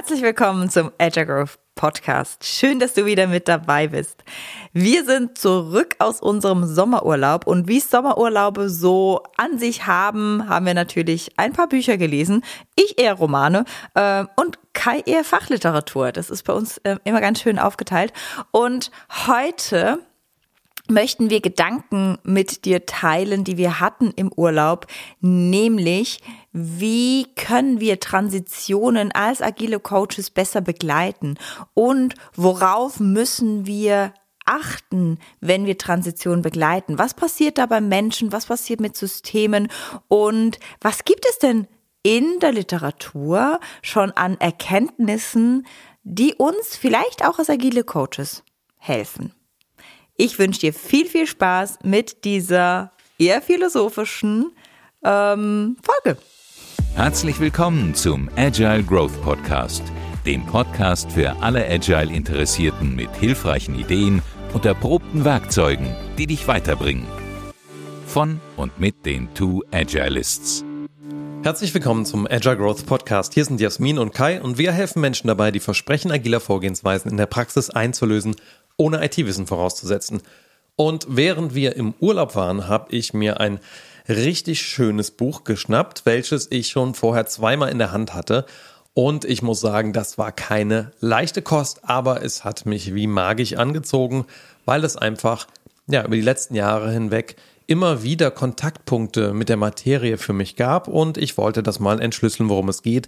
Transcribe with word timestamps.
Herzlich 0.00 0.22
willkommen 0.22 0.70
zum 0.70 0.92
Agile 0.96 1.26
Growth 1.26 1.58
Podcast. 1.74 2.46
Schön, 2.46 2.80
dass 2.80 2.94
du 2.94 3.04
wieder 3.04 3.26
mit 3.26 3.48
dabei 3.48 3.88
bist. 3.88 4.24
Wir 4.72 5.04
sind 5.04 5.36
zurück 5.36 5.94
aus 5.98 6.22
unserem 6.22 6.64
Sommerurlaub 6.64 7.46
und 7.46 7.68
wie 7.68 7.80
Sommerurlaube 7.80 8.70
so 8.70 9.22
an 9.36 9.58
sich 9.58 9.86
haben, 9.86 10.48
haben 10.48 10.64
wir 10.64 10.72
natürlich 10.72 11.38
ein 11.38 11.52
paar 11.52 11.68
Bücher 11.68 11.98
gelesen. 11.98 12.42
Ich 12.76 12.98
eher 12.98 13.12
Romane 13.12 13.66
äh, 13.92 14.24
und 14.36 14.58
Kai 14.72 15.00
eher 15.04 15.22
Fachliteratur. 15.22 16.12
Das 16.12 16.30
ist 16.30 16.44
bei 16.44 16.54
uns 16.54 16.78
äh, 16.78 16.96
immer 17.04 17.20
ganz 17.20 17.42
schön 17.42 17.58
aufgeteilt. 17.58 18.14
Und 18.52 18.90
heute 19.26 19.98
möchten 20.88 21.30
wir 21.30 21.40
Gedanken 21.40 22.18
mit 22.22 22.64
dir 22.64 22.86
teilen, 22.86 23.44
die 23.44 23.56
wir 23.56 23.80
hatten 23.80 24.12
im 24.16 24.32
Urlaub, 24.32 24.86
nämlich 25.20 26.20
wie 26.52 27.26
können 27.36 27.80
wir 27.80 28.00
Transitionen 28.00 29.12
als 29.12 29.40
agile 29.40 29.78
Coaches 29.78 30.30
besser 30.30 30.60
begleiten 30.60 31.38
und 31.74 32.14
worauf 32.34 32.98
müssen 33.00 33.66
wir 33.66 34.12
achten, 34.44 35.18
wenn 35.40 35.64
wir 35.64 35.78
Transitionen 35.78 36.42
begleiten? 36.42 36.98
Was 36.98 37.14
passiert 37.14 37.58
da 37.58 37.66
beim 37.66 37.88
Menschen? 37.88 38.32
Was 38.32 38.46
passiert 38.46 38.80
mit 38.80 38.96
Systemen? 38.96 39.68
Und 40.08 40.58
was 40.80 41.04
gibt 41.04 41.24
es 41.28 41.38
denn 41.38 41.68
in 42.02 42.40
der 42.40 42.52
Literatur 42.52 43.60
schon 43.82 44.10
an 44.12 44.40
Erkenntnissen, 44.40 45.66
die 46.02 46.34
uns 46.34 46.76
vielleicht 46.76 47.24
auch 47.24 47.38
als 47.38 47.50
agile 47.50 47.84
Coaches 47.84 48.42
helfen? 48.76 49.32
Ich 50.22 50.38
wünsche 50.38 50.60
dir 50.60 50.74
viel, 50.74 51.06
viel 51.06 51.26
Spaß 51.26 51.78
mit 51.82 52.26
dieser 52.26 52.92
eher 53.18 53.40
philosophischen 53.40 54.52
ähm, 55.02 55.78
Folge. 55.82 56.18
Herzlich 56.94 57.40
willkommen 57.40 57.94
zum 57.94 58.28
Agile 58.36 58.82
Growth 58.82 59.18
Podcast, 59.22 59.82
dem 60.26 60.44
Podcast 60.44 61.10
für 61.10 61.34
alle 61.40 61.66
Agile-Interessierten 61.66 62.94
mit 62.94 63.10
hilfreichen 63.16 63.78
Ideen 63.78 64.20
und 64.52 64.66
erprobten 64.66 65.24
Werkzeugen, 65.24 65.96
die 66.18 66.26
dich 66.26 66.46
weiterbringen. 66.46 67.06
Von 68.06 68.42
und 68.58 68.78
mit 68.78 69.06
den 69.06 69.32
Two 69.32 69.62
Agilists. 69.70 70.66
Herzlich 71.42 71.72
willkommen 71.72 72.04
zum 72.04 72.26
Agile 72.26 72.58
Growth 72.58 72.84
Podcast. 72.84 73.32
Hier 73.32 73.46
sind 73.46 73.62
Jasmin 73.62 73.98
und 73.98 74.12
Kai 74.12 74.42
und 74.42 74.58
wir 74.58 74.72
helfen 74.72 75.00
Menschen 75.00 75.28
dabei, 75.28 75.50
die 75.50 75.60
Versprechen 75.60 76.12
agiler 76.12 76.40
Vorgehensweisen 76.40 77.10
in 77.10 77.16
der 77.16 77.24
Praxis 77.24 77.70
einzulösen 77.70 78.36
ohne 78.80 79.04
IT-Wissen 79.04 79.46
vorauszusetzen. 79.46 80.22
Und 80.74 81.06
während 81.08 81.54
wir 81.54 81.76
im 81.76 81.92
Urlaub 82.00 82.34
waren, 82.34 82.66
habe 82.66 82.92
ich 82.96 83.12
mir 83.12 83.38
ein 83.38 83.60
richtig 84.08 84.62
schönes 84.62 85.10
Buch 85.10 85.44
geschnappt, 85.44 86.06
welches 86.06 86.50
ich 86.50 86.68
schon 86.68 86.94
vorher 86.94 87.26
zweimal 87.26 87.68
in 87.68 87.78
der 87.78 87.92
Hand 87.92 88.14
hatte. 88.14 88.46
Und 88.94 89.26
ich 89.26 89.42
muss 89.42 89.60
sagen, 89.60 89.92
das 89.92 90.16
war 90.16 90.32
keine 90.32 90.92
leichte 90.98 91.42
Kost, 91.42 91.84
aber 91.84 92.24
es 92.24 92.42
hat 92.42 92.64
mich 92.64 92.94
wie 92.94 93.06
magisch 93.06 93.52
angezogen, 93.52 94.24
weil 94.64 94.82
es 94.82 94.96
einfach 94.96 95.46
ja, 95.86 96.04
über 96.04 96.16
die 96.16 96.22
letzten 96.22 96.54
Jahre 96.54 96.90
hinweg 96.90 97.36
immer 97.70 98.02
wieder 98.02 98.32
Kontaktpunkte 98.32 99.32
mit 99.32 99.48
der 99.48 99.56
Materie 99.56 100.18
für 100.18 100.32
mich 100.32 100.56
gab 100.56 100.88
und 100.88 101.16
ich 101.16 101.38
wollte 101.38 101.62
das 101.62 101.78
mal 101.78 102.02
entschlüsseln, 102.02 102.48
worum 102.48 102.68
es 102.68 102.82
geht. 102.82 103.06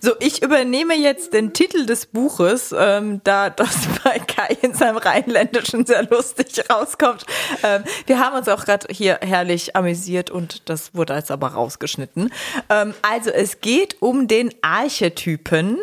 So, 0.00 0.12
ich 0.18 0.42
übernehme 0.42 0.94
jetzt 0.94 1.34
den 1.34 1.52
Titel 1.52 1.84
des 1.84 2.06
Buches, 2.06 2.74
ähm, 2.76 3.20
da 3.24 3.50
das 3.50 3.86
bei 4.04 4.18
Kai 4.18 4.56
in 4.62 4.72
seinem 4.72 4.96
Rheinländischen 4.96 5.84
sehr 5.84 6.08
lustig 6.08 6.64
rauskommt. 6.70 7.26
Ähm, 7.62 7.84
wir 8.06 8.18
haben 8.18 8.34
uns 8.34 8.48
auch 8.48 8.64
gerade 8.64 8.86
hier 8.90 9.18
herrlich 9.20 9.76
amüsiert 9.76 10.30
und 10.30 10.70
das 10.70 10.94
wurde 10.94 11.12
jetzt 11.12 11.30
aber 11.30 11.48
rausgeschnitten. 11.48 12.32
Ähm, 12.70 12.94
also 13.02 13.28
es 13.28 13.60
geht 13.60 14.00
um 14.00 14.26
den 14.26 14.54
Archetypen 14.62 15.76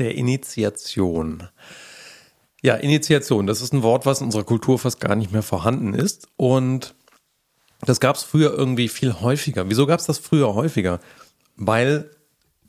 der 0.00 0.16
Initiation. 0.16 1.48
Ja, 2.62 2.74
Initiation, 2.74 3.46
das 3.46 3.62
ist 3.62 3.72
ein 3.72 3.84
Wort, 3.84 4.04
was 4.04 4.20
in 4.20 4.26
unserer 4.26 4.44
Kultur 4.44 4.80
fast 4.80 5.00
gar 5.00 5.14
nicht 5.14 5.32
mehr 5.32 5.42
vorhanden 5.42 5.94
ist. 5.94 6.26
Und 6.36 6.94
das 7.86 8.00
gab 8.00 8.16
es 8.16 8.22
früher 8.22 8.52
irgendwie 8.52 8.88
viel 8.88 9.20
häufiger. 9.20 9.68
Wieso 9.68 9.86
gab 9.86 10.00
es 10.00 10.06
das 10.06 10.18
früher 10.18 10.54
häufiger? 10.54 11.00
Weil 11.56 12.10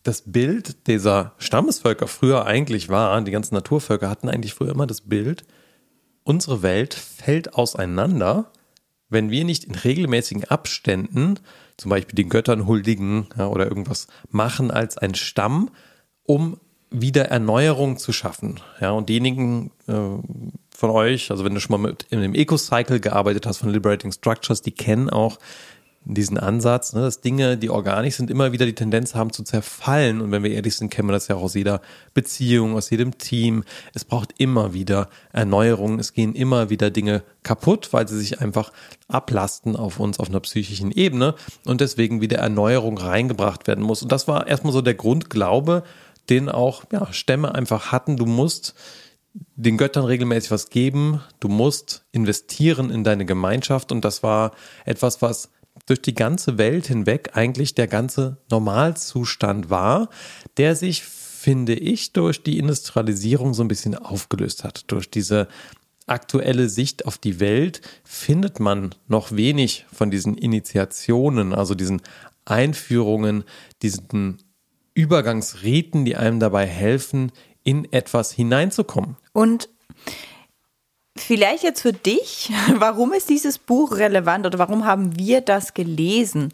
das 0.03 0.23
Bild 0.25 0.87
dieser 0.87 1.33
Stammesvölker 1.37 2.07
früher 2.07 2.45
eigentlich 2.45 2.89
war, 2.89 3.21
die 3.21 3.31
ganzen 3.31 3.55
Naturvölker 3.55 4.09
hatten 4.09 4.29
eigentlich 4.29 4.53
früher 4.53 4.71
immer 4.71 4.87
das 4.87 5.01
Bild, 5.01 5.43
unsere 6.23 6.61
Welt 6.63 6.93
fällt 6.93 7.53
auseinander, 7.55 8.51
wenn 9.09 9.29
wir 9.29 9.43
nicht 9.43 9.65
in 9.65 9.75
regelmäßigen 9.75 10.45
Abständen, 10.45 11.39
zum 11.77 11.89
Beispiel 11.89 12.15
den 12.15 12.29
Göttern 12.29 12.65
huldigen 12.67 13.27
ja, 13.37 13.47
oder 13.47 13.67
irgendwas 13.67 14.07
machen 14.29 14.71
als 14.71 14.97
ein 14.97 15.15
Stamm, 15.15 15.69
um 16.23 16.59
wieder 16.89 17.25
Erneuerung 17.25 17.97
zu 17.97 18.13
schaffen. 18.13 18.59
Ja, 18.79 18.91
und 18.91 19.09
diejenigen 19.09 19.71
äh, 19.87 19.93
von 20.81 20.89
euch, 20.89 21.29
also 21.29 21.45
wenn 21.45 21.53
du 21.53 21.61
schon 21.61 21.79
mal 21.79 21.89
mit 21.89 22.07
in 22.09 22.21
dem 22.21 22.33
Eco-Cycle 22.33 22.99
gearbeitet 22.99 23.45
hast 23.45 23.59
von 23.59 23.69
Liberating 23.69 24.11
Structures, 24.11 24.63
die 24.63 24.71
kennen 24.71 25.11
auch 25.11 25.37
diesen 26.05 26.39
Ansatz, 26.39 26.93
ne, 26.93 27.01
dass 27.01 27.21
Dinge, 27.21 27.55
die 27.55 27.69
organisch 27.69 28.15
sind, 28.15 28.31
immer 28.31 28.51
wieder 28.51 28.65
die 28.65 28.73
Tendenz 28.73 29.13
haben 29.13 29.31
zu 29.31 29.43
zerfallen. 29.43 30.19
Und 30.21 30.31
wenn 30.31 30.41
wir 30.41 30.49
ehrlich 30.49 30.75
sind, 30.75 30.89
kennen 30.89 31.07
wir 31.07 31.13
das 31.13 31.27
ja 31.27 31.35
auch 31.35 31.43
aus 31.43 31.53
jeder 31.53 31.81
Beziehung, 32.15 32.75
aus 32.75 32.89
jedem 32.89 33.19
Team. 33.19 33.63
Es 33.93 34.03
braucht 34.03 34.33
immer 34.39 34.73
wieder 34.73 35.07
Erneuerung. 35.31 35.99
Es 35.99 36.13
gehen 36.13 36.33
immer 36.33 36.71
wieder 36.71 36.89
Dinge 36.89 37.21
kaputt, 37.43 37.89
weil 37.91 38.07
sie 38.07 38.17
sich 38.17 38.41
einfach 38.41 38.71
ablasten 39.07 39.75
auf 39.75 39.99
uns 39.99 40.19
auf 40.19 40.29
einer 40.29 40.39
psychischen 40.39 40.91
Ebene 40.91 41.35
und 41.65 41.79
deswegen 41.81 42.21
wieder 42.21 42.39
Erneuerung 42.39 42.97
reingebracht 42.97 43.67
werden 43.67 43.83
muss. 43.83 44.01
Und 44.01 44.11
das 44.11 44.27
war 44.27 44.47
erstmal 44.47 44.73
so 44.73 44.81
der 44.81 44.95
Grundglaube, 44.95 45.83
den 46.31 46.49
auch 46.49 46.85
ja, 46.91 47.13
Stämme 47.13 47.53
einfach 47.53 47.91
hatten. 47.91 48.17
Du 48.17 48.25
musst 48.25 48.73
den 49.33 49.77
Göttern 49.77 50.05
regelmäßig 50.05 50.51
was 50.51 50.69
geben, 50.69 51.21
du 51.39 51.47
musst 51.47 52.03
investieren 52.11 52.89
in 52.89 53.03
deine 53.03 53.25
Gemeinschaft 53.25 53.91
und 53.91 54.03
das 54.03 54.23
war 54.23 54.51
etwas, 54.85 55.21
was 55.21 55.49
durch 55.85 56.01
die 56.01 56.13
ganze 56.13 56.57
Welt 56.57 56.87
hinweg 56.87 57.31
eigentlich 57.33 57.73
der 57.75 57.87
ganze 57.87 58.37
Normalzustand 58.49 59.69
war, 59.69 60.09
der 60.57 60.75
sich, 60.75 61.03
finde 61.03 61.73
ich, 61.73 62.13
durch 62.13 62.43
die 62.43 62.59
Industrialisierung 62.59 63.53
so 63.53 63.63
ein 63.63 63.67
bisschen 63.67 63.95
aufgelöst 63.95 64.63
hat. 64.63 64.91
Durch 64.91 65.09
diese 65.09 65.47
aktuelle 66.07 66.67
Sicht 66.69 67.05
auf 67.05 67.17
die 67.17 67.39
Welt 67.39 67.81
findet 68.03 68.59
man 68.59 68.93
noch 69.07 69.31
wenig 69.31 69.85
von 69.91 70.11
diesen 70.11 70.37
Initiationen, 70.37 71.53
also 71.53 71.73
diesen 71.73 72.01
Einführungen, 72.45 73.43
diesen 73.81 74.39
Übergangsriten, 74.93 76.03
die 76.05 76.17
einem 76.17 76.39
dabei 76.39 76.65
helfen, 76.65 77.31
in 77.63 77.91
etwas 77.91 78.31
hineinzukommen. 78.31 79.17
Und 79.33 79.69
vielleicht 81.17 81.63
jetzt 81.63 81.81
für 81.81 81.93
dich, 81.93 82.51
warum 82.75 83.13
ist 83.13 83.29
dieses 83.29 83.57
Buch 83.57 83.93
relevant 83.97 84.45
oder 84.45 84.59
warum 84.59 84.85
haben 84.85 85.17
wir 85.17 85.41
das 85.41 85.73
gelesen? 85.73 86.53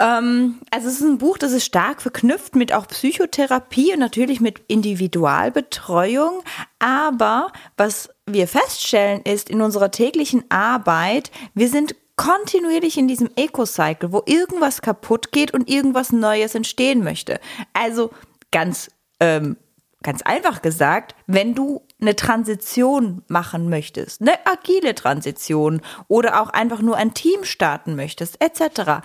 Ähm, 0.00 0.58
also 0.70 0.88
es 0.88 0.94
ist 0.94 1.02
ein 1.02 1.18
Buch, 1.18 1.38
das 1.38 1.52
ist 1.52 1.66
stark 1.66 2.02
verknüpft 2.02 2.56
mit 2.56 2.72
auch 2.72 2.88
Psychotherapie 2.88 3.92
und 3.92 4.00
natürlich 4.00 4.40
mit 4.40 4.60
Individualbetreuung. 4.66 6.42
Aber 6.78 7.52
was 7.76 8.08
wir 8.26 8.48
feststellen 8.48 9.22
ist 9.22 9.50
in 9.50 9.60
unserer 9.60 9.90
täglichen 9.90 10.44
Arbeit, 10.48 11.30
wir 11.54 11.68
sind 11.68 11.94
kontinuierlich 12.16 12.98
in 12.98 13.08
diesem 13.08 13.30
Eco-Cycle, 13.34 14.12
wo 14.12 14.22
irgendwas 14.26 14.82
kaputt 14.82 15.32
geht 15.32 15.54
und 15.54 15.70
irgendwas 15.70 16.12
Neues 16.12 16.54
entstehen 16.54 17.02
möchte. 17.02 17.40
Also 17.72 18.10
ganz 18.50 18.90
ähm, 19.20 19.56
ganz 20.02 20.22
einfach 20.22 20.62
gesagt, 20.62 21.14
wenn 21.26 21.54
du 21.54 21.82
eine 22.00 22.16
Transition 22.16 23.22
machen 23.28 23.68
möchtest, 23.68 24.22
eine 24.22 24.34
agile 24.46 24.94
Transition 24.94 25.82
oder 26.08 26.40
auch 26.40 26.50
einfach 26.50 26.80
nur 26.80 26.96
ein 26.96 27.14
Team 27.14 27.44
starten 27.44 27.96
möchtest, 27.96 28.42
etc., 28.42 29.02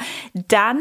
dann 0.47 0.79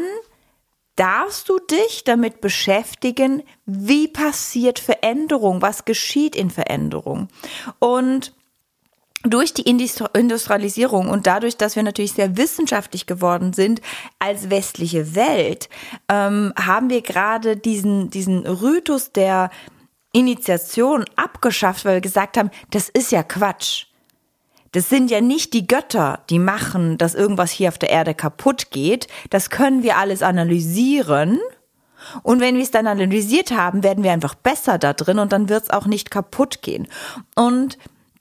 darfst 0.95 1.49
du 1.49 1.59
dich 1.59 2.05
damit 2.05 2.39
beschäftigen, 2.39 3.43
wie 3.65 4.07
passiert 4.07 4.79
Veränderung, 4.79 5.61
was 5.61 5.83
geschieht 5.83 6.35
in 6.35 6.49
Veränderung. 6.49 7.27
Und 7.79 8.33
durch 9.23 9.53
die 9.53 9.63
Industrialisierung 9.63 11.09
und 11.09 11.25
dadurch, 11.25 11.57
dass 11.57 11.75
wir 11.75 11.83
natürlich 11.83 12.13
sehr 12.13 12.37
wissenschaftlich 12.37 13.07
geworden 13.07 13.53
sind 13.53 13.81
als 14.19 14.49
westliche 14.49 15.15
Welt, 15.15 15.67
ähm, 16.09 16.53
haben 16.55 16.89
wir 16.89 17.01
gerade 17.01 17.57
diesen, 17.57 18.11
diesen 18.11 18.45
Rythus 18.45 19.11
der 19.11 19.49
Initiation 20.15 21.03
abgeschafft, 21.17 21.83
weil 21.83 21.95
wir 21.95 22.01
gesagt 22.01 22.37
haben, 22.37 22.49
das 22.71 22.87
ist 22.87 23.11
ja 23.11 23.21
Quatsch. 23.21 23.87
Das 24.71 24.89
sind 24.89 25.11
ja 25.11 25.21
nicht 25.21 25.53
die 25.53 25.67
Götter, 25.67 26.23
die 26.29 26.39
machen, 26.39 26.97
dass 26.97 27.15
irgendwas 27.15 27.51
hier 27.51 27.69
auf 27.69 27.77
der 27.77 27.89
Erde 27.89 28.13
kaputt 28.13 28.71
geht. 28.71 29.07
Das 29.29 29.49
können 29.49 29.83
wir 29.83 29.97
alles 29.97 30.21
analysieren. 30.21 31.39
Und 32.23 32.39
wenn 32.39 32.55
wir 32.55 32.63
es 32.63 32.71
dann 32.71 32.87
analysiert 32.87 33.51
haben, 33.51 33.83
werden 33.83 34.03
wir 34.03 34.11
einfach 34.11 34.35
besser 34.35 34.77
da 34.77 34.93
drin 34.93 35.19
und 35.19 35.31
dann 35.31 35.49
wird 35.49 35.63
es 35.63 35.69
auch 35.69 35.85
nicht 35.85 36.11
kaputt 36.11 36.61
gehen. 36.61 36.87
Und 37.35 37.77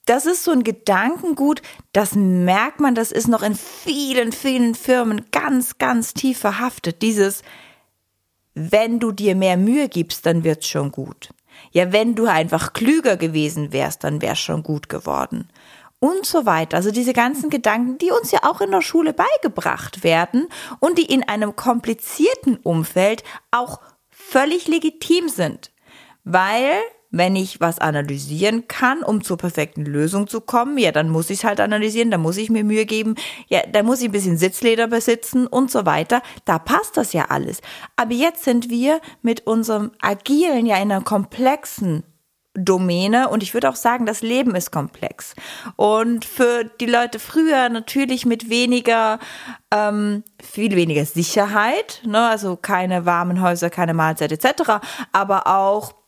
das 0.06 0.26
ist 0.26 0.44
so 0.44 0.52
ein 0.52 0.64
Gedankengut, 0.64 1.62
das 1.92 2.14
merkt 2.14 2.78
man, 2.78 2.94
das 2.94 3.10
ist 3.10 3.28
noch 3.28 3.42
in 3.42 3.54
vielen, 3.54 4.32
vielen 4.32 4.74
Firmen 4.74 5.26
ganz, 5.32 5.78
ganz 5.78 6.14
tief 6.14 6.38
verhaftet. 6.38 7.02
Dieses, 7.02 7.42
wenn 8.54 9.00
du 9.00 9.12
dir 9.12 9.34
mehr 9.34 9.56
Mühe 9.56 9.88
gibst, 9.88 10.26
dann 10.26 10.44
wird's 10.44 10.68
schon 10.68 10.92
gut. 10.92 11.33
Ja, 11.72 11.92
wenn 11.92 12.14
du 12.14 12.26
einfach 12.26 12.72
klüger 12.72 13.16
gewesen 13.16 13.72
wärst, 13.72 14.04
dann 14.04 14.22
wär's 14.22 14.40
schon 14.40 14.62
gut 14.62 14.88
geworden. 14.88 15.48
Und 15.98 16.26
so 16.26 16.44
weiter. 16.44 16.76
Also 16.76 16.90
diese 16.90 17.12
ganzen 17.14 17.50
Gedanken, 17.50 17.98
die 17.98 18.10
uns 18.10 18.30
ja 18.30 18.40
auch 18.42 18.60
in 18.60 18.70
der 18.70 18.82
Schule 18.82 19.14
beigebracht 19.14 20.04
werden 20.04 20.48
und 20.78 20.98
die 20.98 21.06
in 21.06 21.22
einem 21.22 21.56
komplizierten 21.56 22.58
Umfeld 22.58 23.24
auch 23.50 23.80
völlig 24.10 24.68
legitim 24.68 25.28
sind. 25.28 25.72
Weil 26.24 26.72
wenn 27.16 27.36
ich 27.36 27.60
was 27.60 27.78
analysieren 27.78 28.66
kann, 28.66 29.02
um 29.02 29.22
zur 29.22 29.36
perfekten 29.36 29.84
Lösung 29.84 30.26
zu 30.26 30.40
kommen, 30.40 30.78
ja, 30.78 30.90
dann 30.90 31.08
muss 31.08 31.30
ich 31.30 31.38
es 31.38 31.44
halt 31.44 31.60
analysieren, 31.60 32.10
da 32.10 32.18
muss 32.18 32.36
ich 32.36 32.50
mir 32.50 32.64
Mühe 32.64 32.86
geben, 32.86 33.14
ja, 33.48 33.60
da 33.70 33.82
muss 33.82 34.00
ich 34.00 34.08
ein 34.08 34.12
bisschen 34.12 34.36
Sitzleder 34.36 34.88
besitzen 34.88 35.46
und 35.46 35.70
so 35.70 35.86
weiter. 35.86 36.22
Da 36.44 36.58
passt 36.58 36.96
das 36.96 37.12
ja 37.12 37.26
alles. 37.28 37.60
Aber 37.96 38.12
jetzt 38.12 38.42
sind 38.42 38.68
wir 38.68 39.00
mit 39.22 39.46
unserem 39.46 39.92
Agilen 40.00 40.66
ja 40.66 40.76
in 40.76 40.90
einer 40.90 41.02
komplexen 41.02 42.02
Domäne 42.56 43.28
und 43.28 43.42
ich 43.42 43.52
würde 43.52 43.68
auch 43.68 43.76
sagen, 43.76 44.06
das 44.06 44.22
Leben 44.22 44.54
ist 44.54 44.70
komplex. 44.70 45.34
Und 45.76 46.24
für 46.24 46.64
die 46.64 46.86
Leute 46.86 47.18
früher 47.18 47.68
natürlich 47.68 48.26
mit 48.26 48.48
weniger, 48.48 49.18
ähm, 49.72 50.22
viel 50.40 50.76
weniger 50.76 51.04
Sicherheit, 51.04 52.00
ne? 52.04 52.28
also 52.28 52.56
keine 52.56 53.06
warmen 53.06 53.40
Häuser, 53.40 53.70
keine 53.70 53.94
Mahlzeit 53.94 54.30
etc., 54.30 54.80
aber 55.12 55.48
auch 55.48 56.03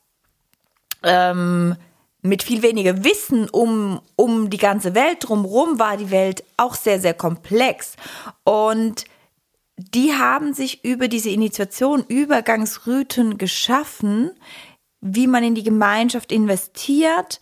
ähm, 1.03 1.77
mit 2.23 2.43
viel 2.43 2.63
weniger 2.63 3.05
Wissen 3.05 3.49
um, 3.49 4.01
um 4.17 4.51
die 4.51 4.59
ganze 4.59 4.95
Welt 4.95 5.19
drumherum 5.21 5.79
war 5.79 5.97
die 5.97 6.11
Welt 6.11 6.45
auch 6.57 6.75
sehr, 6.75 7.01
sehr 7.01 7.15
komplex. 7.15 7.97
Und 8.45 9.05
die 9.77 10.15
haben 10.15 10.55
sich 10.55 10.85
über 10.85 11.09
diese 11.09 11.31
Initiation 11.31 12.05
Übergangsrüten 12.09 13.39
geschaffen, 13.39 14.31
wie 15.01 15.27
man 15.27 15.45
in 15.45 15.55
die 15.55 15.63
Gemeinschaft 15.63 16.33
investiert, 16.33 17.39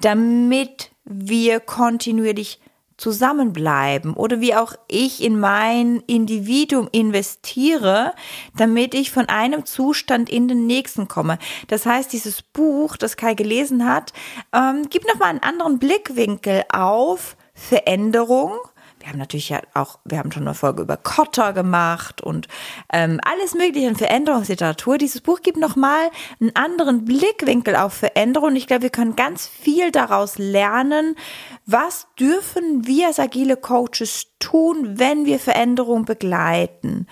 damit 0.00 0.90
wir 1.04 1.60
kontinuierlich 1.60 2.60
zusammenbleiben 3.00 4.14
oder 4.14 4.40
wie 4.40 4.54
auch 4.54 4.74
ich 4.86 5.24
in 5.24 5.40
mein 5.40 6.02
Individuum 6.06 6.88
investiere, 6.92 8.12
damit 8.56 8.94
ich 8.94 9.10
von 9.10 9.28
einem 9.28 9.64
Zustand 9.64 10.28
in 10.28 10.48
den 10.48 10.66
nächsten 10.66 11.08
komme. 11.08 11.38
Das 11.68 11.86
heißt, 11.86 12.12
dieses 12.12 12.42
Buch, 12.42 12.96
das 12.96 13.16
Kai 13.16 13.34
gelesen 13.34 13.88
hat, 13.88 14.12
ähm, 14.52 14.88
gibt 14.90 15.08
nochmal 15.08 15.30
einen 15.30 15.42
anderen 15.42 15.78
Blickwinkel 15.78 16.64
auf 16.70 17.36
Veränderung 17.54 18.52
wir 19.00 19.08
haben 19.08 19.18
natürlich 19.18 19.48
ja 19.48 19.60
auch, 19.74 19.98
wir 20.04 20.18
haben 20.18 20.30
schon 20.30 20.46
eine 20.46 20.54
Folge 20.54 20.82
über 20.82 20.98
Kotter 20.98 21.54
gemacht 21.54 22.20
und 22.20 22.48
ähm, 22.92 23.18
alles 23.24 23.54
mögliche 23.54 23.88
in 23.88 23.96
Veränderungsliteratur. 23.96 24.98
Dieses 24.98 25.22
Buch 25.22 25.40
gibt 25.40 25.56
nochmal 25.56 26.10
einen 26.38 26.54
anderen 26.54 27.06
Blickwinkel 27.06 27.76
auf 27.76 27.94
Veränderung. 27.94 28.54
Ich 28.56 28.66
glaube, 28.66 28.82
wir 28.82 28.90
können 28.90 29.16
ganz 29.16 29.46
viel 29.46 29.90
daraus 29.90 30.36
lernen. 30.36 31.16
Was 31.64 32.08
dürfen 32.18 32.86
wir 32.86 33.08
als 33.08 33.18
agile 33.18 33.56
Coaches 33.56 34.26
tun, 34.38 34.98
wenn 34.98 35.24
wir 35.24 35.38
Veränderung 35.38 36.04
begleiten? 36.04 37.06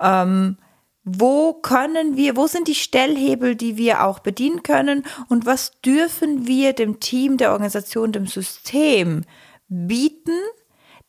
Ähm, 0.00 0.56
wo 1.04 1.52
können 1.52 2.16
wir, 2.16 2.34
wo 2.36 2.46
sind 2.46 2.66
die 2.66 2.74
Stellhebel, 2.74 3.54
die 3.56 3.76
wir 3.76 4.04
auch 4.04 4.20
bedienen 4.20 4.62
können 4.62 5.04
und 5.28 5.44
was 5.44 5.78
dürfen 5.82 6.46
wir 6.46 6.72
dem 6.72 6.98
Team, 6.98 7.36
der 7.36 7.52
Organisation, 7.52 8.12
dem 8.12 8.26
System 8.26 9.24
bieten, 9.68 10.38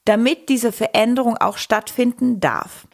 damit 0.06 0.50
diese 0.50 0.72
Veränderung 0.72 1.38
auch 1.38 1.57
stattfinden 1.57 2.40
darf. 2.40 2.88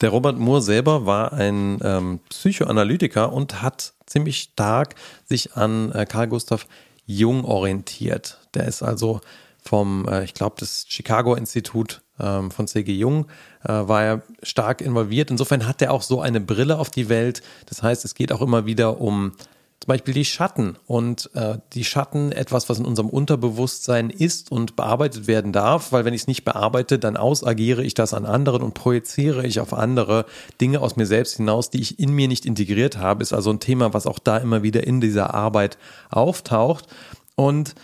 Der 0.00 0.10
Robert 0.10 0.38
Moore 0.38 0.60
selber 0.60 1.06
war 1.06 1.32
ein 1.32 1.78
ähm, 1.82 2.20
Psychoanalytiker 2.28 3.32
und 3.32 3.62
hat 3.62 3.94
ziemlich 4.04 4.40
stark 4.40 4.94
sich 5.24 5.56
an 5.56 5.92
äh, 5.92 6.04
Carl 6.04 6.28
Gustav 6.28 6.66
Jung 7.06 7.44
orientiert. 7.44 8.40
Der 8.54 8.66
ist 8.66 8.82
also 8.82 9.20
vom, 9.62 10.06
äh, 10.08 10.24
ich 10.24 10.34
glaube, 10.34 10.56
das 10.58 10.84
Chicago-Institut 10.88 12.02
ähm, 12.20 12.50
von 12.50 12.66
C.G. 12.66 12.92
Jung, 12.92 13.26
äh, 13.64 13.68
war 13.68 14.02
er 14.02 14.22
stark 14.42 14.80
involviert. 14.80 15.30
Insofern 15.30 15.66
hat 15.66 15.82
er 15.82 15.92
auch 15.92 16.02
so 16.02 16.20
eine 16.20 16.40
Brille 16.40 16.78
auf 16.78 16.90
die 16.90 17.08
Welt. 17.08 17.42
Das 17.66 17.82
heißt, 17.82 18.04
es 18.04 18.14
geht 18.14 18.32
auch 18.32 18.42
immer 18.42 18.66
wieder 18.66 19.00
um 19.00 19.32
zum 19.80 19.88
Beispiel 19.88 20.14
die 20.14 20.24
Schatten 20.24 20.76
und 20.86 21.30
äh, 21.34 21.58
die 21.74 21.84
Schatten 21.84 22.32
etwas, 22.32 22.68
was 22.68 22.78
in 22.78 22.86
unserem 22.86 23.10
Unterbewusstsein 23.10 24.10
ist 24.10 24.50
und 24.50 24.74
bearbeitet 24.74 25.26
werden 25.26 25.52
darf, 25.52 25.92
weil 25.92 26.04
wenn 26.04 26.14
ich 26.14 26.22
es 26.22 26.26
nicht 26.26 26.44
bearbeite, 26.44 26.98
dann 26.98 27.16
ausagiere 27.16 27.84
ich 27.84 27.94
das 27.94 28.14
an 28.14 28.24
anderen 28.24 28.62
und 28.62 28.74
projiziere 28.74 29.46
ich 29.46 29.60
auf 29.60 29.74
andere 29.74 30.24
Dinge 30.60 30.80
aus 30.80 30.96
mir 30.96 31.06
selbst 31.06 31.36
hinaus, 31.36 31.70
die 31.70 31.80
ich 31.80 31.98
in 31.98 32.12
mir 32.12 32.26
nicht 32.26 32.46
integriert 32.46 32.96
habe. 32.96 33.22
Ist 33.22 33.34
also 33.34 33.50
ein 33.50 33.60
Thema, 33.60 33.92
was 33.92 34.06
auch 34.06 34.18
da 34.18 34.38
immer 34.38 34.62
wieder 34.62 34.86
in 34.86 35.00
dieser 35.00 35.34
Arbeit 35.34 35.76
auftaucht. 36.10 36.86
Und 37.34 37.74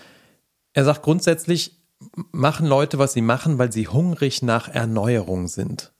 er 0.72 0.84
sagt 0.84 1.02
grundsätzlich, 1.02 1.76
machen 2.32 2.66
Leute, 2.66 2.98
was 2.98 3.12
sie 3.12 3.22
machen, 3.22 3.58
weil 3.58 3.70
sie 3.70 3.86
hungrig 3.86 4.42
nach 4.42 4.68
Erneuerung 4.68 5.46
sind. 5.46 5.92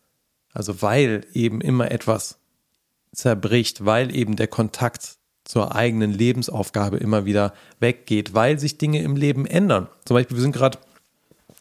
Also 0.52 0.82
weil 0.82 1.26
eben 1.32 1.60
immer 1.60 1.90
etwas 1.90 2.38
zerbricht, 3.12 3.84
weil 3.84 4.14
eben 4.14 4.36
der 4.36 4.48
Kontakt 4.48 5.18
zur 5.52 5.75
eigenen 5.76 6.10
Lebensaufgabe 6.10 6.96
immer 6.96 7.26
wieder 7.26 7.52
weggeht, 7.78 8.32
weil 8.32 8.58
sich 8.58 8.78
Dinge 8.78 9.02
im 9.02 9.16
Leben 9.16 9.44
ändern. 9.44 9.87
Zum 10.06 10.14
Beispiel, 10.14 10.38
wir 10.38 10.43
sind 10.43 10.52
gerade 10.52 10.78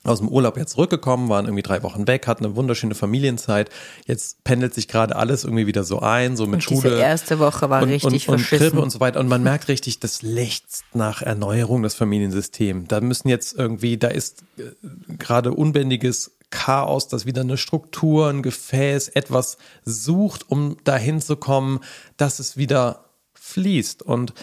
aus 0.05 0.19
dem 0.19 0.29
Urlaub 0.29 0.55
jetzt 0.55 0.71
zurückgekommen, 0.71 1.27
waren 1.27 1.43
irgendwie 1.43 1.61
drei 1.61 1.83
Wochen 1.83 2.07
weg, 2.07 2.25
hatten 2.25 2.45
eine 2.45 2.55
wunderschöne 2.55 2.95
Familienzeit. 2.95 3.69
Jetzt 4.05 4.45
pendelt 4.45 4.73
sich 4.73 4.87
gerade 4.87 5.17
alles 5.17 5.43
irgendwie 5.43 5.67
wieder 5.67 5.83
so 5.83 5.99
ein, 5.99 6.37
so 6.37 6.45
mit 6.45 6.53
und 6.53 6.61
Schule. 6.61 6.95
Die 6.95 7.01
erste 7.01 7.39
Woche 7.39 7.69
war 7.69 7.83
und, 7.83 7.89
richtig 7.89 8.29
und, 8.29 8.35
und 8.35 8.45
Krippe 8.45 8.79
und 8.79 8.91
so 8.91 9.01
weiter. 9.01 9.19
Und 9.19 9.27
man 9.27 9.43
merkt 9.43 9.67
richtig, 9.67 9.99
das 9.99 10.21
lechzt 10.21 10.85
nach 10.93 11.21
Erneuerung, 11.21 11.83
das 11.83 11.95
Familiensystem. 11.95 12.87
Da 12.87 13.01
müssen 13.01 13.27
jetzt 13.27 13.59
irgendwie, 13.59 13.97
da 13.97 14.07
ist 14.07 14.45
äh, 14.57 14.71
gerade 15.19 15.51
unbändiges 15.51 16.31
Chaos, 16.49 17.09
das 17.09 17.25
wieder 17.25 17.41
eine 17.41 17.57
Struktur, 17.57 18.29
ein 18.29 18.41
Gefäß, 18.41 19.09
etwas 19.09 19.57
sucht, 19.83 20.49
um 20.49 20.77
dahin 20.85 21.19
zu 21.19 21.35
kommen, 21.35 21.81
dass 22.15 22.39
es 22.39 22.55
wieder 22.55 23.10
fließt. 23.51 24.03
Und 24.03 24.33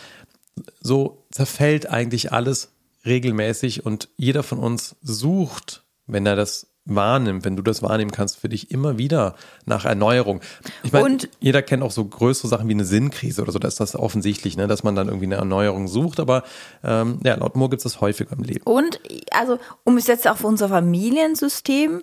so 0.81 1.25
zerfällt 1.31 1.89
eigentlich 1.89 2.33
alles 2.33 2.73
regelmäßig 3.05 3.87
und 3.87 4.09
jeder 4.17 4.43
von 4.43 4.59
uns 4.59 4.97
sucht, 5.03 5.85
wenn 6.07 6.27
er 6.27 6.37
das 6.37 6.67
wahrnimmt, 6.89 7.45
wenn 7.45 7.57
du 7.57 7.63
das 7.63 7.83
wahrnehmen 7.83 8.11
kannst, 8.11 8.39
für 8.39 8.49
dich 8.49 8.71
immer 8.71 8.99
wieder 8.99 9.35
nach 9.67 9.85
Erneuerung. 9.85 10.41
Ich 10.83 10.93
meine, 10.93 11.19
jeder 11.39 11.63
kennt 11.63 11.83
auch 11.83 11.91
so 11.91 12.05
größere 12.05 12.49
Sachen 12.49 12.67
wie 12.69 12.73
eine 12.73 12.85
Sinnkrise 12.85 13.43
oder 13.43 13.53
so, 13.53 13.59
da 13.59 13.69
ist 13.69 13.79
das 13.79 13.95
offensichtlich, 13.95 14.57
ne, 14.57 14.67
dass 14.67 14.83
man 14.83 14.95
dann 14.95 15.09
irgendwie 15.09 15.27
eine 15.27 15.37
Erneuerung 15.37 15.87
sucht, 15.87 16.19
aber 16.19 16.45
ähm, 16.83 17.21
ja, 17.25 17.35
laut 17.35 17.57
Moore 17.57 17.71
gibt 17.71 17.81
es 17.81 17.93
das 17.93 18.01
häufiger 18.01 18.33
im 18.33 18.43
Leben. 18.43 18.63
Und 18.65 19.01
also, 19.31 19.59
um 19.85 19.99
es 19.99 20.07
jetzt 20.07 20.27
auf 20.27 20.45
unser 20.45 20.71
Familiensystem 20.71 22.03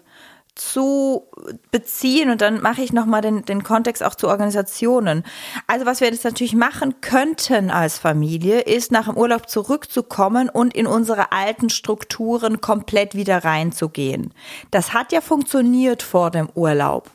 zu 0.55 1.27
beziehen 1.69 2.29
und 2.29 2.39
dann 2.39 2.61
mache 2.61 2.81
ich 2.81 2.93
nochmal 2.93 3.21
den, 3.21 3.43
den 3.43 3.63
Kontext 3.63 4.01
auch 4.01 4.15
zu 4.15 4.29
Organisationen. 4.29 5.23
Also 5.67 5.85
was 5.85 5.99
wir 5.99 6.07
jetzt 6.07 6.23
natürlich 6.23 6.55
machen 6.55 7.01
könnten 7.01 7.69
als 7.69 7.99
Familie, 7.99 8.61
ist 8.61 8.91
nach 8.91 9.05
dem 9.05 9.17
Urlaub 9.17 9.49
zurückzukommen 9.49 10.49
und 10.49 10.73
in 10.73 10.87
unsere 10.87 11.33
alten 11.33 11.69
Strukturen 11.69 12.61
komplett 12.61 13.15
wieder 13.15 13.43
reinzugehen. 13.43 14.33
Das 14.71 14.93
hat 14.93 15.11
ja 15.11 15.19
funktioniert 15.19 16.01
vor 16.01 16.31
dem 16.31 16.49
Urlaub. 16.55 17.11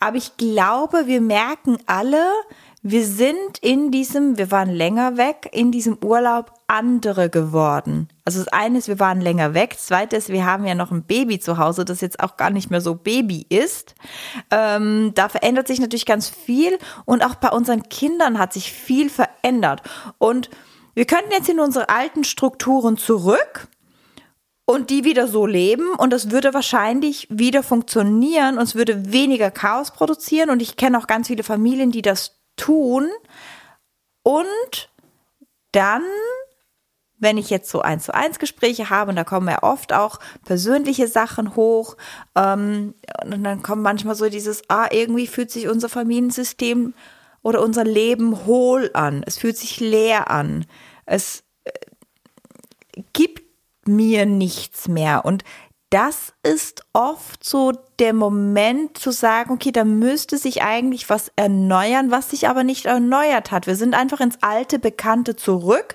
Aber 0.00 0.16
ich 0.16 0.36
glaube, 0.38 1.06
wir 1.06 1.20
merken 1.20 1.76
alle, 1.86 2.24
wir 2.84 3.06
sind 3.06 3.58
in 3.60 3.92
diesem, 3.92 4.38
wir 4.38 4.50
waren 4.50 4.68
länger 4.68 5.16
weg, 5.16 5.48
in 5.52 5.70
diesem 5.70 5.98
Urlaub 6.02 6.52
andere 6.66 7.30
geworden. 7.30 8.08
Also 8.24 8.40
das 8.40 8.48
eine 8.48 8.78
ist, 8.78 8.88
wir 8.88 8.98
waren 8.98 9.20
länger 9.20 9.54
weg. 9.54 9.74
Das 9.74 9.86
zweite 9.86 10.16
ist, 10.16 10.30
wir 10.30 10.44
haben 10.44 10.66
ja 10.66 10.74
noch 10.74 10.90
ein 10.90 11.04
Baby 11.04 11.38
zu 11.38 11.58
Hause, 11.58 11.84
das 11.84 12.00
jetzt 12.00 12.18
auch 12.18 12.36
gar 12.36 12.50
nicht 12.50 12.70
mehr 12.70 12.80
so 12.80 12.96
Baby 12.96 13.46
ist. 13.48 13.94
Ähm, 14.50 15.12
da 15.14 15.28
verändert 15.28 15.68
sich 15.68 15.78
natürlich 15.78 16.06
ganz 16.06 16.28
viel 16.28 16.76
und 17.04 17.24
auch 17.24 17.36
bei 17.36 17.50
unseren 17.50 17.84
Kindern 17.84 18.40
hat 18.40 18.52
sich 18.52 18.72
viel 18.72 19.10
verändert. 19.10 19.82
Und 20.18 20.50
wir 20.94 21.04
könnten 21.04 21.30
jetzt 21.30 21.48
in 21.48 21.60
unsere 21.60 21.88
alten 21.88 22.24
Strukturen 22.24 22.96
zurück 22.96 23.68
und 24.64 24.90
die 24.90 25.04
wieder 25.04 25.28
so 25.28 25.46
leben 25.46 25.90
und 25.94 26.12
das 26.12 26.32
würde 26.32 26.52
wahrscheinlich 26.52 27.28
wieder 27.30 27.62
funktionieren 27.62 28.58
und 28.58 28.64
es 28.64 28.74
würde 28.74 29.12
weniger 29.12 29.52
Chaos 29.52 29.92
produzieren 29.92 30.50
und 30.50 30.60
ich 30.60 30.76
kenne 30.76 30.98
auch 30.98 31.06
ganz 31.06 31.28
viele 31.28 31.44
Familien, 31.44 31.92
die 31.92 32.02
das 32.02 32.41
tun. 32.56 33.08
Und 34.22 34.90
dann, 35.72 36.02
wenn 37.18 37.38
ich 37.38 37.50
jetzt 37.50 37.70
so 37.70 37.80
eins 37.80 38.04
zu 38.04 38.14
eins 38.14 38.38
Gespräche 38.38 38.90
habe, 38.90 39.10
und 39.10 39.16
da 39.16 39.24
kommen 39.24 39.48
ja 39.48 39.62
oft 39.62 39.92
auch 39.92 40.18
persönliche 40.44 41.08
Sachen 41.08 41.56
hoch, 41.56 41.96
ähm, 42.34 42.94
und 43.24 43.44
dann 43.44 43.62
kommt 43.62 43.82
manchmal 43.82 44.14
so 44.14 44.28
dieses, 44.28 44.62
ah, 44.68 44.88
irgendwie 44.90 45.26
fühlt 45.26 45.50
sich 45.50 45.68
unser 45.68 45.88
Familiensystem 45.88 46.94
oder 47.42 47.62
unser 47.62 47.84
Leben 47.84 48.46
hohl 48.46 48.90
an. 48.94 49.22
Es 49.26 49.38
fühlt 49.38 49.56
sich 49.56 49.80
leer 49.80 50.30
an. 50.30 50.66
Es 51.06 51.42
äh, 51.64 51.72
gibt 53.12 53.42
mir 53.86 54.26
nichts 54.26 54.88
mehr. 54.88 55.24
Und 55.24 55.42
das 55.92 56.32
ist 56.42 56.84
oft 56.94 57.44
so 57.44 57.72
der 57.98 58.14
Moment 58.14 58.96
zu 58.96 59.10
sagen, 59.10 59.52
okay, 59.52 59.72
da 59.72 59.84
müsste 59.84 60.38
sich 60.38 60.62
eigentlich 60.62 61.10
was 61.10 61.30
erneuern, 61.36 62.10
was 62.10 62.30
sich 62.30 62.48
aber 62.48 62.64
nicht 62.64 62.86
erneuert 62.86 63.50
hat. 63.50 63.66
Wir 63.66 63.76
sind 63.76 63.94
einfach 63.94 64.20
ins 64.20 64.38
alte 64.40 64.78
Bekannte 64.78 65.36
zurück 65.36 65.94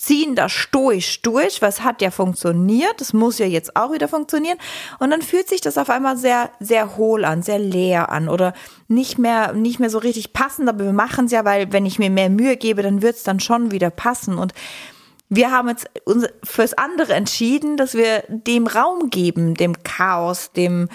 ziehen 0.00 0.36
da 0.36 0.48
stoisch 0.48 1.22
durch, 1.22 1.60
was 1.60 1.82
hat 1.82 2.00
ja 2.00 2.12
funktioniert, 2.12 3.00
das 3.00 3.12
muss 3.12 3.38
ja 3.38 3.46
jetzt 3.46 3.74
auch 3.74 3.92
wieder 3.92 4.06
funktionieren. 4.06 4.56
Und 5.00 5.10
dann 5.10 5.22
fühlt 5.22 5.48
sich 5.48 5.60
das 5.60 5.76
auf 5.76 5.90
einmal 5.90 6.16
sehr 6.16 6.50
sehr 6.60 6.96
hohl 6.96 7.24
an, 7.24 7.42
sehr 7.42 7.58
leer 7.58 8.10
an 8.10 8.28
oder 8.28 8.54
nicht 8.86 9.18
mehr 9.18 9.52
nicht 9.52 9.80
mehr 9.80 9.90
so 9.90 9.98
richtig 9.98 10.32
passend, 10.32 10.68
aber 10.68 10.84
wir 10.84 10.92
machen 10.92 11.26
es 11.26 11.32
ja, 11.32 11.44
weil 11.44 11.72
wenn 11.72 11.84
ich 11.84 11.98
mir 11.98 12.10
mehr 12.10 12.30
Mühe 12.30 12.56
gebe, 12.56 12.82
dann 12.82 13.02
wird 13.02 13.16
es 13.16 13.24
dann 13.24 13.40
schon 13.40 13.72
wieder 13.72 13.90
passen. 13.90 14.38
Und 14.38 14.54
wir 15.28 15.50
haben 15.50 15.68
jetzt 15.68 15.90
fürs 16.42 16.74
andere 16.74 17.14
entschieden, 17.14 17.76
dass 17.76 17.94
wir 17.94 18.24
dem 18.28 18.66
Raum 18.66 19.10
geben, 19.10 19.54
dem 19.54 19.82
Chaos, 19.82 20.52
dem 20.52 20.88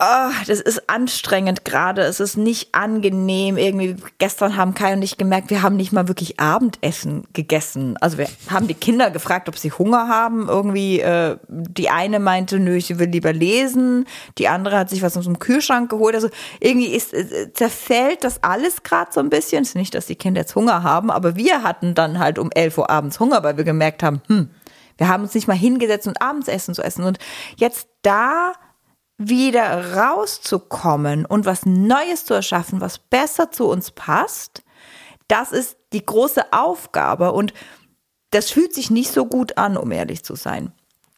Oh, 0.00 0.30
das 0.46 0.60
ist 0.60 0.88
anstrengend 0.88 1.64
gerade. 1.64 2.02
Es 2.02 2.20
ist 2.20 2.36
nicht 2.36 2.72
angenehm. 2.72 3.56
Irgendwie 3.56 3.96
gestern 4.18 4.56
haben 4.56 4.74
Kai 4.74 4.92
und 4.92 5.02
ich 5.02 5.16
gemerkt, 5.18 5.50
wir 5.50 5.62
haben 5.62 5.74
nicht 5.74 5.90
mal 5.90 6.06
wirklich 6.06 6.38
Abendessen 6.38 7.24
gegessen. 7.32 7.96
Also 8.00 8.16
wir 8.16 8.28
haben 8.48 8.68
die 8.68 8.74
Kinder 8.74 9.10
gefragt, 9.10 9.48
ob 9.48 9.58
sie 9.58 9.72
Hunger 9.72 10.06
haben. 10.06 10.46
Irgendwie 10.48 11.00
äh, 11.00 11.38
die 11.48 11.90
eine 11.90 12.20
meinte, 12.20 12.60
nö, 12.60 12.80
sie 12.80 13.00
will 13.00 13.08
lieber 13.08 13.32
lesen. 13.32 14.06
Die 14.38 14.46
andere 14.46 14.78
hat 14.78 14.88
sich 14.88 15.02
was 15.02 15.16
aus 15.16 15.24
dem 15.24 15.40
Kühlschrank 15.40 15.90
geholt. 15.90 16.14
Also 16.14 16.28
irgendwie 16.60 16.94
ist 16.94 17.12
äh, 17.12 17.52
zerfällt 17.52 18.22
das 18.22 18.44
alles 18.44 18.84
gerade 18.84 19.10
so 19.12 19.18
ein 19.18 19.30
bisschen. 19.30 19.62
Es 19.62 19.70
ist 19.70 19.74
nicht, 19.74 19.96
dass 19.96 20.06
die 20.06 20.14
Kinder 20.14 20.42
jetzt 20.42 20.54
Hunger 20.54 20.84
haben, 20.84 21.10
aber 21.10 21.34
wir 21.34 21.64
hatten 21.64 21.96
dann 21.96 22.20
halt 22.20 22.38
um 22.38 22.52
11 22.52 22.78
Uhr 22.78 22.88
abends 22.88 23.18
Hunger, 23.18 23.42
weil 23.42 23.56
wir 23.56 23.64
gemerkt 23.64 24.04
haben, 24.04 24.22
hm, 24.28 24.48
wir 24.96 25.08
haben 25.08 25.24
uns 25.24 25.34
nicht 25.34 25.48
mal 25.48 25.56
hingesetzt 25.56 26.06
und 26.06 26.22
Abendsessen 26.22 26.72
zu 26.72 26.84
essen. 26.84 27.02
Und 27.02 27.18
jetzt 27.56 27.88
da 28.02 28.52
wieder 29.18 29.96
rauszukommen 29.96 31.26
und 31.26 31.44
was 31.44 31.66
Neues 31.66 32.24
zu 32.24 32.34
erschaffen, 32.34 32.80
was 32.80 32.98
besser 32.98 33.50
zu 33.50 33.66
uns 33.66 33.90
passt, 33.90 34.62
das 35.26 35.52
ist 35.52 35.76
die 35.92 36.04
große 36.04 36.52
Aufgabe 36.52 37.32
und 37.32 37.52
das 38.30 38.50
fühlt 38.50 38.74
sich 38.74 38.90
nicht 38.90 39.12
so 39.12 39.26
gut 39.26 39.58
an, 39.58 39.76
um 39.76 39.90
ehrlich 39.90 40.22
zu 40.22 40.36
sein. 40.36 40.72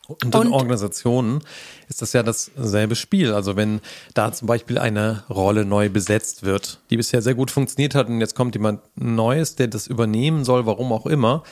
Und 0.07 0.35
in 0.35 0.40
und, 0.40 0.52
Organisationen 0.52 1.40
ist 1.88 2.02
das 2.02 2.12
ja 2.12 2.23
dasselbe 2.23 2.97
Spiel. 2.97 3.33
Also 3.33 3.54
wenn 3.54 3.80
da 4.14 4.33
zum 4.33 4.49
Beispiel 4.49 4.78
eine 4.78 5.25
Rolle 5.30 5.64
neu 5.64 5.88
besetzt 5.88 6.42
wird, 6.42 6.80
die 6.90 6.97
bisher 6.97 7.23
sehr 7.23 7.35
gut 7.35 7.50
funktioniert 7.50 7.95
hat 7.95 8.09
und 8.09 8.21
jetzt 8.21 8.35
kommt 8.35 8.57
jemand 8.57 8.80
Neues, 8.97 9.54
der 9.54 9.69
das 9.69 9.87
übernehmen 9.87 10.45
soll, 10.45 10.66
warum 10.66 10.92
auch 10.92 11.07
immer, 11.07 11.45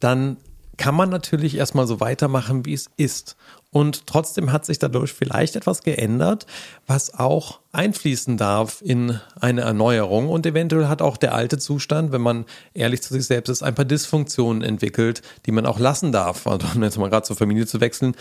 dann 0.00 0.38
kann 0.76 0.94
man 0.94 1.08
natürlich 1.08 1.56
erstmal 1.56 1.86
so 1.86 2.00
weitermachen, 2.00 2.64
wie 2.64 2.74
es 2.74 2.86
ist. 2.96 3.36
Und 3.70 4.06
trotzdem 4.06 4.52
hat 4.52 4.64
sich 4.64 4.78
dadurch 4.78 5.12
vielleicht 5.12 5.54
etwas 5.56 5.82
geändert, 5.82 6.46
was 6.86 7.12
auch 7.12 7.60
einfließen 7.72 8.36
darf 8.36 8.80
in 8.80 9.20
eine 9.38 9.62
Erneuerung. 9.62 10.28
Und 10.28 10.46
eventuell 10.46 10.88
hat 10.88 11.02
auch 11.02 11.16
der 11.16 11.34
alte 11.34 11.58
Zustand, 11.58 12.10
wenn 12.12 12.22
man 12.22 12.46
ehrlich 12.72 13.02
zu 13.02 13.12
sich 13.12 13.26
selbst 13.26 13.50
ist, 13.50 13.62
ein 13.62 13.74
paar 13.74 13.84
Dysfunktionen 13.84 14.62
entwickelt, 14.62 15.22
die 15.44 15.52
man 15.52 15.66
auch 15.66 15.78
lassen 15.78 16.10
darf. 16.10 16.46
Also, 16.46 16.66
um 16.74 16.82
jetzt 16.82 16.98
mal 16.98 17.10
gerade 17.10 17.26
zur 17.26 17.36
Familie 17.36 17.66
zu 17.66 17.80
wechseln, 17.80 18.14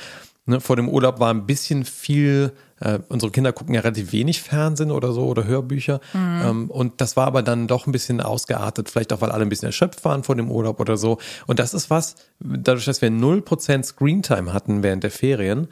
Ne, 0.47 0.61
vor 0.61 0.75
dem 0.75 0.87
Urlaub 0.87 1.19
war 1.19 1.31
ein 1.33 1.47
bisschen 1.47 1.85
viel, 1.85 2.51
äh, 2.79 2.99
unsere 3.09 3.31
Kinder 3.31 3.51
gucken 3.51 3.73
ja 3.73 3.81
relativ 3.81 4.11
wenig 4.11 4.43
Fernsehen 4.43 4.91
oder 4.91 5.11
so 5.11 5.25
oder 5.25 5.45
Hörbücher. 5.45 5.99
Mhm. 6.13 6.41
Ähm, 6.43 6.69
und 6.69 7.01
das 7.01 7.17
war 7.17 7.25
aber 7.25 7.41
dann 7.41 7.67
doch 7.67 7.87
ein 7.87 7.91
bisschen 7.91 8.21
ausgeartet, 8.21 8.91
vielleicht 8.91 9.11
auch, 9.11 9.21
weil 9.21 9.31
alle 9.31 9.41
ein 9.41 9.49
bisschen 9.49 9.65
erschöpft 9.65 10.05
waren 10.05 10.23
vor 10.23 10.35
dem 10.35 10.51
Urlaub 10.51 10.79
oder 10.79 10.97
so. 10.97 11.17
Und 11.47 11.57
das 11.57 11.73
ist 11.73 11.89
was, 11.89 12.15
dadurch, 12.39 12.85
dass 12.85 13.01
wir 13.01 13.09
0% 13.09 13.83
Screentime 13.83 14.53
hatten 14.53 14.83
während 14.83 15.03
der 15.03 15.09
Ferien, 15.09 15.67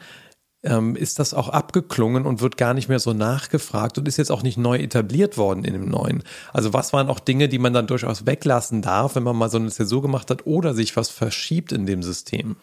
ähm, 0.64 0.96
ist 0.96 1.20
das 1.20 1.34
auch 1.34 1.50
abgeklungen 1.50 2.26
und 2.26 2.40
wird 2.40 2.56
gar 2.56 2.74
nicht 2.74 2.88
mehr 2.88 2.98
so 2.98 3.12
nachgefragt 3.12 3.96
und 3.98 4.08
ist 4.08 4.16
jetzt 4.16 4.32
auch 4.32 4.42
nicht 4.42 4.58
neu 4.58 4.78
etabliert 4.78 5.36
worden 5.36 5.64
in 5.64 5.74
dem 5.74 5.88
neuen. 5.88 6.24
Also 6.52 6.72
was 6.72 6.92
waren 6.92 7.08
auch 7.10 7.20
Dinge, 7.20 7.48
die 7.48 7.60
man 7.60 7.74
dann 7.74 7.86
durchaus 7.86 8.26
weglassen 8.26 8.82
darf, 8.82 9.14
wenn 9.14 9.22
man 9.22 9.36
mal 9.36 9.50
so 9.50 9.58
eine 9.58 9.70
Zäsur 9.70 10.02
gemacht 10.02 10.30
hat 10.30 10.46
oder 10.46 10.74
sich 10.74 10.96
was 10.96 11.10
verschiebt 11.10 11.70
in 11.70 11.86
dem 11.86 12.02
System? 12.02 12.56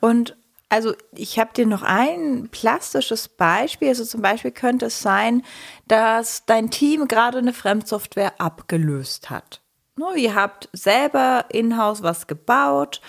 Und 0.00 0.36
also 0.68 0.94
ich 1.12 1.38
habe 1.38 1.52
dir 1.54 1.66
noch 1.66 1.82
ein 1.82 2.48
plastisches 2.50 3.28
Beispiel. 3.28 3.88
Also 3.88 4.04
zum 4.04 4.22
Beispiel 4.22 4.50
könnte 4.50 4.86
es 4.86 5.00
sein, 5.00 5.42
dass 5.86 6.44
dein 6.46 6.70
Team 6.70 7.08
gerade 7.08 7.38
eine 7.38 7.52
Fremdsoftware 7.52 8.40
abgelöst 8.40 9.30
hat. 9.30 9.60
No, 9.96 10.12
ihr 10.14 10.34
habt 10.34 10.68
selber 10.72 11.46
in-house 11.50 12.02
was 12.02 12.26
gebaut 12.26 13.00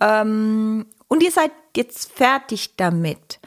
ähm, 0.00 0.86
und 1.08 1.22
ihr 1.22 1.32
seid 1.32 1.50
jetzt 1.76 2.12
fertig 2.12 2.76
damit. 2.76 3.40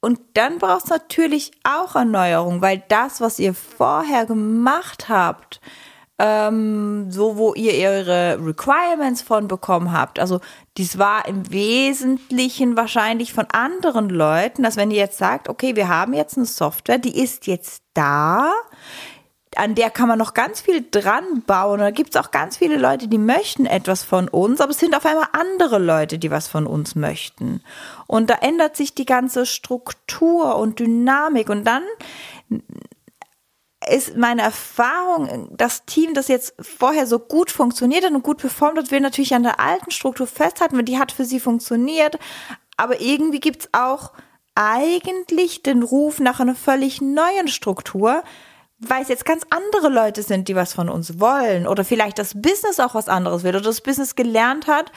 Und 0.00 0.20
dann 0.34 0.58
braucht 0.58 0.84
es 0.84 0.90
natürlich 0.90 1.52
auch 1.62 1.94
Erneuerung, 1.94 2.62
weil 2.62 2.82
das, 2.88 3.20
was 3.20 3.38
ihr 3.38 3.54
vorher 3.54 4.26
gemacht 4.26 5.08
habt, 5.08 5.60
ähm, 6.22 7.10
so 7.10 7.38
wo 7.38 7.54
ihr 7.54 7.74
ihre 7.74 8.38
Requirements 8.44 9.22
von 9.22 9.48
bekommen 9.48 9.90
habt. 9.90 10.18
Also 10.18 10.40
dies 10.76 10.98
war 10.98 11.26
im 11.26 11.50
Wesentlichen 11.50 12.76
wahrscheinlich 12.76 13.32
von 13.32 13.46
anderen 13.50 14.10
Leuten, 14.10 14.62
dass 14.62 14.76
wenn 14.76 14.90
ihr 14.90 14.98
jetzt 14.98 15.16
sagt, 15.16 15.48
okay, 15.48 15.76
wir 15.76 15.88
haben 15.88 16.12
jetzt 16.12 16.36
eine 16.36 16.44
Software, 16.44 16.98
die 16.98 17.18
ist 17.18 17.46
jetzt 17.46 17.82
da, 17.94 18.52
an 19.56 19.74
der 19.74 19.90
kann 19.90 20.08
man 20.08 20.18
noch 20.18 20.34
ganz 20.34 20.60
viel 20.60 20.84
dran 20.90 21.42
bauen. 21.46 21.80
Da 21.80 21.90
gibt 21.90 22.14
es 22.14 22.20
auch 22.20 22.30
ganz 22.30 22.58
viele 22.58 22.76
Leute, 22.76 23.08
die 23.08 23.18
möchten 23.18 23.64
etwas 23.64 24.04
von 24.04 24.28
uns, 24.28 24.60
aber 24.60 24.72
es 24.72 24.78
sind 24.78 24.94
auf 24.94 25.06
einmal 25.06 25.26
andere 25.32 25.78
Leute, 25.78 26.18
die 26.18 26.30
was 26.30 26.48
von 26.48 26.66
uns 26.66 26.94
möchten. 26.94 27.62
Und 28.06 28.28
da 28.28 28.34
ändert 28.42 28.76
sich 28.76 28.94
die 28.94 29.06
ganze 29.06 29.46
Struktur 29.46 30.56
und 30.56 30.78
Dynamik. 30.78 31.48
Und 31.48 31.64
dann 31.64 31.82
ist 33.88 34.16
meine 34.16 34.42
Erfahrung, 34.42 35.48
das 35.56 35.86
Team, 35.86 36.12
das 36.12 36.28
jetzt 36.28 36.54
vorher 36.60 37.06
so 37.06 37.18
gut 37.18 37.50
funktioniert 37.50 38.04
hat 38.04 38.12
und 38.12 38.22
gut 38.22 38.38
performt 38.38 38.78
hat, 38.78 38.90
will 38.90 39.00
natürlich 39.00 39.34
an 39.34 39.42
der 39.42 39.58
alten 39.58 39.90
Struktur 39.90 40.26
festhalten, 40.26 40.76
weil 40.76 40.84
die 40.84 40.98
hat 40.98 41.12
für 41.12 41.24
sie 41.24 41.40
funktioniert. 41.40 42.18
Aber 42.76 43.00
irgendwie 43.00 43.40
gibt's 43.40 43.68
auch 43.72 44.12
eigentlich 44.54 45.62
den 45.62 45.82
Ruf 45.82 46.20
nach 46.20 46.40
einer 46.40 46.54
völlig 46.54 47.00
neuen 47.00 47.48
Struktur, 47.48 48.22
weil 48.78 49.02
es 49.02 49.08
jetzt 49.08 49.24
ganz 49.24 49.44
andere 49.50 49.88
Leute 49.88 50.22
sind, 50.22 50.48
die 50.48 50.56
was 50.56 50.74
von 50.74 50.88
uns 50.88 51.18
wollen. 51.20 51.66
Oder 51.66 51.84
vielleicht 51.84 52.18
das 52.18 52.40
Business 52.40 52.80
auch 52.80 52.94
was 52.94 53.08
anderes 53.08 53.44
will 53.44 53.54
oder 53.54 53.64
das 53.64 53.80
Business 53.80 54.14
gelernt 54.14 54.66
hat, 54.66 54.92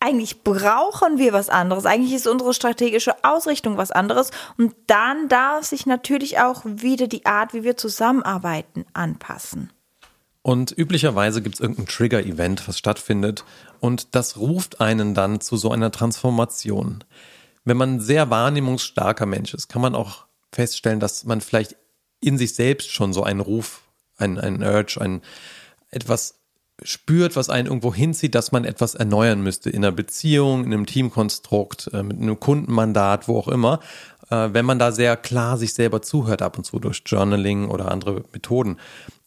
eigentlich 0.00 0.42
brauchen 0.42 1.18
wir 1.18 1.32
was 1.32 1.48
anderes. 1.48 1.86
Eigentlich 1.86 2.12
ist 2.12 2.26
unsere 2.26 2.54
strategische 2.54 3.14
Ausrichtung 3.24 3.76
was 3.76 3.90
anderes. 3.90 4.30
Und 4.58 4.74
dann 4.86 5.28
darf 5.28 5.64
sich 5.64 5.86
natürlich 5.86 6.38
auch 6.38 6.62
wieder 6.64 7.06
die 7.06 7.26
Art, 7.26 7.54
wie 7.54 7.64
wir 7.64 7.76
zusammenarbeiten, 7.76 8.84
anpassen. 8.92 9.70
Und 10.42 10.70
üblicherweise 10.76 11.42
gibt 11.42 11.56
es 11.56 11.60
irgendein 11.60 11.86
Trigger-Event, 11.86 12.68
was 12.68 12.78
stattfindet. 12.78 13.44
Und 13.80 14.14
das 14.14 14.36
ruft 14.36 14.80
einen 14.80 15.14
dann 15.14 15.40
zu 15.40 15.56
so 15.56 15.72
einer 15.72 15.90
Transformation. 15.90 17.02
Wenn 17.64 17.76
man 17.76 17.94
ein 17.94 18.00
sehr 18.00 18.30
wahrnehmungsstarker 18.30 19.26
Mensch 19.26 19.54
ist, 19.54 19.68
kann 19.68 19.82
man 19.82 19.96
auch 19.96 20.26
feststellen, 20.52 21.00
dass 21.00 21.24
man 21.24 21.40
vielleicht 21.40 21.74
in 22.20 22.38
sich 22.38 22.54
selbst 22.54 22.92
schon 22.92 23.12
so 23.12 23.24
einen 23.24 23.40
Ruf, 23.40 23.82
einen, 24.16 24.38
einen 24.38 24.62
Urge, 24.62 25.00
ein 25.00 25.22
etwas 25.90 26.35
spürt, 26.82 27.36
was 27.36 27.48
einen 27.48 27.66
irgendwo 27.66 27.94
hinzieht, 27.94 28.34
dass 28.34 28.52
man 28.52 28.64
etwas 28.64 28.94
erneuern 28.94 29.40
müsste 29.40 29.70
in 29.70 29.84
einer 29.84 29.92
Beziehung, 29.92 30.64
in 30.64 30.72
einem 30.72 30.86
Teamkonstrukt, 30.86 31.90
äh, 31.92 32.02
mit 32.02 32.18
einem 32.20 32.38
Kundenmandat, 32.38 33.28
wo 33.28 33.38
auch 33.38 33.48
immer, 33.48 33.80
äh, 34.30 34.48
wenn 34.52 34.66
man 34.66 34.78
da 34.78 34.92
sehr 34.92 35.16
klar 35.16 35.56
sich 35.56 35.74
selber 35.74 36.02
zuhört 36.02 36.42
ab 36.42 36.58
und 36.58 36.64
zu 36.64 36.78
durch 36.78 37.02
Journaling 37.06 37.68
oder 37.68 37.90
andere 37.90 38.24
Methoden. 38.32 38.78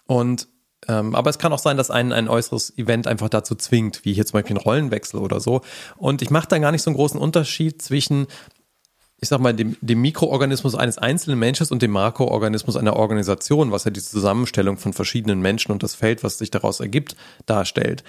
Und 0.06 0.48
ähm, 0.88 1.13
aber 1.13 1.29
es 1.29 1.38
kann 1.38 1.51
auch 1.51 1.60
sein, 1.60 1.75
dass 1.75 1.91
einen 1.91 2.13
ein 2.13 2.29
äußeres 2.29 2.77
Event 2.77 3.06
einfach 3.06 3.29
dazu 3.29 3.53
zwingt, 3.56 4.06
wie 4.06 4.13
hier 4.13 4.25
zum 4.25 4.39
Beispiel 4.39 4.56
ein 4.56 4.62
Rollenwechsel 4.62 5.20
oder 5.20 5.39
so. 5.39 5.62
Und 5.98 6.22
ich 6.22 6.29
mache 6.29 6.48
da 6.48 6.58
gar 6.58 6.72
nicht 6.72 6.82
so 6.82 6.89
einen 6.89 6.96
großen 6.96 7.20
Unterschied 7.20 7.82
zwischen 7.82 8.27
ich 9.22 9.30
sag 9.30 9.40
mal, 9.40 9.54
dem, 9.54 9.76
dem 9.82 10.02
Mikroorganismus 10.02 10.76
eines 10.76 10.98
einzelnen 10.98 11.40
Menschen 11.40 11.68
und 11.70 11.82
dem 11.82 11.92
Makroorganismus 11.92 12.78
einer 12.78 12.96
Organisation, 12.96 13.72
was 13.72 13.84
ja 13.84 13.92
die 13.92 14.02
Zusammenstellung 14.02 14.78
von 14.78 14.94
verschiedenen 14.94 15.42
Menschen 15.42 15.72
und 15.72 15.84
das 15.84 15.96
Feld, 15.96 16.24
was 16.24 16.38
sich 16.38 16.52
daraus 16.52 16.80
ergibt, 16.80 17.16
darstellt. 17.46 18.04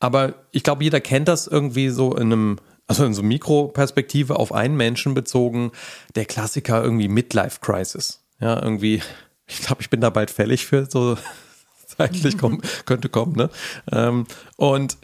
Aber 0.00 0.34
ich 0.52 0.62
glaube, 0.62 0.84
jeder 0.84 1.00
kennt 1.00 1.28
das 1.28 1.46
irgendwie 1.48 1.88
so 1.88 2.14
in 2.14 2.32
einem, 2.32 2.58
also 2.86 3.04
in 3.04 3.14
so 3.14 3.22
Mikroperspektive 3.22 4.36
auf 4.36 4.52
einen 4.52 4.76
Menschen 4.76 5.14
bezogen, 5.14 5.72
der 6.14 6.24
Klassiker 6.24 6.82
irgendwie 6.82 7.08
Midlife 7.08 7.58
Crisis. 7.60 8.22
Ja, 8.40 8.62
irgendwie, 8.62 9.02
ich 9.46 9.60
glaube, 9.60 9.82
ich 9.82 9.90
bin 9.90 10.00
da 10.00 10.10
bald 10.10 10.30
fällig 10.30 10.66
für, 10.66 10.86
so 10.88 11.18
zeitlich 11.86 12.38
kommen, 12.38 12.62
könnte 12.84 13.08
kommen, 13.08 13.34
ne? 13.34 13.50
Ähm, 13.90 14.26
und 14.56 14.98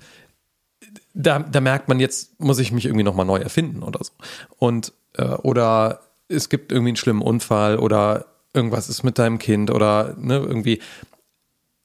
da, 1.12 1.40
da 1.40 1.60
merkt 1.60 1.88
man, 1.88 2.00
jetzt 2.00 2.40
muss 2.40 2.58
ich 2.58 2.72
mich 2.72 2.84
irgendwie 2.86 3.04
nochmal 3.04 3.26
neu 3.26 3.38
erfinden 3.38 3.82
oder 3.82 4.02
so. 4.02 4.12
Und 4.58 4.92
oder 5.22 6.00
es 6.28 6.48
gibt 6.48 6.72
irgendwie 6.72 6.90
einen 6.90 6.96
schlimmen 6.96 7.22
Unfall 7.22 7.78
oder 7.78 8.26
irgendwas 8.54 8.88
ist 8.88 9.02
mit 9.02 9.18
deinem 9.18 9.38
Kind 9.38 9.70
oder 9.70 10.14
ne, 10.18 10.36
irgendwie. 10.36 10.80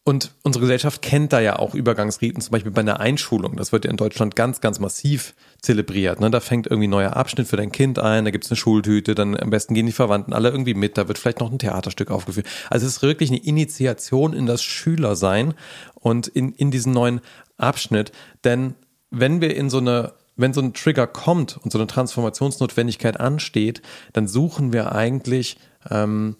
und 0.05 0.33
unsere 0.43 0.61
Gesellschaft 0.61 1.01
kennt 1.01 1.33
da 1.33 1.39
ja 1.39 1.57
auch 1.57 1.75
Übergangsriten, 1.75 2.41
zum 2.41 2.51
Beispiel 2.51 2.71
bei 2.71 2.81
einer 2.81 2.99
Einschulung. 2.99 3.57
Das 3.57 3.71
wird 3.71 3.85
ja 3.85 3.91
in 3.91 3.97
Deutschland 3.97 4.35
ganz, 4.35 4.61
ganz 4.61 4.79
massiv 4.79 5.35
zelebriert. 5.61 6.19
Ne? 6.19 6.31
Da 6.31 6.39
fängt 6.39 6.67
irgendwie 6.67 6.87
ein 6.87 6.91
neuer 6.91 7.15
Abschnitt 7.15 7.47
für 7.47 7.57
dein 7.57 7.71
Kind 7.71 7.99
ein, 7.99 8.25
da 8.25 8.31
gibt's 8.31 8.49
eine 8.49 8.55
Schultüte, 8.57 9.15
dann 9.15 9.35
am 9.35 9.49
besten 9.49 9.73
gehen 9.73 9.87
die 9.87 9.91
Verwandten 9.91 10.33
alle 10.33 10.49
irgendwie 10.49 10.75
mit, 10.75 10.97
da 10.97 11.07
wird 11.07 11.17
vielleicht 11.17 11.39
noch 11.39 11.51
ein 11.51 11.59
Theaterstück 11.59 12.11
aufgeführt. 12.11 12.47
Also 12.69 12.85
es 12.85 12.97
ist 12.97 13.01
wirklich 13.01 13.29
eine 13.29 13.43
Initiation 13.43 14.33
in 14.33 14.45
das 14.45 14.63
Schülersein 14.63 15.53
und 15.95 16.27
in, 16.27 16.53
in 16.53 16.71
diesen 16.71 16.93
neuen 16.93 17.21
Abschnitt. 17.57 18.11
Denn 18.43 18.75
wenn 19.11 19.41
wir 19.41 19.55
in 19.55 19.69
so 19.69 19.79
eine 19.79 20.13
wenn 20.39 20.53
so 20.53 20.61
ein 20.61 20.73
Trigger 20.73 21.07
kommt 21.07 21.57
und 21.57 21.71
so 21.71 21.77
eine 21.77 21.87
Transformationsnotwendigkeit 21.87 23.19
ansteht, 23.19 23.81
dann 24.13 24.27
suchen 24.27 24.71
wir 24.73 24.93
eigentlich 24.93 25.57
ähm, 25.89 26.35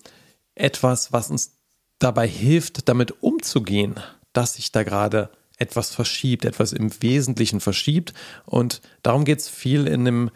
etwas, 0.55 1.11
was 1.11 1.29
uns 1.29 1.57
dabei 1.99 2.27
hilft, 2.27 2.87
damit 2.87 3.21
umzugehen, 3.21 3.95
dass 4.33 4.53
sich 4.53 4.71
da 4.71 4.83
gerade 4.83 5.29
etwas 5.57 5.93
verschiebt, 5.93 6.45
etwas 6.45 6.71
im 6.71 6.89
Wesentlichen 7.01 7.59
verschiebt. 7.59 8.13
Und 8.45 8.81
darum 9.03 9.25
geht 9.25 9.39
es 9.39 9.49
viel 9.49 9.87
in 9.87 10.05
dem, 10.05 10.31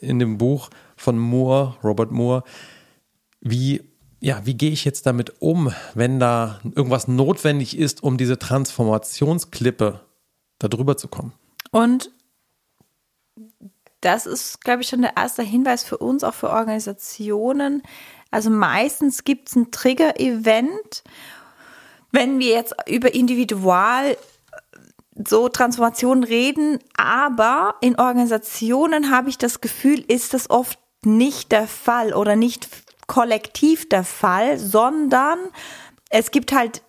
in 0.00 0.18
dem 0.18 0.36
Buch 0.36 0.68
von 0.96 1.18
Moore, 1.18 1.76
Robert 1.82 2.10
Moore, 2.10 2.44
wie, 3.40 3.82
ja, 4.20 4.44
wie 4.44 4.54
gehe 4.54 4.70
ich 4.70 4.84
jetzt 4.84 5.06
damit 5.06 5.40
um, 5.40 5.72
wenn 5.94 6.20
da 6.20 6.60
irgendwas 6.64 7.08
notwendig 7.08 7.78
ist, 7.78 8.02
um 8.02 8.18
diese 8.18 8.38
Transformationsklippe 8.38 10.00
da 10.58 10.68
drüber 10.68 10.98
zu 10.98 11.08
kommen. 11.08 11.32
Und 11.70 12.10
das 14.02 14.26
ist, 14.26 14.60
glaube 14.62 14.82
ich, 14.82 14.88
schon 14.88 15.02
der 15.02 15.16
erste 15.16 15.42
Hinweis 15.42 15.82
für 15.84 15.96
uns, 15.96 16.22
auch 16.22 16.34
für 16.34 16.50
Organisationen, 16.50 17.82
also 18.32 18.48
meistens 18.50 19.24
gibt 19.24 19.48
es 19.48 19.56
ein 19.56 19.70
Trigger-Event. 19.70 21.04
Wenn 22.10 22.40
wir 22.40 22.54
jetzt 22.54 22.74
über 22.88 23.14
individual 23.14 24.16
so 25.28 25.50
Transformationen 25.50 26.24
reden, 26.24 26.78
aber 26.96 27.74
in 27.82 27.98
Organisationen 27.98 29.10
habe 29.10 29.28
ich 29.28 29.36
das 29.36 29.60
Gefühl, 29.60 30.00
ist 30.08 30.32
das 30.32 30.48
oft 30.48 30.78
nicht 31.04 31.52
der 31.52 31.68
Fall 31.68 32.14
oder 32.14 32.34
nicht 32.34 32.68
kollektiv 33.06 33.88
der 33.90 34.04
Fall, 34.04 34.58
sondern 34.58 35.38
es 36.08 36.30
gibt 36.30 36.52
halt 36.52 36.82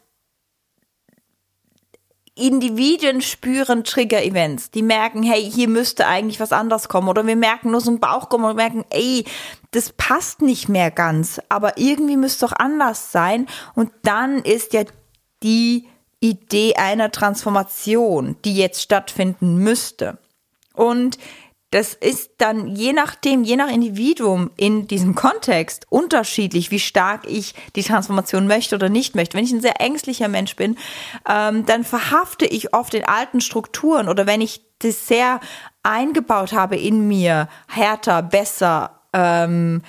Individuen 2.35 3.21
spüren 3.21 3.83
Trigger-Events. 3.83 4.71
Die 4.71 4.81
merken, 4.81 5.21
hey, 5.21 5.49
hier 5.49 5.67
müsste 5.67 6.07
eigentlich 6.07 6.39
was 6.39 6.51
anderes 6.51 6.89
kommen. 6.89 7.07
Oder 7.07 7.27
wir 7.27 7.35
merken 7.35 7.71
nur 7.71 7.81
so 7.81 7.91
ein 7.91 7.99
Bauch 7.99 8.29
kommen 8.29 8.45
und 8.45 8.55
merken, 8.55 8.85
ey, 8.89 9.25
das 9.71 9.93
passt 9.93 10.41
nicht 10.41 10.67
mehr 10.67 10.89
ganz. 10.89 11.39
Aber 11.49 11.77
irgendwie 11.77 12.17
müsste 12.17 12.47
doch 12.47 12.53
anders 12.53 13.11
sein. 13.11 13.47
Und 13.75 13.91
dann 14.01 14.39
ist 14.39 14.73
ja 14.73 14.83
die 15.43 15.87
Idee 16.19 16.75
einer 16.75 17.11
Transformation, 17.11 18.37
die 18.45 18.55
jetzt 18.55 18.81
stattfinden 18.81 19.57
müsste. 19.57 20.17
Und 20.73 21.19
das 21.73 21.95
ist 21.95 22.33
dann 22.37 22.75
je 22.75 22.93
nachdem, 22.93 23.43
je 23.43 23.55
nach 23.55 23.67
Individuum 23.67 24.51
in 24.57 24.85
diesem 24.85 25.15
Kontext 25.15 25.87
unterschiedlich, 25.89 26.69
wie 26.69 26.79
stark 26.79 27.21
ich 27.25 27.55
die 27.75 27.81
Transformation 27.81 28.45
möchte 28.45 28.75
oder 28.75 28.89
nicht 28.89 29.15
möchte. 29.15 29.35
Wenn 29.35 29.45
ich 29.45 29.51
ein 29.51 29.61
sehr 29.61 29.81
ängstlicher 29.81 30.27
Mensch 30.27 30.55
bin, 30.55 30.77
ähm, 31.27 31.65
dann 31.65 31.83
verhafte 31.83 32.45
ich 32.45 32.75
oft 32.75 32.93
in 32.93 33.05
alten 33.05 33.41
Strukturen 33.41 34.07
oder 34.07 34.27
wenn 34.27 34.39
ich 34.39 34.61
das 34.79 35.07
sehr 35.07 35.39
eingebaut 35.81 36.53
habe 36.53 36.75
in 36.75 37.07
mir, 37.07 37.49
härter, 37.67 38.21
besser, 38.21 39.01
ähm, 39.11 39.81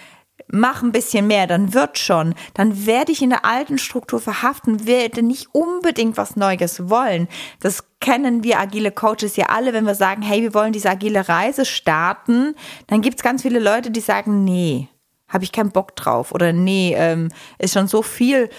mach 0.49 0.83
ein 0.83 0.93
bisschen 0.93 1.27
mehr, 1.27 1.47
dann 1.47 1.75
wird 1.75 1.99
schon, 1.99 2.35
dann 2.55 2.87
werde 2.87 3.13
ich 3.13 3.21
in 3.21 3.31
der 3.31 3.45
alten 3.45 3.77
Struktur 3.77 4.21
verhaften, 4.21 4.87
werde 4.87 5.23
nicht 5.23 5.49
unbedingt 5.53 6.17
was 6.17 6.37
Neues 6.37 6.89
wollen. 6.89 7.29
Das 7.61 7.85
kennen 8.05 8.45
wir 8.45 8.61
agile 8.61 8.93
Coaches 8.93 9.37
ja 9.37 9.47
alle, 9.47 9.73
wenn 9.73 9.87
wir 9.87 9.95
sagen, 9.95 10.21
hey, 10.21 10.43
wir 10.43 10.53
wollen 10.53 10.75
diese 10.75 10.91
agile 10.91 11.27
Reise 11.27 11.65
starten, 11.65 12.55
dann 12.87 13.01
gibt 13.01 13.17
es 13.17 13.23
ganz 13.23 13.41
viele 13.41 13.59
Leute, 13.59 13.91
die 13.91 14.01
sagen, 14.01 14.45
nee, 14.45 14.89
habe 15.27 15.43
ich 15.43 15.53
keinen 15.53 15.71
Bock 15.73 15.97
drauf 15.97 16.31
oder 16.31 16.53
nee, 16.53 16.95
ähm, 16.99 17.31
ist 17.59 17.73
schon 17.73 17.89
so 17.89 18.03
viel 18.03 18.51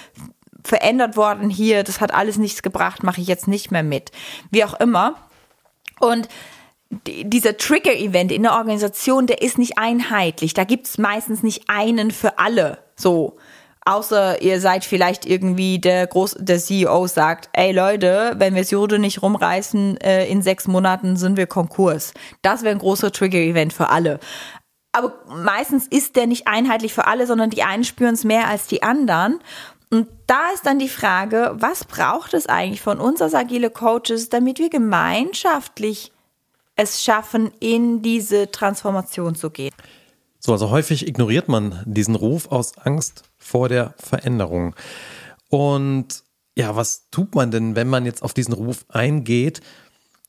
verändert 0.63 1.15
worden 1.15 1.51
hier, 1.51 1.83
das 1.83 2.01
hat 2.01 2.11
alles 2.11 2.37
nichts 2.37 2.63
gebracht, 2.63 3.03
mache 3.03 3.21
ich 3.21 3.27
jetzt 3.27 3.47
nicht 3.47 3.69
mehr 3.69 3.83
mit. 3.83 4.11
Wie 4.49 4.63
auch 4.63 4.73
immer. 4.79 5.13
Und 5.99 6.27
dieser 7.05 7.55
Trigger-Event 7.55 8.31
in 8.31 8.41
der 8.41 8.53
Organisation, 8.53 9.27
der 9.27 9.43
ist 9.43 9.59
nicht 9.59 9.77
einheitlich. 9.77 10.55
Da 10.55 10.63
gibt 10.63 10.87
es 10.87 10.97
meistens 10.97 11.43
nicht 11.43 11.65
einen 11.67 12.09
für 12.09 12.39
alle. 12.39 12.79
So. 12.95 13.37
Außer 13.87 14.41
ihr 14.41 14.59
seid 14.59 14.83
vielleicht 14.83 15.27
irgendwie 15.27 15.77
der 15.77 16.07
Groß, 16.07 16.37
der 16.39 16.57
CEO 16.57 17.05
sagt, 17.05 17.49
ey 17.53 17.71
Leute, 17.71 18.33
wenn 18.37 18.55
wir 18.55 18.63
Jude 18.63 18.97
nicht 18.97 19.21
rumreißen, 19.21 19.97
äh, 19.97 20.25
in 20.25 20.41
sechs 20.41 20.67
Monaten 20.67 21.17
sind 21.17 21.37
wir 21.37 21.45
Konkurs. 21.45 22.13
Das 22.41 22.63
wäre 22.63 22.73
ein 22.73 22.79
großer 22.79 23.11
Trigger-Event 23.11 23.73
für 23.73 23.89
alle. 23.89 24.19
Aber 24.91 25.13
meistens 25.27 25.85
ist 25.85 26.15
der 26.15 26.25
nicht 26.25 26.47
einheitlich 26.47 26.93
für 26.93 27.05
alle, 27.05 27.27
sondern 27.27 27.51
die 27.51 27.61
einen 27.61 27.83
spüren 27.83 28.15
es 28.15 28.23
mehr 28.23 28.47
als 28.47 28.65
die 28.65 28.81
anderen. 28.81 29.39
Und 29.91 30.07
da 30.25 30.51
ist 30.53 30.65
dann 30.65 30.79
die 30.79 30.89
Frage, 30.89 31.51
was 31.55 31.83
braucht 31.83 32.33
es 32.33 32.47
eigentlich 32.47 32.81
von 32.81 32.99
uns 32.99 33.21
als 33.21 33.35
agile 33.35 33.69
Coaches, 33.69 34.29
damit 34.29 34.57
wir 34.57 34.69
gemeinschaftlich 34.69 36.11
es 36.75 37.03
schaffen, 37.03 37.51
in 37.59 38.01
diese 38.01 38.49
Transformation 38.49 39.35
zu 39.35 39.51
gehen. 39.51 39.73
So, 40.39 40.51
also 40.51 40.69
häufig 40.69 41.07
ignoriert 41.07 41.47
man 41.49 41.83
diesen 41.85 42.15
Ruf 42.15 42.51
aus 42.51 42.77
Angst 42.77 43.23
vor 43.45 43.69
der 43.69 43.93
Veränderung. 43.97 44.75
Und 45.49 46.23
ja, 46.57 46.75
was 46.75 47.09
tut 47.11 47.35
man 47.35 47.51
denn, 47.51 47.75
wenn 47.75 47.87
man 47.87 48.05
jetzt 48.05 48.23
auf 48.23 48.33
diesen 48.33 48.53
Ruf 48.53 48.85
eingeht? 48.89 49.61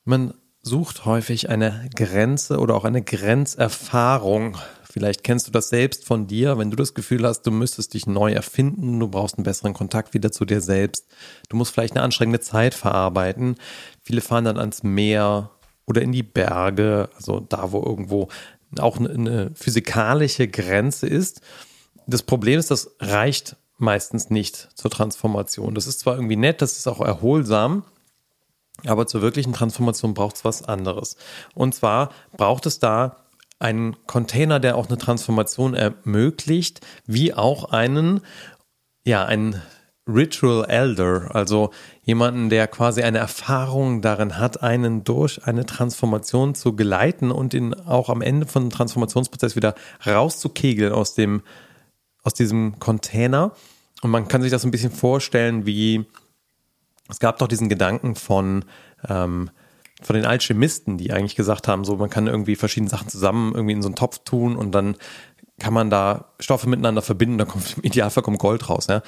Man 0.05 0.35
sucht 0.61 1.07
häufig 1.07 1.48
eine 1.48 1.88
Grenze 1.94 2.59
oder 2.59 2.74
auch 2.74 2.85
eine 2.85 3.02
Grenzerfahrung. 3.02 4.59
Vielleicht 4.83 5.24
kennst 5.24 5.46
du 5.46 5.50
das 5.50 5.70
selbst 5.70 6.05
von 6.05 6.26
dir, 6.26 6.59
wenn 6.59 6.70
du 6.70 6.76
das 6.76 6.92
Gefühl 6.92 7.26
hast, 7.26 7.42
du 7.42 7.50
müsstest 7.50 7.94
dich 7.94 8.07
neu 8.07 8.33
erfinden, 8.33 9.00
du 9.00 9.09
brauchst 9.09 9.38
einen 9.38 9.44
besseren 9.44 9.72
Kontakt 9.72 10.12
wieder 10.12 10.31
zu 10.31 10.44
dir 10.44 10.61
selbst. 10.61 11.07
Du 11.48 11.57
musst 11.57 11.72
vielleicht 11.72 11.94
eine 11.96 12.05
anstrengende 12.05 12.40
Zeit 12.40 12.74
verarbeiten. 12.74 13.57
Viele 14.02 14.20
fahren 14.20 14.44
dann 14.44 14.59
ans 14.59 14.83
Meer 14.83 15.50
oder 15.87 16.02
in 16.02 16.12
die 16.12 16.22
Berge, 16.22 17.09
also 17.14 17.40
da, 17.40 17.72
wo 17.72 17.83
irgendwo 17.83 18.29
auch 18.79 18.98
eine 18.98 19.52
physikalische 19.55 20.48
Grenze 20.48 21.07
ist. 21.07 21.40
Das 22.07 22.23
Problem 22.23 22.59
ist, 22.59 22.71
das 22.71 22.97
reicht 23.01 23.57
meistens 23.79 24.31
nicht 24.31 24.69
zur 24.75 24.90
Transformation. 24.90 25.75
Das 25.75 25.87
ist 25.87 26.01
zwar 26.01 26.14
irgendwie 26.14 26.37
nett, 26.37 26.62
das 26.62 26.79
ist 26.79 26.87
auch 26.87 27.01
erholsam, 27.01 27.85
aber 28.85 29.07
zur 29.07 29.23
wirklichen 29.23 29.53
Transformation 29.53 30.14
braucht 30.14 30.37
es 30.37 30.45
was 30.45 30.62
anderes. 30.62 31.16
Und 31.55 31.75
zwar 31.75 32.11
braucht 32.37 32.66
es 32.66 32.79
da 32.79 33.16
einen 33.59 33.97
Container, 34.07 34.61
der 34.61 34.77
auch 34.77 34.88
eine 34.88 34.99
Transformation 34.99 35.75
ermöglicht, 35.75 36.81
wie 37.07 37.33
auch 37.35 37.73
einen, 37.73 38.21
ja, 39.05 39.25
einen 39.25 39.62
Ritual 40.09 40.66
Elder, 40.69 41.35
also 41.35 41.71
jemanden, 42.03 42.49
der 42.49 42.69
quasi 42.69 43.03
eine 43.03 43.19
Erfahrung 43.19 44.03
darin 44.03 44.38
hat, 44.38 44.62
einen 44.62 45.03
durch 45.03 45.45
eine 45.47 45.66
Transformation 45.66 46.55
zu 46.55 46.77
geleiten 46.77 47.33
und 47.33 47.55
ihn 47.55 47.75
auch 47.75 48.09
am 48.09 48.23
Ende 48.23 48.47
von 48.47 48.71
Transformationsprozess 48.71 49.57
wieder 49.57 49.75
rauszukegeln 50.07 50.92
aus 50.92 51.14
dem, 51.14 51.42
aus 52.26 52.34
diesem 52.34 52.78
Container. 52.80 53.52
Und 54.02 54.10
man 54.10 54.26
kann 54.26 54.42
sich 54.42 54.50
das 54.50 54.64
ein 54.64 54.72
bisschen 54.72 54.90
vorstellen, 54.90 55.64
wie 55.64 56.04
es 57.08 57.20
gab 57.20 57.38
doch 57.38 57.46
diesen 57.46 57.68
Gedanken 57.68 58.16
von, 58.16 58.64
ähm, 59.08 59.50
von 60.02 60.16
den 60.16 60.26
Alchemisten, 60.26 60.98
die 60.98 61.12
eigentlich 61.12 61.36
gesagt 61.36 61.68
haben, 61.68 61.84
so 61.84 61.96
man 61.96 62.10
kann 62.10 62.26
irgendwie 62.26 62.56
verschiedene 62.56 62.90
Sachen 62.90 63.08
zusammen 63.08 63.54
irgendwie 63.54 63.74
in 63.74 63.82
so 63.82 63.88
einen 63.88 63.94
Topf 63.94 64.18
tun 64.24 64.56
und 64.56 64.72
dann 64.72 64.96
kann 65.60 65.72
man 65.72 65.88
da 65.88 66.32
Stoffe 66.40 66.68
miteinander 66.68 67.00
verbinden, 67.00 67.38
da 67.38 67.44
kommt 67.44 67.76
im 67.76 67.84
Idealfall 67.84 68.24
kommt 68.24 68.40
Gold 68.40 68.68
raus. 68.68 68.88
Ja? 68.88 69.02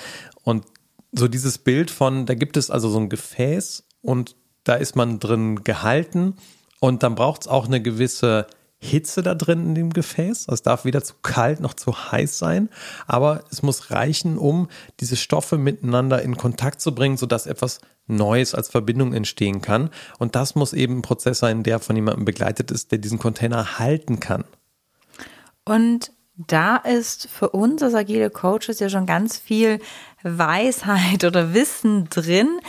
Und 0.45 0.65
so 1.11 1.27
dieses 1.27 1.59
Bild 1.59 1.91
von, 1.91 2.25
da 2.25 2.35
gibt 2.35 2.57
es 2.57 2.71
also 2.71 2.89
so 2.89 3.01
ein 3.01 3.09
Gefäß 3.09 3.85
und 4.01 4.37
da 4.63 4.75
ist 4.75 4.95
man 4.95 5.19
drin 5.19 5.65
gehalten 5.65 6.37
und 6.79 7.03
dann 7.03 7.17
braucht 7.17 7.43
es 7.43 7.49
auch 7.49 7.67
eine 7.67 7.83
gewisse 7.83 8.47
Hitze 8.81 9.23
da 9.23 9.35
drin 9.35 9.67
in 9.67 9.75
dem 9.75 9.93
Gefäß. 9.93 10.47
Es 10.49 10.63
darf 10.63 10.85
weder 10.85 11.03
zu 11.03 11.15
kalt 11.23 11.61
noch 11.61 11.75
zu 11.75 12.13
heiß 12.13 12.39
sein, 12.39 12.69
aber 13.07 13.45
es 13.51 13.63
muss 13.63 13.91
reichen, 13.91 14.39
um 14.39 14.69
diese 15.01 15.17
Stoffe 15.17 15.59
miteinander 15.59 16.23
in 16.23 16.37
Kontakt 16.37 16.81
zu 16.81 16.95
bringen, 16.95 17.17
sodass 17.17 17.47
etwas 17.47 17.81
Neues 18.07 18.55
als 18.55 18.69
Verbindung 18.69 19.13
entstehen 19.13 19.61
kann. 19.63 19.91
Und 20.19 20.37
das 20.37 20.55
muss 20.55 20.73
eben 20.73 20.99
ein 20.99 21.03
Prozess 21.03 21.41
sein, 21.41 21.65
der 21.65 21.81
von 21.81 21.97
jemandem 21.97 22.25
begleitet 22.25 22.71
ist, 22.71 22.93
der 22.93 22.99
diesen 22.99 23.19
Container 23.19 23.79
halten 23.79 24.21
kann. 24.21 24.45
Und 25.65 26.13
da 26.37 26.77
ist 26.77 27.29
für 27.29 27.51
uns 27.51 27.83
als 27.83 27.95
agile 27.95 28.31
Coaches 28.31 28.79
ja 28.79 28.89
schon 28.89 29.07
ganz 29.07 29.37
viel 29.39 29.81
Weisheit 30.23 31.25
oder 31.25 31.53
Wissen 31.53 32.09
drin. 32.09 32.61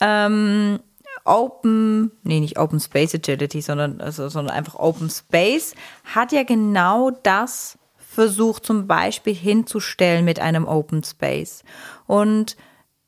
Ähm, 0.00 0.80
Open, 1.28 2.10
nee, 2.22 2.40
nicht 2.40 2.58
Open 2.58 2.80
Space 2.80 3.14
Agility, 3.14 3.60
sondern, 3.60 4.00
also, 4.00 4.28
sondern 4.28 4.56
einfach 4.56 4.76
Open 4.76 5.10
Space 5.10 5.74
hat 6.04 6.32
ja 6.32 6.42
genau 6.42 7.10
das 7.10 7.78
versucht 7.98 8.66
zum 8.66 8.86
Beispiel 8.86 9.34
hinzustellen 9.34 10.24
mit 10.24 10.40
einem 10.40 10.66
Open 10.66 11.04
Space. 11.04 11.62
Und 12.06 12.56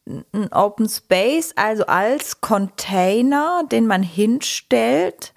ein 0.06 0.52
Open 0.52 0.88
Space, 0.88 1.52
also 1.56 1.87
als 1.87 2.40
Container, 2.40 3.62
den 3.70 3.87
man 3.87 4.02
hinstellt, 4.02 5.33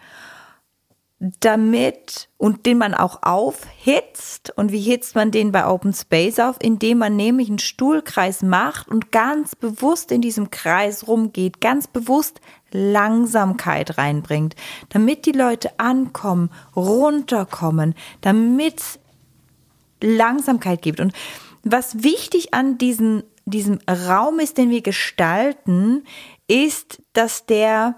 damit 1.40 2.28
und 2.38 2.66
den 2.66 2.78
man 2.78 2.94
auch 2.94 3.24
aufhitzt. 3.24 4.52
Und 4.58 4.72
wie 4.74 4.82
hitzt 4.82 5.16
man 5.16 5.32
den 5.32 5.54
bei 5.54 5.66
Open 5.66 5.94
Space 5.94 6.40
auf? 6.40 6.58
Indem 6.62 6.98
man 6.98 7.16
nämlich 7.16 7.48
einen 7.48 7.60
Stuhlkreis 7.60 8.42
macht 8.42 8.90
und 8.90 9.12
ganz 9.12 9.56
bewusst 9.56 10.12
in 10.12 10.22
diesem 10.22 10.52
Kreis 10.52 11.08
rumgeht, 11.08 11.62
ganz 11.62 11.88
bewusst 11.88 12.42
Langsamkeit 12.74 13.98
reinbringt, 13.98 14.56
damit 14.90 15.26
die 15.26 15.32
Leute 15.32 15.80
ankommen, 15.80 16.50
runterkommen, 16.76 17.96
damit 18.22 19.00
Langsamkeit 20.02 20.82
gibt. 20.82 21.00
Und 21.00 21.14
was 21.64 22.04
wichtig 22.04 22.54
an 22.54 22.78
diesen, 22.78 23.24
diesem 23.46 23.80
Raum 23.90 24.40
ist, 24.40 24.58
den 24.58 24.70
wir 24.70 24.82
gestalten, 24.82 26.04
ist, 26.48 27.02
dass 27.14 27.46
der 27.46 27.96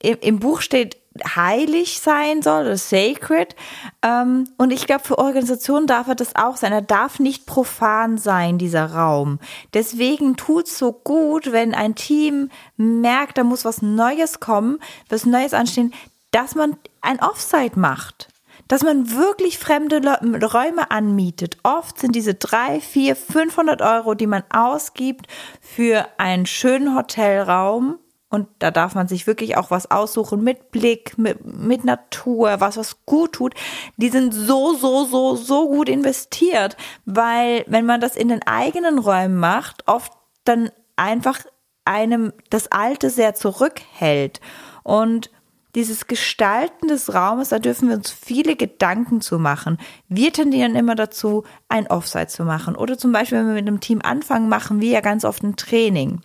im 0.00 0.38
Buch 0.38 0.60
steht, 0.60 0.96
heilig 1.24 2.00
sein 2.00 2.42
soll 2.42 2.62
oder 2.62 2.76
sacred. 2.76 3.56
Ähm, 4.02 4.48
und 4.56 4.72
ich 4.72 4.86
glaube, 4.86 5.04
für 5.04 5.18
Organisationen 5.18 5.86
darf 5.86 6.08
er 6.08 6.14
das 6.14 6.36
auch 6.36 6.56
sein. 6.56 6.72
Er 6.72 6.82
darf 6.82 7.18
nicht 7.18 7.46
profan 7.46 8.18
sein, 8.18 8.58
dieser 8.58 8.92
Raum. 8.92 9.38
Deswegen 9.74 10.36
tut 10.36 10.68
so 10.68 10.92
gut, 10.92 11.52
wenn 11.52 11.74
ein 11.74 11.94
Team 11.94 12.50
merkt, 12.76 13.38
da 13.38 13.44
muss 13.44 13.64
was 13.64 13.82
Neues 13.82 14.40
kommen, 14.40 14.78
was 15.08 15.26
Neues 15.26 15.54
anstehen, 15.54 15.92
dass 16.30 16.54
man 16.54 16.76
ein 17.00 17.20
Offsite 17.20 17.78
macht. 17.78 18.28
Dass 18.68 18.82
man 18.82 19.12
wirklich 19.12 19.58
fremde 19.58 20.00
Räume 20.44 20.90
anmietet. 20.90 21.56
Oft 21.62 22.00
sind 22.00 22.16
diese 22.16 22.34
drei, 22.34 22.80
vier, 22.80 23.14
500 23.14 23.80
Euro, 23.80 24.14
die 24.14 24.26
man 24.26 24.42
ausgibt 24.50 25.26
für 25.60 26.06
einen 26.18 26.46
schönen 26.46 26.96
Hotelraum, 26.96 27.98
und 28.28 28.48
da 28.58 28.70
darf 28.70 28.94
man 28.94 29.06
sich 29.06 29.26
wirklich 29.26 29.56
auch 29.56 29.70
was 29.70 29.90
aussuchen 29.90 30.42
mit 30.42 30.72
Blick, 30.72 31.16
mit, 31.16 31.44
mit 31.44 31.84
Natur, 31.84 32.60
was 32.60 32.76
was 32.76 33.04
gut 33.06 33.34
tut. 33.34 33.54
Die 33.96 34.08
sind 34.08 34.34
so, 34.34 34.74
so, 34.74 35.04
so, 35.04 35.36
so 35.36 35.68
gut 35.68 35.88
investiert, 35.88 36.76
weil 37.04 37.64
wenn 37.68 37.86
man 37.86 38.00
das 38.00 38.16
in 38.16 38.28
den 38.28 38.42
eigenen 38.44 38.98
Räumen 38.98 39.36
macht, 39.36 39.86
oft 39.86 40.12
dann 40.44 40.70
einfach 40.96 41.38
einem 41.84 42.32
das 42.50 42.72
Alte 42.72 43.10
sehr 43.10 43.34
zurückhält. 43.34 44.40
Und 44.82 45.30
dieses 45.76 46.06
Gestalten 46.06 46.88
des 46.88 47.14
Raumes, 47.14 47.50
da 47.50 47.58
dürfen 47.58 47.88
wir 47.88 47.96
uns 47.96 48.10
viele 48.10 48.56
Gedanken 48.56 49.20
zu 49.20 49.38
machen. 49.38 49.78
Wir 50.08 50.32
tendieren 50.32 50.74
immer 50.74 50.94
dazu, 50.94 51.44
ein 51.68 51.86
Offside 51.86 52.28
zu 52.28 52.44
machen. 52.44 52.74
Oder 52.74 52.98
zum 52.98 53.12
Beispiel, 53.12 53.38
wenn 53.38 53.48
wir 53.48 53.54
mit 53.54 53.68
einem 53.68 53.80
Team 53.80 54.00
anfangen, 54.02 54.48
machen 54.48 54.80
wir 54.80 54.90
ja 54.90 55.00
ganz 55.00 55.24
oft 55.24 55.42
ein 55.42 55.56
Training. 55.56 56.22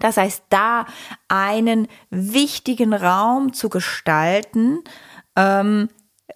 Das 0.00 0.16
heißt, 0.16 0.44
da 0.50 0.86
einen 1.28 1.88
wichtigen 2.10 2.92
Raum 2.94 3.52
zu 3.52 3.68
gestalten, 3.68 4.82
ähm, 5.36 5.88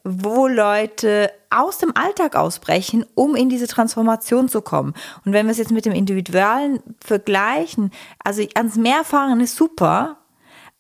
wo 0.05 0.47
Leute 0.47 1.31
aus 1.51 1.79
dem 1.79 1.97
Alltag 1.97 2.37
ausbrechen, 2.37 3.05
um 3.15 3.35
in 3.35 3.49
diese 3.49 3.67
Transformation 3.67 4.49
zu 4.49 4.61
kommen. 4.61 4.95
Und 5.25 5.33
wenn 5.33 5.47
wir 5.47 5.53
es 5.53 5.59
jetzt 5.59 5.71
mit 5.71 5.87
dem 5.87 5.93
Individualen 5.93 6.83
vergleichen, 7.05 7.91
also 8.23 8.43
ans 8.55 8.77
Meer 8.77 9.05
fahren 9.05 9.41
ist 9.41 9.57
super, 9.57 10.19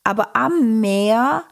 aber 0.05 0.37
am 0.37 0.81
Meer 0.81 1.45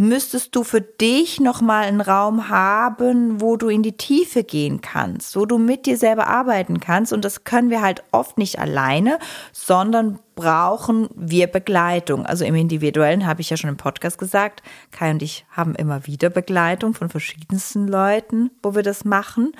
müsstest 0.00 0.56
du 0.56 0.64
für 0.64 0.80
dich 0.80 1.40
nochmal 1.40 1.84
einen 1.84 2.00
Raum 2.00 2.48
haben, 2.48 3.42
wo 3.42 3.58
du 3.58 3.68
in 3.68 3.82
die 3.82 3.98
Tiefe 3.98 4.44
gehen 4.44 4.80
kannst, 4.80 5.36
wo 5.36 5.44
du 5.44 5.58
mit 5.58 5.84
dir 5.84 5.98
selber 5.98 6.26
arbeiten 6.26 6.80
kannst. 6.80 7.12
Und 7.12 7.22
das 7.22 7.44
können 7.44 7.68
wir 7.68 7.82
halt 7.82 8.02
oft 8.10 8.38
nicht 8.38 8.58
alleine, 8.58 9.18
sondern 9.52 10.18
brauchen 10.36 11.10
wir 11.14 11.48
Begleitung. 11.48 12.24
Also 12.24 12.46
im 12.46 12.54
Individuellen 12.54 13.26
habe 13.26 13.42
ich 13.42 13.50
ja 13.50 13.58
schon 13.58 13.68
im 13.68 13.76
Podcast 13.76 14.16
gesagt, 14.16 14.62
Kai 14.90 15.10
und 15.10 15.20
ich 15.20 15.44
haben 15.50 15.74
immer 15.74 16.06
wieder 16.06 16.30
Begleitung 16.30 16.94
von 16.94 17.10
verschiedensten 17.10 17.86
Leuten, 17.86 18.50
wo 18.62 18.74
wir 18.74 18.82
das 18.82 19.04
machen. 19.04 19.52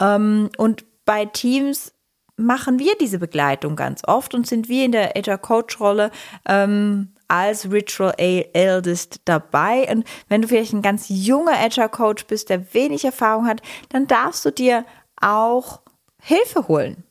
Ähm, 0.00 0.50
und 0.56 0.84
bei 1.04 1.24
Teams 1.24 1.92
machen 2.36 2.78
wir 2.78 2.92
diese 3.00 3.18
Begleitung 3.18 3.74
ganz 3.74 4.02
oft 4.06 4.34
und 4.34 4.46
sind 4.46 4.68
wir 4.68 4.84
in 4.84 4.92
der 4.92 5.16
Agile 5.16 5.38
Coach 5.38 5.80
Rolle 5.80 6.12
ähm, 6.46 7.08
als 7.30 7.70
Ritual 7.70 8.14
Eldest 8.18 9.20
dabei. 9.24 9.88
Und 9.90 10.04
wenn 10.28 10.42
du 10.42 10.48
vielleicht 10.48 10.72
ein 10.72 10.82
ganz 10.82 11.06
junger 11.08 11.58
Agile 11.58 11.88
Coach 11.88 12.26
bist, 12.26 12.50
der 12.50 12.74
wenig 12.74 13.04
Erfahrung 13.04 13.46
hat, 13.46 13.62
dann 13.90 14.06
darfst 14.06 14.44
du 14.44 14.50
dir 14.50 14.84
auch 15.20 15.80
Hilfe 16.20 16.68
holen 16.68 17.04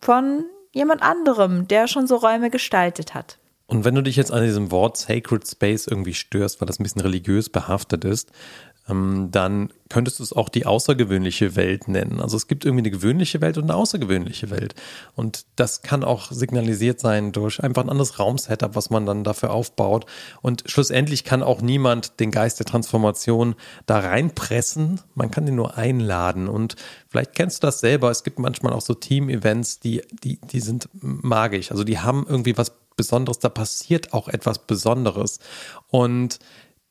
von 0.00 0.44
jemand 0.72 1.02
anderem, 1.02 1.68
der 1.68 1.88
schon 1.88 2.06
so 2.06 2.16
Räume 2.16 2.50
gestaltet 2.50 3.14
hat. 3.14 3.38
Und 3.66 3.84
wenn 3.84 3.94
du 3.94 4.02
dich 4.02 4.16
jetzt 4.16 4.32
an 4.32 4.42
diesem 4.42 4.72
Wort 4.72 4.96
Sacred 4.96 5.46
Space 5.46 5.86
irgendwie 5.86 6.14
störst, 6.14 6.60
weil 6.60 6.66
das 6.66 6.80
ein 6.80 6.82
bisschen 6.82 7.02
religiös 7.02 7.48
behaftet 7.48 8.04
ist, 8.04 8.32
dann 9.30 9.72
könntest 9.88 10.20
du 10.20 10.22
es 10.22 10.32
auch 10.32 10.48
die 10.48 10.66
außergewöhnliche 10.66 11.56
Welt 11.56 11.88
nennen. 11.88 12.20
Also 12.20 12.36
es 12.36 12.46
gibt 12.46 12.64
irgendwie 12.64 12.82
eine 12.82 12.90
gewöhnliche 12.90 13.40
Welt 13.40 13.58
und 13.58 13.64
eine 13.64 13.74
außergewöhnliche 13.74 14.50
Welt. 14.50 14.74
Und 15.16 15.44
das 15.56 15.82
kann 15.82 16.04
auch 16.04 16.30
signalisiert 16.30 17.00
sein 17.00 17.32
durch 17.32 17.62
einfach 17.62 17.82
ein 17.82 17.90
anderes 17.90 18.18
Raumsetup, 18.18 18.76
was 18.76 18.90
man 18.90 19.04
dann 19.04 19.24
dafür 19.24 19.50
aufbaut. 19.50 20.06
Und 20.42 20.64
schlussendlich 20.66 21.24
kann 21.24 21.42
auch 21.42 21.60
niemand 21.60 22.20
den 22.20 22.30
Geist 22.30 22.58
der 22.60 22.66
Transformation 22.66 23.56
da 23.86 23.98
reinpressen. 23.98 25.00
Man 25.14 25.30
kann 25.30 25.44
den 25.44 25.56
nur 25.56 25.76
einladen. 25.76 26.48
Und 26.48 26.76
vielleicht 27.08 27.34
kennst 27.34 27.62
du 27.62 27.66
das 27.66 27.80
selber. 27.80 28.10
Es 28.10 28.22
gibt 28.22 28.38
manchmal 28.38 28.72
auch 28.72 28.82
so 28.82 28.94
Team-Events, 28.94 29.80
die, 29.80 30.02
die, 30.22 30.38
die 30.40 30.60
sind 30.60 30.88
magisch. 30.92 31.72
Also 31.72 31.84
die 31.84 31.98
haben 31.98 32.26
irgendwie 32.28 32.56
was 32.56 32.72
Besonderes. 32.96 33.38
Da 33.38 33.48
passiert 33.48 34.12
auch 34.12 34.28
etwas 34.28 34.58
Besonderes. 34.66 35.40
Und 35.88 36.38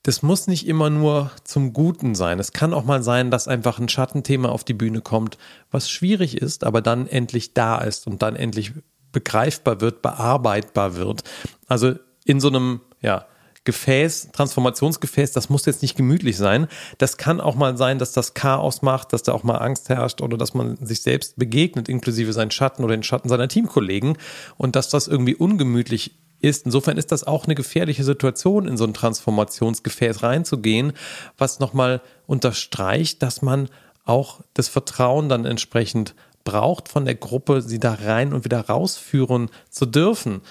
das 0.09 0.23
muss 0.23 0.47
nicht 0.47 0.67
immer 0.67 0.89
nur 0.89 1.29
zum 1.43 1.71
Guten 1.71 2.15
sein. 2.15 2.39
Es 2.39 2.51
kann 2.51 2.73
auch 2.73 2.83
mal 2.83 3.03
sein, 3.03 3.29
dass 3.29 3.47
einfach 3.47 3.77
ein 3.77 3.89
Schattenthema 3.89 4.49
auf 4.49 4.63
die 4.63 4.73
Bühne 4.73 5.01
kommt, 5.01 5.37
was 5.69 5.87
schwierig 5.87 6.41
ist, 6.41 6.63
aber 6.63 6.81
dann 6.81 7.05
endlich 7.05 7.53
da 7.53 7.77
ist 7.77 8.07
und 8.07 8.23
dann 8.23 8.35
endlich 8.35 8.71
begreifbar 9.11 9.81
wird, 9.81 10.01
bearbeitbar 10.01 10.95
wird. 10.95 11.23
Also 11.67 11.93
in 12.25 12.39
so 12.39 12.47
einem, 12.47 12.81
ja, 13.01 13.27
Gefäß, 13.65 14.29
Transformationsgefäß, 14.31 15.31
das 15.31 15.51
muss 15.51 15.67
jetzt 15.67 15.83
nicht 15.83 15.95
gemütlich 15.95 16.37
sein. 16.37 16.67
Das 16.97 17.17
kann 17.17 17.39
auch 17.39 17.53
mal 17.53 17.77
sein, 17.77 17.99
dass 17.99 18.11
das 18.11 18.33
Chaos 18.33 18.81
macht, 18.81 19.13
dass 19.13 19.21
da 19.21 19.33
auch 19.33 19.43
mal 19.43 19.57
Angst 19.57 19.89
herrscht 19.89 20.21
oder 20.21 20.37
dass 20.37 20.55
man 20.55 20.83
sich 20.83 21.03
selbst 21.03 21.37
begegnet, 21.37 21.87
inklusive 21.87 22.33
seinen 22.33 22.49
Schatten 22.49 22.83
oder 22.83 22.97
den 22.97 23.03
Schatten 23.03 23.29
seiner 23.29 23.47
Teamkollegen 23.47 24.17
und 24.57 24.75
dass 24.75 24.89
das 24.89 25.07
irgendwie 25.07 25.35
ungemütlich 25.35 26.15
ist. 26.41 26.65
Insofern 26.65 26.97
ist 26.97 27.11
das 27.11 27.23
auch 27.23 27.45
eine 27.45 27.55
gefährliche 27.55 28.03
Situation, 28.03 28.67
in 28.67 28.77
so 28.77 28.85
ein 28.85 28.93
Transformationsgefäß 28.93 30.23
reinzugehen, 30.23 30.93
was 31.37 31.59
nochmal 31.59 32.01
unterstreicht, 32.27 33.21
dass 33.21 33.41
man 33.41 33.69
auch 34.05 34.41
das 34.53 34.67
Vertrauen 34.67 35.29
dann 35.29 35.45
entsprechend 35.45 36.15
braucht 36.43 36.89
von 36.89 37.05
der 37.05 37.15
Gruppe, 37.15 37.61
sie 37.61 37.79
da 37.79 37.93
rein 37.93 38.33
und 38.33 38.45
wieder 38.45 38.61
rausführen 38.61 39.49
zu 39.69 39.85
dürfen. 39.85 40.41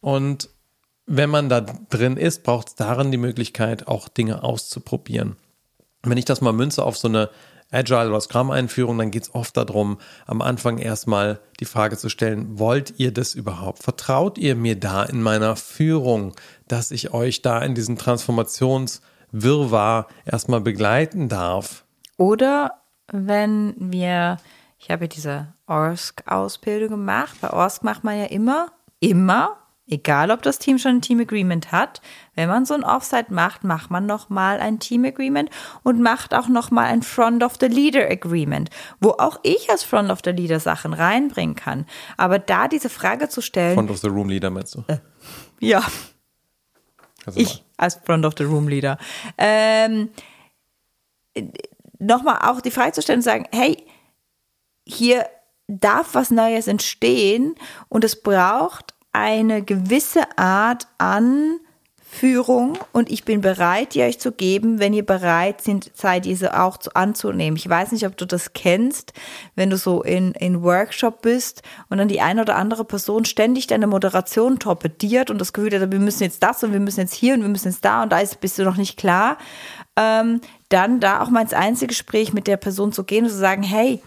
Und 0.00 0.48
wenn 1.06 1.30
man 1.30 1.48
da 1.48 1.60
drin 1.60 2.16
ist, 2.16 2.44
braucht 2.44 2.68
es 2.68 2.74
darin 2.76 3.10
die 3.10 3.18
Möglichkeit, 3.18 3.88
auch 3.88 4.08
Dinge 4.08 4.42
auszuprobieren. 4.42 5.36
Wenn 6.02 6.18
ich 6.18 6.24
das 6.24 6.40
mal 6.40 6.52
münze 6.52 6.84
auf 6.84 6.96
so 6.96 7.08
eine 7.08 7.28
Agile 7.72 8.08
oder 8.08 8.20
Scrum-Einführung, 8.20 8.98
dann 8.98 9.10
geht 9.10 9.24
es 9.24 9.34
oft 9.34 9.56
darum, 9.56 9.98
am 10.26 10.42
Anfang 10.42 10.78
erstmal 10.78 11.40
die 11.58 11.64
Frage 11.64 11.96
zu 11.96 12.08
stellen, 12.08 12.58
wollt 12.58 12.98
ihr 12.98 13.12
das 13.12 13.34
überhaupt? 13.34 13.82
Vertraut 13.82 14.38
ihr 14.38 14.54
mir 14.54 14.78
da 14.78 15.02
in 15.02 15.22
meiner 15.22 15.56
Führung, 15.56 16.34
dass 16.68 16.90
ich 16.90 17.12
euch 17.12 17.42
da 17.42 17.60
in 17.60 17.74
diesem 17.74 17.96
Transformationswirrwarr 17.96 20.06
erstmal 20.24 20.60
begleiten 20.60 21.28
darf? 21.28 21.84
Oder 22.18 22.82
wenn 23.10 23.74
wir, 23.78 24.36
ich 24.78 24.90
habe 24.90 25.08
diese 25.08 25.54
ORSC-Ausbildung 25.66 26.90
gemacht, 26.90 27.36
bei 27.40 27.50
ORSC 27.50 27.82
macht 27.82 28.04
man 28.04 28.18
ja 28.18 28.26
immer, 28.26 28.70
immer 29.00 29.56
Egal, 29.92 30.30
ob 30.30 30.40
das 30.40 30.58
Team 30.58 30.78
schon 30.78 30.96
ein 30.96 31.02
Team 31.02 31.20
Agreement 31.20 31.70
hat, 31.70 32.00
wenn 32.34 32.48
man 32.48 32.64
so 32.64 32.72
ein 32.72 32.82
Offsite 32.82 33.26
macht, 33.28 33.62
macht 33.62 33.90
man 33.90 34.06
nochmal 34.06 34.58
ein 34.58 34.78
Team 34.78 35.04
Agreement 35.04 35.50
und 35.82 36.00
macht 36.00 36.32
auch 36.32 36.48
nochmal 36.48 36.86
ein 36.86 37.02
Front 37.02 37.42
of 37.42 37.56
the 37.60 37.66
Leader 37.66 38.10
Agreement, 38.10 38.70
wo 39.00 39.10
auch 39.10 39.38
ich 39.42 39.68
als 39.68 39.82
Front 39.84 40.10
of 40.10 40.20
the 40.24 40.30
Leader 40.30 40.60
Sachen 40.60 40.94
reinbringen 40.94 41.56
kann. 41.56 41.84
Aber 42.16 42.38
da 42.38 42.68
diese 42.68 42.88
Frage 42.88 43.28
zu 43.28 43.42
stellen. 43.42 43.74
Front 43.74 43.90
of 43.90 43.98
the 43.98 44.08
Room 44.08 44.30
Leader 44.30 44.48
meinst 44.48 44.76
du? 44.76 44.84
Äh, 44.86 44.96
ja. 45.60 45.82
Also 47.26 47.38
ich 47.38 47.62
als 47.76 47.96
Front 48.02 48.24
of 48.24 48.32
the 48.38 48.44
Room 48.44 48.68
Leader. 48.68 48.96
Ähm, 49.36 50.08
nochmal 51.98 52.38
auch 52.50 52.62
die 52.62 52.70
Frage 52.70 52.92
zu 52.92 53.02
stellen 53.02 53.18
und 53.18 53.24
sagen, 53.24 53.46
hey, 53.52 53.86
hier 54.86 55.26
darf 55.68 56.14
was 56.14 56.30
Neues 56.30 56.66
entstehen 56.66 57.56
und 57.90 58.04
es 58.04 58.22
braucht 58.22 58.91
eine 59.12 59.62
gewisse 59.62 60.38
Art 60.38 60.86
an 60.98 61.60
Führung 62.14 62.78
und 62.92 63.10
ich 63.10 63.24
bin 63.24 63.40
bereit, 63.40 63.94
die 63.94 64.02
euch 64.02 64.20
zu 64.20 64.32
geben, 64.32 64.78
wenn 64.78 64.92
ihr 64.92 65.04
bereit 65.04 65.62
sind, 65.62 65.90
seid, 65.94 66.26
diese 66.26 66.60
auch 66.60 66.76
zu, 66.76 66.94
anzunehmen. 66.94 67.56
Ich 67.56 67.66
weiß 67.66 67.90
nicht, 67.92 68.06
ob 68.06 68.18
du 68.18 68.26
das 68.26 68.52
kennst, 68.52 69.14
wenn 69.54 69.70
du 69.70 69.78
so 69.78 70.02
in, 70.02 70.32
in 70.32 70.62
Workshop 70.62 71.22
bist 71.22 71.62
und 71.88 71.96
dann 71.96 72.08
die 72.08 72.20
eine 72.20 72.42
oder 72.42 72.56
andere 72.56 72.84
Person 72.84 73.24
ständig 73.24 73.66
deine 73.66 73.86
Moderation 73.86 74.58
torpediert 74.58 75.30
und 75.30 75.40
das 75.40 75.54
Gefühl 75.54 75.72
hat, 75.80 75.90
wir 75.90 75.98
müssen 75.98 76.22
jetzt 76.22 76.42
das 76.42 76.62
und 76.62 76.74
wir 76.74 76.80
müssen 76.80 77.00
jetzt 77.00 77.14
hier 77.14 77.32
und 77.32 77.40
wir 77.40 77.48
müssen 77.48 77.68
jetzt 77.68 77.84
da 77.84 78.02
und 78.02 78.12
da 78.12 78.18
ist, 78.18 78.40
bist 78.40 78.58
du 78.58 78.62
noch 78.62 78.76
nicht 78.76 78.98
klar. 78.98 79.38
Ähm, 79.96 80.42
dann 80.68 81.00
da 81.00 81.22
auch 81.22 81.30
mal 81.30 81.40
ins 81.40 81.54
Einzelgespräch 81.54 82.34
mit 82.34 82.46
der 82.46 82.58
Person 82.58 82.92
zu 82.92 83.04
gehen 83.04 83.24
und 83.24 83.30
zu 83.30 83.38
sagen, 83.38 83.62
hey, 83.62 84.02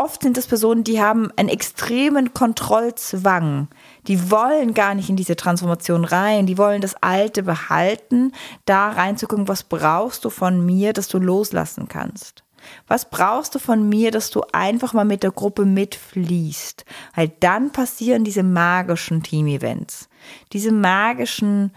oft 0.00 0.22
sind 0.22 0.38
es 0.38 0.46
Personen, 0.46 0.82
die 0.82 1.00
haben 1.00 1.30
einen 1.36 1.50
extremen 1.50 2.32
Kontrollzwang. 2.32 3.68
Die 4.06 4.30
wollen 4.30 4.72
gar 4.72 4.94
nicht 4.94 5.10
in 5.10 5.16
diese 5.16 5.36
Transformation 5.36 6.04
rein. 6.04 6.46
Die 6.46 6.56
wollen 6.56 6.80
das 6.80 6.94
Alte 7.02 7.42
behalten, 7.42 8.32
da 8.64 8.88
reinzugucken, 8.90 9.46
was 9.46 9.62
brauchst 9.62 10.24
du 10.24 10.30
von 10.30 10.64
mir, 10.64 10.94
dass 10.94 11.08
du 11.08 11.18
loslassen 11.18 11.86
kannst. 11.86 12.44
Was 12.86 13.08
brauchst 13.08 13.54
du 13.54 13.58
von 13.58 13.88
mir, 13.88 14.10
dass 14.10 14.30
du 14.30 14.42
einfach 14.52 14.92
mal 14.92 15.04
mit 15.04 15.22
der 15.22 15.32
Gruppe 15.32 15.64
mitfließt? 15.66 16.84
Weil 17.14 17.28
dann 17.40 17.70
passieren 17.70 18.24
diese 18.24 18.42
magischen 18.42 19.22
Team-Events. 19.22 20.08
Diese 20.52 20.72
magischen 20.72 21.72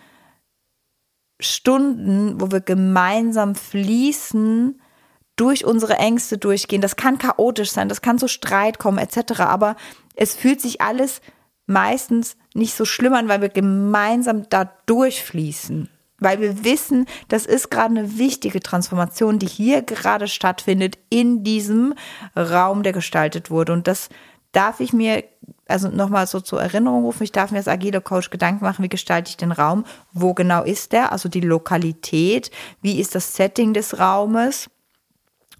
Stunden, 1.40 2.40
wo 2.40 2.52
wir 2.52 2.62
gemeinsam 2.62 3.56
fließen, 3.56 4.80
durch 5.36 5.66
unsere 5.66 5.98
Ängste 5.98 6.38
durchgehen. 6.38 6.82
Das 6.82 6.96
kann 6.96 7.18
chaotisch 7.18 7.72
sein, 7.72 7.90
das 7.90 8.02
kann 8.02 8.20
zu 8.20 8.28
Streit 8.28 8.80
kommen 8.80 8.98
etc. 8.98 9.42
Aber 9.42 9.76
es 10.16 10.36
fühlt 10.36 10.62
sich 10.62 10.82
alles 10.82 11.22
meistens 11.66 12.36
nicht 12.54 12.76
so 12.76 12.86
schlimm 12.86 13.14
an, 13.14 13.28
weil 13.28 13.42
wir 13.42 13.50
gemeinsam 13.50 14.48
da 14.50 14.70
durchfließen. 14.86 15.90
Weil 16.20 16.40
wir 16.40 16.64
wissen, 16.64 17.06
das 17.28 17.46
ist 17.46 17.70
gerade 17.70 17.98
eine 17.98 18.18
wichtige 18.18 18.62
Transformation, 18.62 19.40
die 19.40 19.48
hier 19.48 19.82
gerade 19.82 20.28
stattfindet 20.28 20.98
in 21.10 21.44
diesem 21.44 21.96
Raum, 22.38 22.84
der 22.84 22.94
gestaltet 22.94 23.50
wurde. 23.50 23.74
Und 23.74 23.88
das 23.88 24.10
darf 24.54 24.80
ich 24.80 24.94
mir, 24.94 25.24
also 25.68 25.90
nochmal 25.90 26.28
so 26.28 26.40
zur 26.40 26.62
Erinnerung 26.62 27.04
rufen, 27.04 27.24
ich 27.24 27.32
darf 27.32 27.52
mir 27.52 27.58
als 27.58 27.68
agile 27.68 28.00
Coach 28.00 28.30
Gedanken 28.30 28.64
machen, 28.64 28.84
wie 28.84 28.90
gestalte 28.90 29.30
ich 29.30 29.38
den 29.38 29.52
Raum, 29.52 29.84
wo 30.14 30.34
genau 30.34 30.64
ist 30.64 30.92
der, 30.92 31.12
also 31.12 31.28
die 31.28 31.42
Lokalität, 31.42 32.52
wie 32.82 33.00
ist 33.00 33.16
das 33.16 33.36
Setting 33.36 33.74
des 33.74 34.00
Raumes, 34.00 34.70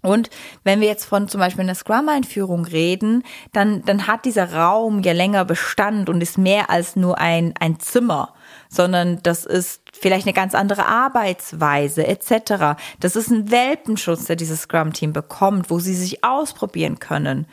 und 0.04 0.28
wenn 0.64 0.80
wir 0.80 0.86
jetzt 0.86 1.06
von 1.06 1.28
zum 1.28 1.40
Beispiel 1.40 1.62
einer 1.62 1.74
Scrum-Einführung 1.74 2.66
reden, 2.66 3.24
dann, 3.52 3.82
dann 3.86 4.06
hat 4.06 4.26
dieser 4.26 4.52
Raum 4.52 5.00
ja 5.00 5.14
länger 5.14 5.46
Bestand 5.46 6.10
und 6.10 6.20
ist 6.20 6.36
mehr 6.36 6.68
als 6.68 6.94
nur 6.94 7.18
ein, 7.18 7.54
ein 7.58 7.80
Zimmer, 7.80 8.34
sondern 8.68 9.22
das 9.22 9.46
ist 9.46 9.80
vielleicht 9.92 10.26
eine 10.26 10.34
ganz 10.34 10.54
andere 10.54 10.84
Arbeitsweise 10.84 12.06
etc. 12.06 12.78
Das 13.00 13.16
ist 13.16 13.30
ein 13.30 13.50
Welpenschutz, 13.50 14.26
der 14.26 14.36
dieses 14.36 14.62
Scrum-Team 14.62 15.14
bekommt, 15.14 15.70
wo 15.70 15.78
sie 15.78 15.94
sich 15.94 16.22
ausprobieren 16.22 16.98
können. 16.98 17.46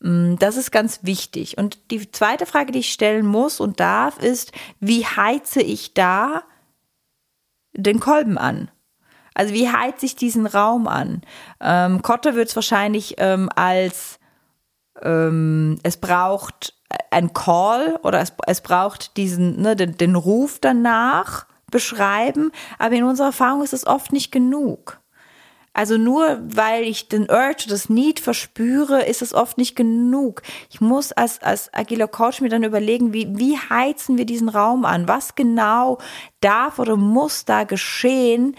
Mm, 0.00 0.36
das 0.36 0.56
ist 0.56 0.70
ganz 0.70 1.00
wichtig. 1.02 1.58
Und 1.58 1.90
die 1.90 2.10
zweite 2.10 2.46
Frage, 2.46 2.72
die 2.72 2.78
ich 2.78 2.92
stellen 2.92 3.26
muss 3.26 3.60
und 3.60 3.78
darf, 3.78 4.18
ist, 4.18 4.52
wie 4.80 5.04
heize 5.04 5.60
ich 5.60 5.92
da 5.92 6.44
den 7.74 8.00
Kolben 8.00 8.38
an? 8.38 8.70
Also 9.34 9.54
wie 9.54 9.70
heizt 9.70 10.00
sich 10.00 10.16
diesen 10.16 10.46
Raum 10.46 10.88
an? 10.88 11.22
Ähm, 11.60 12.02
Kotter 12.02 12.34
wird 12.34 12.48
es 12.48 12.56
wahrscheinlich 12.56 13.14
ähm, 13.18 13.48
als 13.54 14.18
ähm, 15.02 15.78
es 15.82 15.96
braucht 15.96 16.74
ein 17.10 17.32
Call 17.32 17.98
oder 18.02 18.20
es, 18.20 18.32
es 18.46 18.60
braucht 18.60 19.16
diesen, 19.16 19.60
ne, 19.60 19.76
den, 19.76 19.96
den 19.96 20.16
Ruf 20.16 20.58
danach 20.60 21.46
beschreiben, 21.70 22.50
aber 22.78 22.96
in 22.96 23.04
unserer 23.04 23.28
Erfahrung 23.28 23.62
ist 23.62 23.72
es 23.72 23.86
oft 23.86 24.12
nicht 24.12 24.32
genug. 24.32 25.00
Also 25.72 25.98
nur 25.98 26.40
weil 26.42 26.82
ich 26.82 27.08
den 27.08 27.30
Urge, 27.30 27.66
das 27.68 27.88
Need 27.88 28.18
verspüre, 28.18 29.04
ist 29.04 29.22
es 29.22 29.32
oft 29.32 29.56
nicht 29.56 29.76
genug. 29.76 30.42
Ich 30.68 30.80
muss 30.80 31.12
als, 31.12 31.40
als 31.42 31.72
agiler 31.72 32.08
Coach 32.08 32.40
mir 32.40 32.48
dann 32.48 32.64
überlegen, 32.64 33.12
wie, 33.12 33.28
wie 33.38 33.56
heizen 33.56 34.18
wir 34.18 34.26
diesen 34.26 34.48
Raum 34.48 34.84
an? 34.84 35.06
Was 35.06 35.36
genau 35.36 35.98
darf 36.40 36.80
oder 36.80 36.96
muss 36.96 37.44
da 37.44 37.62
geschehen, 37.62 38.56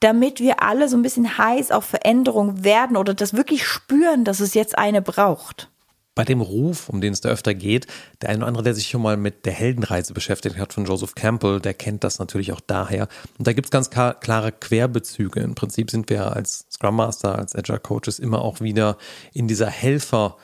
damit 0.00 0.40
wir 0.40 0.62
alle 0.62 0.88
so 0.88 0.96
ein 0.96 1.02
bisschen 1.02 1.38
heiß 1.38 1.70
auf 1.70 1.84
Veränderung 1.84 2.64
werden 2.64 2.96
oder 2.96 3.14
das 3.14 3.34
wirklich 3.34 3.66
spüren, 3.66 4.24
dass 4.24 4.40
es 4.40 4.54
jetzt 4.54 4.78
eine 4.78 5.02
braucht. 5.02 5.70
Bei 6.14 6.24
dem 6.24 6.40
Ruf, 6.40 6.88
um 6.88 7.00
den 7.00 7.12
es 7.12 7.20
da 7.20 7.28
öfter 7.28 7.54
geht, 7.54 7.86
der 8.22 8.30
eine 8.30 8.38
oder 8.38 8.48
andere, 8.48 8.64
der 8.64 8.74
sich 8.74 8.88
schon 8.88 9.02
mal 9.02 9.16
mit 9.16 9.46
der 9.46 9.52
Heldenreise 9.52 10.14
beschäftigt 10.14 10.58
hat 10.58 10.72
von 10.72 10.84
Joseph 10.84 11.14
Campbell, 11.14 11.60
der 11.60 11.74
kennt 11.74 12.02
das 12.02 12.18
natürlich 12.18 12.52
auch 12.52 12.60
daher. 12.60 13.06
Und 13.38 13.46
da 13.46 13.52
gibt 13.52 13.66
es 13.66 13.70
ganz 13.70 13.90
klare 13.90 14.50
Querbezüge. 14.50 15.38
Im 15.38 15.54
Prinzip 15.54 15.92
sind 15.92 16.10
wir 16.10 16.34
als 16.34 16.66
Scrum 16.72 16.96
Master, 16.96 17.38
als 17.38 17.54
Agile 17.54 17.78
Coaches 17.78 18.18
immer 18.18 18.42
auch 18.42 18.60
wieder 18.60 18.98
in 19.32 19.46
dieser 19.46 19.68
Helfer- 19.68 20.36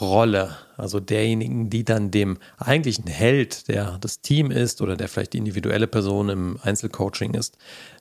Rolle, 0.00 0.56
also 0.76 0.98
derjenigen, 1.00 1.70
die 1.70 1.84
dann 1.84 2.10
dem 2.10 2.38
eigentlichen 2.58 3.06
Held, 3.06 3.68
der 3.68 3.98
das 3.98 4.20
Team 4.20 4.50
ist 4.50 4.82
oder 4.82 4.96
der 4.96 5.08
vielleicht 5.08 5.34
die 5.34 5.38
individuelle 5.38 5.86
Person 5.86 6.28
im 6.28 6.58
Einzelcoaching 6.62 7.34
ist, 7.34 7.56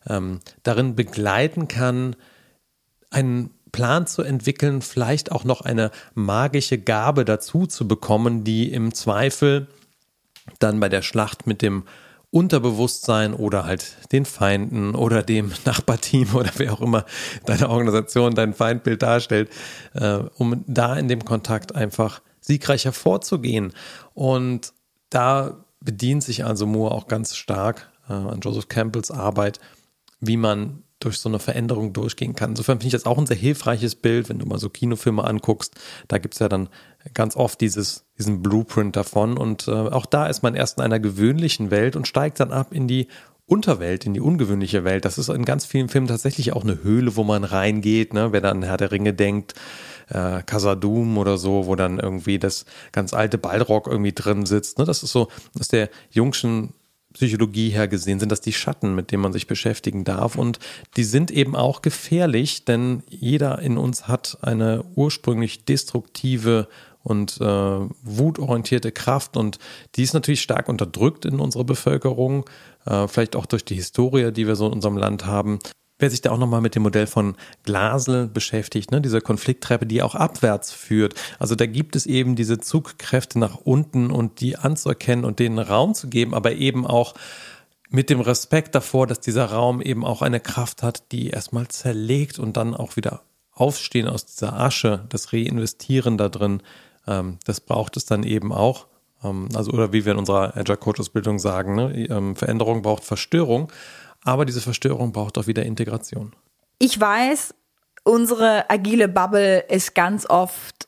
ähm, 0.07 0.39
darin 0.63 0.95
begleiten 0.95 1.67
kann, 1.67 2.15
einen 3.09 3.51
Plan 3.71 4.07
zu 4.07 4.21
entwickeln, 4.21 4.81
vielleicht 4.81 5.31
auch 5.31 5.43
noch 5.43 5.61
eine 5.61 5.91
magische 6.13 6.77
Gabe 6.77 7.25
dazu 7.25 7.65
zu 7.67 7.87
bekommen, 7.87 8.43
die 8.43 8.71
im 8.71 8.93
Zweifel 8.93 9.67
dann 10.59 10.79
bei 10.79 10.89
der 10.89 11.01
Schlacht 11.01 11.47
mit 11.47 11.61
dem 11.61 11.83
Unterbewusstsein 12.33 13.35
oder 13.35 13.63
halt 13.63 13.95
den 14.11 14.25
Feinden 14.25 14.95
oder 14.95 15.21
dem 15.21 15.51
Nachbarteam 15.65 16.33
oder 16.33 16.49
wer 16.57 16.73
auch 16.73 16.81
immer 16.81 17.05
deine 17.45 17.69
Organisation, 17.69 18.33
dein 18.33 18.55
Feindbild 18.55 19.03
darstellt, 19.03 19.49
äh, 19.93 20.19
um 20.37 20.63
da 20.65 20.95
in 20.95 21.07
dem 21.07 21.23
Kontakt 21.23 21.75
einfach 21.75 22.21
siegreicher 22.41 22.91
vorzugehen. 22.91 23.71
Und 24.15 24.73
da 25.11 25.63
bedient 25.79 26.23
sich 26.23 26.43
also 26.43 26.65
Moore 26.65 26.95
auch 26.95 27.07
ganz 27.07 27.35
stark 27.35 27.91
äh, 28.09 28.13
an 28.13 28.39
Joseph 28.41 28.67
Campbells 28.67 29.11
Arbeit, 29.11 29.59
wie 30.19 30.37
man 30.37 30.81
durch 30.99 31.19
so 31.19 31.29
eine 31.29 31.39
Veränderung 31.39 31.93
durchgehen 31.93 32.33
kann. 32.33 32.51
Insofern 32.51 32.77
finde 32.79 32.87
ich 32.87 32.93
das 32.93 33.05
auch 33.05 33.17
ein 33.17 33.27
sehr 33.27 33.37
hilfreiches 33.37 33.95
Bild, 33.95 34.29
wenn 34.29 34.39
du 34.39 34.45
mal 34.47 34.57
so 34.57 34.69
Kinofilme 34.69 35.23
anguckst. 35.23 35.75
Da 36.07 36.17
gibt 36.17 36.33
es 36.33 36.39
ja 36.39 36.49
dann 36.49 36.69
ganz 37.13 37.35
oft 37.35 37.59
dieses, 37.61 38.05
diesen 38.17 38.41
Blueprint 38.41 38.95
davon. 38.95 39.37
Und 39.37 39.67
äh, 39.67 39.71
auch 39.71 40.05
da 40.05 40.27
ist 40.27 40.43
man 40.43 40.55
erst 40.55 40.77
in 40.77 40.83
einer 40.83 40.99
gewöhnlichen 40.99 41.71
Welt 41.71 41.95
und 41.95 42.07
steigt 42.07 42.39
dann 42.39 42.51
ab 42.51 42.73
in 42.73 42.87
die 42.87 43.07
Unterwelt, 43.45 44.05
in 44.05 44.13
die 44.13 44.21
ungewöhnliche 44.21 44.83
Welt. 44.83 45.03
Das 45.03 45.17
ist 45.17 45.29
in 45.29 45.43
ganz 45.43 45.65
vielen 45.65 45.89
Filmen 45.89 46.07
tatsächlich 46.07 46.53
auch 46.53 46.63
eine 46.63 46.81
Höhle, 46.81 47.15
wo 47.17 47.23
man 47.23 47.43
reingeht, 47.43 48.13
ne? 48.13 48.31
wer 48.31 48.41
dann 48.41 48.63
Herr 48.63 48.77
der 48.77 48.91
Ringe 48.91 49.13
denkt, 49.13 49.53
äh, 50.09 50.41
Casadum 50.43 51.17
oder 51.17 51.37
so, 51.37 51.67
wo 51.67 51.75
dann 51.75 51.99
irgendwie 51.99 52.39
das 52.39 52.65
ganz 52.93 53.13
alte 53.13 53.37
Ballrock 53.37 53.87
irgendwie 53.87 54.13
drin 54.13 54.45
sitzt. 54.45 54.79
Ne? 54.79 54.85
Das 54.85 55.03
ist 55.03 55.11
so, 55.11 55.27
dass 55.55 55.67
der 55.67 55.89
Jungschen 56.09 56.73
Psychologie 57.13 57.69
her 57.69 57.87
gesehen 57.87 58.19
sind 58.19 58.31
das 58.31 58.41
die 58.41 58.53
Schatten, 58.53 58.95
mit 58.95 59.11
denen 59.11 59.21
man 59.21 59.33
sich 59.33 59.45
beschäftigen 59.45 60.03
darf. 60.03 60.35
Und 60.35 60.59
die 60.97 61.03
sind 61.03 61.29
eben 61.31 61.55
auch 61.55 61.81
gefährlich, 61.81 62.65
denn 62.65 63.03
jeder 63.07 63.59
in 63.59 63.77
uns 63.77 64.07
hat 64.07 64.39
eine 64.41 64.83
ursprünglich 64.95 65.65
destruktive 65.65 66.67
und 67.03 67.39
äh, 67.41 67.79
wutorientierte 68.03 68.91
Kraft. 68.91 69.37
Und 69.37 69.59
die 69.95 70.03
ist 70.03 70.13
natürlich 70.13 70.41
stark 70.41 70.69
unterdrückt 70.69 71.25
in 71.25 71.39
unserer 71.39 71.65
Bevölkerung, 71.65 72.45
äh, 72.85 73.07
vielleicht 73.07 73.35
auch 73.35 73.45
durch 73.45 73.65
die 73.65 73.75
Historie, 73.75 74.31
die 74.31 74.47
wir 74.47 74.55
so 74.55 74.67
in 74.67 74.73
unserem 74.73 74.97
Land 74.97 75.25
haben. 75.25 75.59
Wer 75.99 76.09
sich 76.09 76.21
da 76.21 76.31
auch 76.31 76.37
nochmal 76.37 76.61
mit 76.61 76.75
dem 76.75 76.83
Modell 76.83 77.07
von 77.07 77.35
Glasel 77.63 78.27
beschäftigt, 78.27 78.91
ne, 78.91 78.99
diese 78.99 79.21
Konflikttreppe, 79.21 79.85
die 79.85 80.01
auch 80.01 80.15
abwärts 80.15 80.71
führt. 80.71 81.13
Also 81.39 81.55
da 81.55 81.65
gibt 81.65 81.95
es 81.95 82.05
eben 82.05 82.35
diese 82.35 82.59
Zugkräfte 82.59 83.37
nach 83.37 83.57
unten 83.57 84.09
und 84.09 84.41
die 84.41 84.57
anzuerkennen 84.57 85.23
und 85.23 85.39
denen 85.39 85.59
Raum 85.59 85.93
zu 85.93 86.09
geben, 86.09 86.33
aber 86.33 86.53
eben 86.53 86.87
auch 86.87 87.13
mit 87.89 88.09
dem 88.09 88.21
Respekt 88.21 88.73
davor, 88.73 89.05
dass 89.05 89.19
dieser 89.19 89.45
Raum 89.45 89.79
eben 89.79 90.03
auch 90.03 90.23
eine 90.23 90.39
Kraft 90.39 90.81
hat, 90.81 91.11
die 91.11 91.29
erstmal 91.29 91.67
zerlegt 91.67 92.39
und 92.39 92.57
dann 92.57 92.73
auch 92.73 92.95
wieder 92.95 93.21
aufstehen 93.51 94.07
aus 94.07 94.25
dieser 94.25 94.59
Asche, 94.59 95.05
das 95.09 95.31
Reinvestieren 95.31 96.17
da 96.17 96.27
drin, 96.27 96.63
ähm, 97.07 97.37
das 97.45 97.61
braucht 97.61 97.97
es 97.97 98.05
dann 98.05 98.23
eben 98.23 98.51
auch. 98.51 98.87
Ähm, 99.23 99.49
also, 99.55 99.71
oder 99.71 99.93
wie 99.93 100.05
wir 100.05 100.13
in 100.13 100.19
unserer 100.19 100.55
Agile 100.57 100.77
Coaches 100.77 101.09
Bildung 101.09 101.39
sagen, 101.39 101.75
ne, 101.75 102.07
ähm, 102.09 102.35
Veränderung 102.35 102.81
braucht 102.81 103.03
Verstörung. 103.03 103.71
Aber 104.23 104.45
diese 104.45 104.61
Verstörung 104.61 105.11
braucht 105.11 105.37
auch 105.37 105.47
wieder 105.47 105.63
Integration. 105.63 106.33
Ich 106.79 106.99
weiß, 106.99 107.53
unsere 108.03 108.69
agile 108.69 109.07
Bubble 109.07 109.59
ist 109.59 109.95
ganz 109.95 110.25
oft 110.29 110.87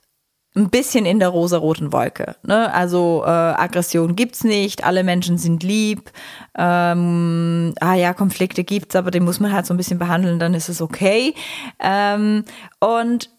ein 0.55 0.69
bisschen 0.69 1.05
in 1.05 1.19
der 1.19 1.29
rosaroten 1.29 1.91
Wolke. 1.91 2.37
Ne? 2.43 2.73
Also 2.73 3.23
äh, 3.25 3.29
Aggression 3.29 4.15
gibt's 4.15 4.45
nicht, 4.45 4.85
alle 4.85 5.03
Menschen 5.03 5.37
sind 5.37 5.63
lieb. 5.63 6.11
Ähm, 6.57 7.73
ah 7.81 7.95
ja, 7.95 8.13
Konflikte 8.13 8.63
gibt's, 8.63 8.95
aber 8.95 9.11
den 9.11 9.25
muss 9.25 9.41
man 9.41 9.51
halt 9.51 9.65
so 9.65 9.73
ein 9.73 9.77
bisschen 9.77 9.99
behandeln, 9.99 10.39
dann 10.39 10.53
ist 10.53 10.69
es 10.69 10.81
okay. 10.81 11.33
Ähm, 11.79 12.45
und 12.79 13.29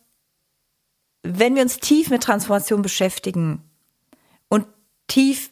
wenn 1.26 1.54
wir 1.54 1.62
uns 1.62 1.78
tief 1.78 2.10
mit 2.10 2.22
Transformation 2.22 2.82
beschäftigen 2.82 3.62
und 4.48 4.66
tief 5.08 5.50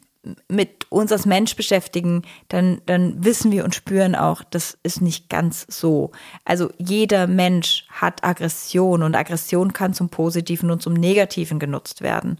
mit 0.48 0.90
uns 0.90 1.12
als 1.12 1.26
Mensch 1.26 1.54
beschäftigen, 1.56 2.22
dann, 2.48 2.80
dann 2.86 3.24
wissen 3.24 3.52
wir 3.52 3.64
und 3.64 3.74
spüren 3.74 4.14
auch, 4.14 4.42
das 4.42 4.78
ist 4.82 5.00
nicht 5.00 5.28
ganz 5.28 5.66
so. 5.68 6.12
Also 6.44 6.70
jeder 6.78 7.26
Mensch 7.26 7.86
hat 7.90 8.24
Aggression 8.24 9.02
und 9.02 9.14
Aggression 9.14 9.72
kann 9.72 9.92
zum 9.92 10.08
Positiven 10.08 10.70
und 10.70 10.82
zum 10.82 10.94
Negativen 10.94 11.58
genutzt 11.58 12.00
werden. 12.00 12.38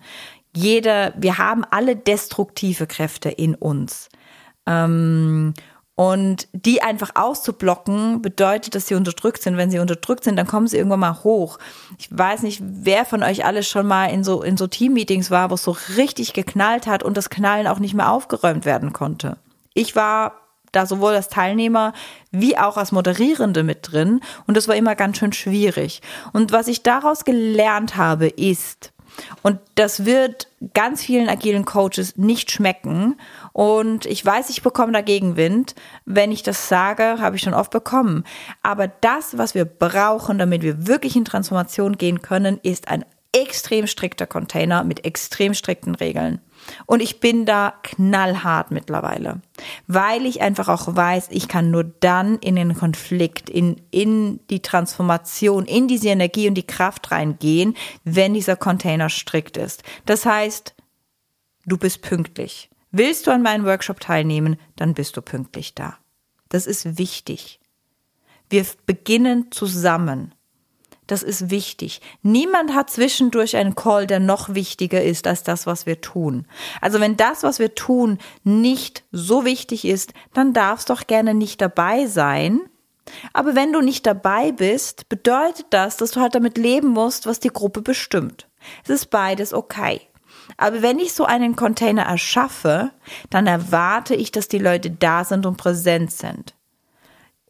Jeder, 0.57 1.13
wir 1.17 1.39
haben 1.39 1.65
alle 1.65 1.97
destruktive 1.97 2.87
Kräfte 2.87 3.29
in 3.29 3.55
uns. 3.55 4.09
Ähm, 4.67 5.53
und 5.97 6.49
die 6.53 6.83
einfach 6.83 7.11
auszublocken, 7.15 8.21
bedeutet, 8.21 8.75
dass 8.75 8.89
sie 8.89 8.97
unterdrückt 8.97 9.43
sind. 9.43 9.57
Wenn 9.57 9.71
sie 9.71 9.79
unterdrückt 9.79 10.25
sind, 10.25 10.37
dann 10.37 10.47
kommen 10.47 10.67
sie 10.67 10.77
irgendwann 10.77 11.01
mal 11.01 11.23
hoch. 11.23 11.59
Ich 11.99 12.09
weiß 12.11 12.43
nicht, 12.43 12.61
wer 12.65 13.05
von 13.05 13.23
euch 13.23 13.45
alles 13.45 13.69
schon 13.69 13.87
mal 13.87 14.07
in 14.07 14.25
so, 14.25 14.43
in 14.43 14.57
so 14.57 14.67
Teammeetings 14.67 15.31
war, 15.31 15.51
wo 15.51 15.55
es 15.55 15.63
so 15.63 15.77
richtig 15.97 16.33
geknallt 16.33 16.87
hat 16.87 17.03
und 17.05 17.17
das 17.17 17.31
Knallen 17.31 17.69
auch 17.69 17.79
nicht 17.79 17.95
mehr 17.95 18.11
aufgeräumt 18.11 18.65
werden 18.65 18.93
konnte. 18.93 19.37
Ich 19.73 19.95
war 19.95 20.41
da 20.73 20.87
sowohl 20.87 21.15
als 21.15 21.29
Teilnehmer 21.29 21.93
wie 22.33 22.59
auch 22.59 22.77
als 22.77 22.91
Moderierende 22.91 23.63
mit 23.63 23.93
drin 23.93 24.21
und 24.49 24.57
das 24.57 24.67
war 24.67 24.75
immer 24.75 24.97
ganz 24.97 25.19
schön 25.19 25.33
schwierig. 25.33 26.03
Und 26.33 26.51
was 26.51 26.67
ich 26.67 26.83
daraus 26.83 27.25
gelernt 27.25 27.97
habe, 27.97 28.27
ist, 28.27 28.93
und 29.43 29.61
das 29.75 30.05
wird 30.05 30.49
ganz 30.73 31.03
vielen 31.03 31.29
agilen 31.29 31.65
Coaches 31.65 32.17
nicht 32.17 32.51
schmecken. 32.51 33.17
Und 33.55 34.05
ich 34.07 34.27
weiß, 34.27 34.51
ich 34.51 34.63
bekomme 34.63 34.93
da 34.93 35.01
Gegenwind. 35.01 35.77
Wenn 36.05 36.33
ich 36.33 36.43
das 36.43 36.69
sage, 36.69 37.19
habe 37.21 37.37
ich 37.37 37.43
schon 37.43 37.55
oft 37.55 37.71
bekommen. 37.71 38.25
Aber 38.65 38.89
das, 38.89 39.39
was 39.39 39.55
wir 39.55 39.65
brauchen, 39.65 40.39
damit 40.39 40.63
wir 40.63 40.89
wirklich 40.89 41.15
in 41.15 41.25
Transformation 41.25 41.97
gehen 41.97 42.21
können, 42.21 42.59
ist 42.65 42.89
ein 42.89 43.05
extrem 43.31 43.87
strikter 43.87 44.27
Container 44.27 44.83
mit 44.83 45.05
extrem 45.05 45.55
strikten 45.55 45.95
Regeln. 45.95 46.41
Und 46.87 47.01
ich 47.01 47.21
bin 47.21 47.47
da 47.47 47.75
knallhart 47.85 48.73
mittlerweile, 48.73 49.41
weil 49.87 50.27
ich 50.27 50.41
einfach 50.41 50.69
auch 50.69 50.97
weiß, 50.97 51.29
ich 51.31 51.47
kann 51.47 51.71
nur 51.71 51.85
dann 51.85 52.39
in 52.39 52.57
den 52.57 52.75
Konflikt, 52.75 53.49
in, 53.49 53.81
in 53.93 54.41
die 54.51 54.63
Transformation, 54.63 55.65
in 55.67 55.87
diese 55.87 56.09
Energie 56.09 56.49
und 56.49 56.55
die 56.55 56.67
Kraft 56.67 57.13
reingehen, 57.13 57.77
wenn 58.03 58.35
dieser 58.35 58.57
Container 58.57 59.11
strikt 59.11 59.57
ist. 59.57 59.85
Das 60.07 60.27
heißt, 60.27 60.75
du 61.67 61.77
bist 61.79 62.03
pünktlich. 62.03 62.69
Willst 62.97 63.27
du 63.27 63.33
an 63.33 63.43
meinem 63.43 63.65
Workshop 63.65 63.99
teilnehmen, 63.99 64.57
dann 64.77 64.95
bist 64.95 65.17
du 65.17 65.21
pünktlich 65.21 65.75
da. 65.75 65.99
Das 66.49 66.65
ist 66.65 66.97
wichtig. 66.97 67.59
Wir 68.49 68.65
beginnen 68.87 69.51
zusammen. 69.51 70.33
Das 71.09 71.25
ist 71.25 71.51
wichtig. 71.51 72.01
Niemand 72.23 72.73
hat 72.73 72.91
zwischendurch 72.91 73.57
einen 73.57 73.75
Call, 73.75 74.07
der 74.07 74.21
noch 74.21 74.55
wichtiger 74.55 75.03
ist 75.03 75.27
als 75.27 75.43
das, 75.43 75.67
was 75.67 75.87
wir 75.87 76.03
tun. 76.03 76.47
Also 76.81 77.01
wenn 77.01 77.17
das, 77.17 77.43
was 77.43 77.59
wir 77.59 77.75
tun, 77.75 78.19
nicht 78.45 79.03
so 79.11 79.45
wichtig 79.45 79.85
ist, 79.85 80.15
dann 80.33 80.53
darfst 80.53 80.89
doch 80.89 81.09
gerne 81.09 81.35
nicht 81.35 81.61
dabei 81.61 82.07
sein. 82.07 82.61
Aber 83.33 83.57
wenn 83.57 83.73
du 83.73 83.81
nicht 83.81 84.07
dabei 84.07 84.53
bist, 84.53 85.09
bedeutet 85.09 85.67
das, 85.71 85.97
dass 85.97 86.13
du 86.13 86.21
halt 86.21 86.37
damit 86.37 86.59
leben 86.59 86.91
musst, 86.91 87.27
was 87.27 87.41
die 87.41 87.49
Gruppe 87.49 87.83
bestimmt. 87.83 88.47
Es 88.85 88.91
ist 88.91 89.11
beides 89.11 89.53
okay. 89.53 90.01
Aber 90.57 90.83
wenn 90.83 90.99
ich 90.99 91.13
so 91.13 91.25
einen 91.25 91.57
Container 91.57 92.03
erschaffe, 92.03 92.91
dann 93.31 93.47
erwarte 93.47 94.15
ich, 94.15 94.33
dass 94.33 94.49
die 94.49 94.59
Leute 94.59 94.91
da 94.91 95.25
sind 95.25 95.47
und 95.47 95.57
präsent 95.57 96.13
sind. 96.13 96.55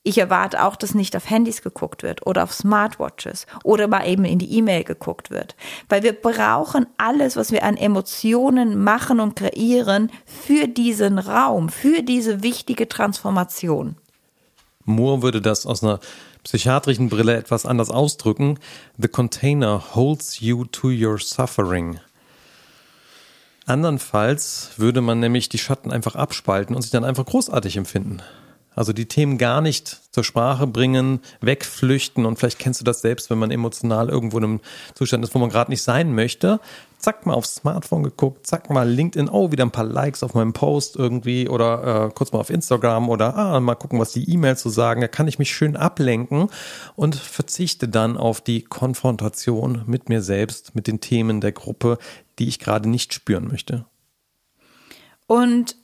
Ich 0.07 0.19
erwarte 0.19 0.63
auch, 0.63 0.77
dass 0.77 0.95
nicht 0.95 1.17
auf 1.17 1.31
Handys 1.31 1.63
geguckt 1.63 2.03
wird 2.03 2.27
oder 2.27 2.43
auf 2.43 2.53
Smartwatches 2.53 3.47
oder 3.65 3.89
mal 3.89 4.07
eben 4.07 4.27
in 4.27 4.39
die 4.39 4.53
E-Mail 4.59 4.85
geguckt 4.85 5.31
wird. 5.31 5.57
Weil 5.89 6.03
wir 6.03 6.13
brauchen 6.13 6.87
alles, 6.99 7.37
was 7.37 7.53
wir 7.53 7.65
an 7.65 7.79
Emotionen 7.79 8.85
machen 8.85 9.19
und 9.19 9.35
kreieren 9.35 10.13
für 10.27 10.69
diesen 10.69 11.19
Raum, 11.19 11.71
für 11.71 12.03
diese 12.03 12.43
wichtige 12.43 12.87
Transformation. 12.87 13.97
Moore 14.85 15.23
würde 15.23 15.41
das 15.41 15.65
aus 15.65 15.83
einer 15.83 16.01
psychiatrischen 16.43 17.09
Brille 17.09 17.35
etwas 17.35 17.65
anders 17.65 17.91
ausdrücken. 17.91 18.59
The 18.99 19.09
container 19.09 19.95
holds 19.95 20.41
you 20.41 20.67
to 20.67 20.89
your 20.89 21.19
suffering. 21.19 21.99
Andernfalls 23.67 24.73
würde 24.77 25.01
man 25.01 25.21
nämlich 25.21 25.49
die 25.49 25.59
Schatten 25.59 25.91
einfach 25.91 26.17
abspalten 26.17 26.77
und 26.77 26.83
sich 26.83 26.91
dann 26.91 27.05
einfach 27.05 27.25
großartig 27.25 27.77
empfinden. 27.77 28.23
Also 28.75 28.93
die 28.93 29.07
Themen 29.07 29.39
gar 29.39 29.61
nicht 29.61 30.01
zur 30.11 30.25
Sprache 30.25 30.67
bringen, 30.67 31.21
wegflüchten 31.41 32.27
und 32.27 32.39
vielleicht 32.39 32.59
kennst 32.59 32.81
du 32.81 32.85
das 32.85 33.01
selbst, 33.01 33.31
wenn 33.31 33.39
man 33.39 33.51
emotional 33.51 34.09
irgendwo 34.09 34.39
in 34.39 34.45
einem 34.45 34.61
Zustand 34.95 35.25
ist, 35.25 35.35
wo 35.35 35.39
man 35.39 35.51
gerade 35.51 35.71
nicht 35.71 35.83
sein 35.83 36.15
möchte. 36.15 36.61
Zack, 36.99 37.27
mal 37.27 37.35
aufs 37.35 37.57
Smartphone 37.57 38.03
geguckt, 38.03 38.47
zack, 38.47 38.71
mal 38.71 38.89
LinkedIn, 38.89 39.29
oh, 39.29 39.53
wieder 39.53 39.65
ein 39.65 39.71
paar 39.71 39.85
Likes 39.85 40.23
auf 40.23 40.35
meinem 40.35 40.55
Post 40.55 40.97
irgendwie 40.97 41.49
oder 41.49 42.07
äh, 42.07 42.11
kurz 42.15 42.33
mal 42.33 42.39
auf 42.39 42.49
Instagram 42.49 43.09
oder 43.11 43.37
ah, 43.37 43.61
mal 43.61 43.75
gucken, 43.75 43.99
was 43.99 44.13
die 44.13 44.31
E-Mails 44.31 44.63
zu 44.63 44.71
sagen. 44.71 45.03
Da 45.03 45.09
kann 45.09 45.29
ich 45.29 45.39
mich 45.39 45.55
schön 45.55 45.77
ablenken 45.77 46.49
und 46.97 47.15
verzichte 47.15 47.89
dann 47.89 48.17
auf 48.17 48.41
die 48.41 48.63
Konfrontation 48.63 49.83
mit 49.87 50.09
mir 50.09 50.23
selbst, 50.23 50.75
mit 50.75 50.87
den 50.87 51.01
Themen 51.01 51.41
der 51.41 51.53
Gruppe, 51.53 51.99
die 52.39 52.49
ich 52.49 52.59
gerade 52.59 52.89
nicht 52.89 53.13
spüren 53.13 53.49
möchte. 53.49 53.85
Und 55.27 55.77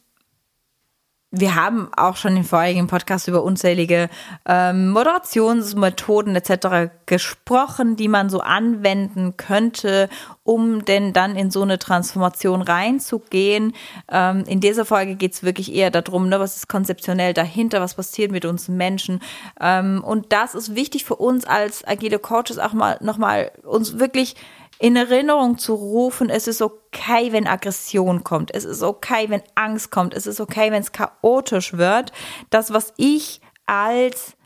wir 1.33 1.55
haben 1.55 1.91
auch 1.97 2.17
schon 2.17 2.37
im 2.37 2.45
vorigen 2.45 2.89
Podcast 2.89 3.29
über 3.29 3.45
unzählige 3.45 4.09
ähm, 4.47 4.91
Moderationsmethoden 4.91 6.35
etc. 6.35 6.91
gesprochen, 7.07 7.95
die 7.95 8.09
man 8.09 8.29
so 8.31 8.41
anwenden 8.41 9.37
könnte, 9.37 10.09
um 10.43 10.85
denn 10.85 11.13
dann 11.13 11.37
in 11.37 11.53
so 11.53 11.63
eine 11.63 11.79
Transformation 11.79 12.63
reinzugehen. 12.63 13.75
Ähm, 14.11 14.43
in 14.49 14.61
dieser 14.61 14.85
Folge 14.85 15.15
geht 15.15 15.35
es 15.35 15.45
wirklich 15.45 15.73
eher 15.73 15.93
darum, 15.93 16.29
ne, 16.29 16.41
was 16.41 16.57
ist 16.57 16.69
konzeptionell 16.69 17.33
dahinter, 17.33 17.81
was 17.81 17.95
passiert 17.95 18.33
mit 18.33 18.45
uns 18.45 18.69
Menschen. 18.69 19.21
Ähm, 19.61 20.03
und 20.05 20.33
das 20.33 20.57
ist 20.57 20.75
wichtig 20.75 21.05
für 21.05 21.17
uns 21.17 21.45
als 21.45 21.87
agile 21.87 22.19
Coaches 22.19 22.59
auch 22.59 22.73
mal 22.73 22.99
nochmal 23.01 23.53
uns 23.63 24.01
wirklich 24.01 24.35
in 24.81 24.97
Erinnerung 24.97 25.59
zu 25.59 25.75
rufen, 25.75 26.31
es 26.31 26.49
ist 26.49 26.63
okay, 26.63 27.33
wenn 27.33 27.47
Aggression 27.47 28.25
kommt, 28.25 28.55
es 28.55 28.65
ist 28.65 28.83
okay, 28.83 29.27
wenn 29.29 29.43
Angst 29.55 29.91
kommt, 29.91 30.15
es 30.15 30.27
ist 30.27 30.41
okay, 30.41 30.73
wenn 30.73 30.83
es 30.83 30.93
chaotisch 30.93 31.75
wird. 31.75 32.13
Das, 32.49 32.73
was 32.73 32.95
ich 32.97 33.43
als 33.67 34.37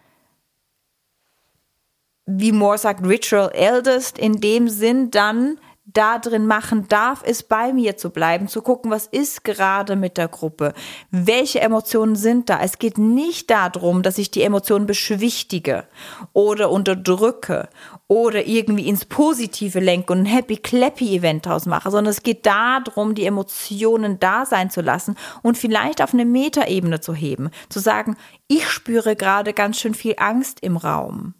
wie 2.26 2.52
Moore 2.52 2.78
sagt, 2.78 3.06
Ritual 3.06 3.50
Eldest, 3.52 4.18
in 4.18 4.40
dem 4.40 4.68
Sinn 4.68 5.10
dann 5.10 5.60
da 5.86 6.18
drin 6.18 6.46
machen 6.46 6.88
darf, 6.88 7.22
ist 7.22 7.48
bei 7.48 7.74
mir 7.74 7.98
zu 7.98 8.08
bleiben, 8.08 8.48
zu 8.48 8.62
gucken, 8.62 8.90
was 8.90 9.06
ist 9.06 9.44
gerade 9.44 9.96
mit 9.96 10.16
der 10.16 10.28
Gruppe, 10.28 10.72
welche 11.10 11.60
Emotionen 11.60 12.16
sind 12.16 12.48
da. 12.48 12.60
Es 12.60 12.78
geht 12.78 12.96
nicht 12.96 13.50
darum, 13.50 14.02
dass 14.02 14.16
ich 14.16 14.30
die 14.30 14.42
Emotionen 14.42 14.86
beschwichtige 14.86 15.84
oder 16.32 16.70
unterdrücke 16.70 17.68
oder 18.08 18.46
irgendwie 18.46 18.88
ins 18.88 19.04
Positive 19.04 19.78
lenke 19.78 20.14
und 20.14 20.20
ein 20.20 20.26
Happy 20.26 20.56
Clappy 20.56 21.16
Event 21.16 21.44
draus 21.44 21.66
mache, 21.66 21.90
sondern 21.90 22.12
es 22.12 22.22
geht 22.22 22.46
darum, 22.46 23.14
die 23.14 23.26
Emotionen 23.26 24.18
da 24.18 24.46
sein 24.46 24.70
zu 24.70 24.80
lassen 24.80 25.16
und 25.42 25.58
vielleicht 25.58 26.00
auf 26.00 26.14
eine 26.14 26.24
Metaebene 26.24 27.00
zu 27.00 27.14
heben, 27.14 27.50
zu 27.68 27.78
sagen, 27.78 28.16
ich 28.48 28.66
spüre 28.68 29.16
gerade 29.16 29.52
ganz 29.52 29.78
schön 29.78 29.94
viel 29.94 30.14
Angst 30.16 30.60
im 30.60 30.78
Raum. 30.78 31.34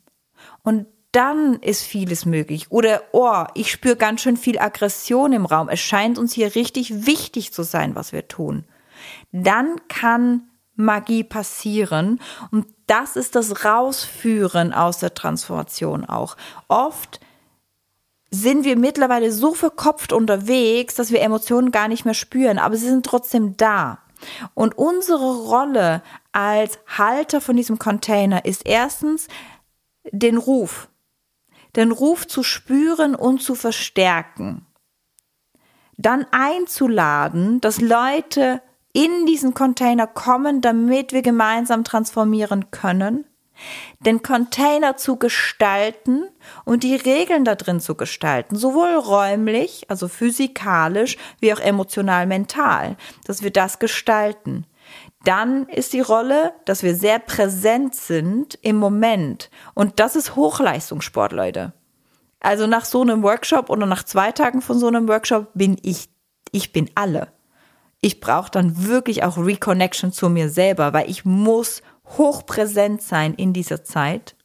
Und 0.63 0.87
dann 1.15 1.55
ist 1.61 1.83
vieles 1.83 2.27
möglich. 2.27 2.71
Oder, 2.71 3.03
oh, 3.13 3.45
ich 3.55 3.71
spüre 3.71 3.97
ganz 3.97 4.21
schön 4.21 4.37
viel 4.37 4.59
Aggression 4.59 5.33
im 5.33 5.47
Raum. 5.47 5.69
Es 5.69 5.81
scheint 5.81 6.19
uns 6.19 6.33
hier 6.33 6.55
richtig 6.55 7.07
wichtig 7.07 7.53
zu 7.53 7.63
sein, 7.63 7.95
was 7.95 8.13
wir 8.13 8.27
tun. 8.27 8.65
Dann 9.33 9.77
kann 9.89 10.49
Magie 10.77 11.23
passieren 11.23 12.21
und 12.51 12.67
das 12.87 13.17
ist 13.17 13.37
das 13.37 13.65
Rausführen 13.65 14.73
aus 14.73 14.99
der 14.99 15.15
Transformation 15.15 16.05
auch. 16.05 16.37
Oft 16.67 17.21
sind 18.31 18.65
wir 18.65 18.77
mittlerweile 18.77 19.31
so 19.31 19.55
verkopft 19.55 20.13
unterwegs, 20.13 20.97
dass 20.97 21.13
wir 21.13 21.21
Emotionen 21.21 21.71
gar 21.71 21.87
nicht 21.87 22.05
mehr 22.05 22.15
spüren, 22.15 22.59
aber 22.59 22.77
sie 22.77 22.89
sind 22.89 23.07
trotzdem 23.07 23.57
da. 23.57 24.01
Und 24.55 24.77
unsere 24.77 25.37
Rolle 25.49 26.03
als 26.33 26.79
Halter 26.89 27.41
von 27.41 27.57
diesem 27.57 27.79
Container 27.79 28.45
ist 28.45 28.67
erstens 28.67 29.29
den 30.11 30.37
Ruf, 30.37 30.89
den 31.77 31.93
Ruf 31.93 32.27
zu 32.27 32.43
spüren 32.43 33.15
und 33.15 33.43
zu 33.43 33.55
verstärken. 33.55 34.67
Dann 35.97 36.27
einzuladen, 36.31 37.61
dass 37.61 37.81
Leute 37.81 38.61
in 38.93 39.27
diesen 39.27 39.55
Container 39.55 40.07
kommen, 40.07 40.61
damit 40.61 41.13
wir 41.13 41.23
gemeinsam 41.23 41.85
transformieren 41.85 42.71
können. 42.71 43.25
Den 44.01 44.23
Container 44.23 44.97
zu 44.97 45.17
gestalten 45.17 46.25
und 46.65 46.83
die 46.83 46.97
Regeln 46.97 47.45
da 47.45 47.55
drin 47.55 47.81
zu 47.81 47.95
gestalten, 47.95 48.57
sowohl 48.57 48.95
räumlich, 48.95 49.85
also 49.89 50.09
physikalisch, 50.09 51.17
wie 51.41 51.53
auch 51.53 51.61
emotional 51.61 52.27
mental, 52.27 52.97
dass 53.25 53.43
wir 53.43 53.53
das 53.53 53.79
gestalten. 53.79 54.67
Dann 55.25 55.67
ist 55.69 55.93
die 55.93 56.01
Rolle, 56.01 56.53
dass 56.65 56.83
wir 56.83 56.95
sehr 56.95 57.19
präsent 57.19 57.95
sind 57.95 58.59
im 58.63 58.77
Moment. 58.77 59.51
Und 59.75 60.01
das 60.01 60.17
ist 60.17 60.37
Hochleistungssport, 60.37 61.33
Leute. 61.33 61.73
Also 62.41 62.67
nach 62.67 62.85
so 62.85 63.01
einem 63.01 63.23
Workshop 63.23 63.71
oder 63.71 63.87
nach 63.87 64.03
zwei 64.03 64.33
Tagen 64.33 64.61
von 64.61 64.79
so 64.79 64.87
einem 64.87 65.09
Workshop 65.09 65.49
bin 65.55 65.79
ich, 65.83 66.09
ich 66.53 66.73
bin 66.73 66.91
alle 66.95 67.29
ich 68.05 68.21
brauche 68.21 68.51
dann 68.51 68.87
wirklich 68.87 69.23
auch 69.23 69.39
Reconnection 69.39 70.13
zu 70.13 70.29
mir 70.29 70.51
selber, 70.51 70.93
weil 70.93 71.09
ich 71.09 71.25
muss 71.25 71.81
hochpräsent 72.19 73.01
sein 73.01 73.33
in 73.33 73.55
dieser 73.55 73.83
Zeit 73.83 74.37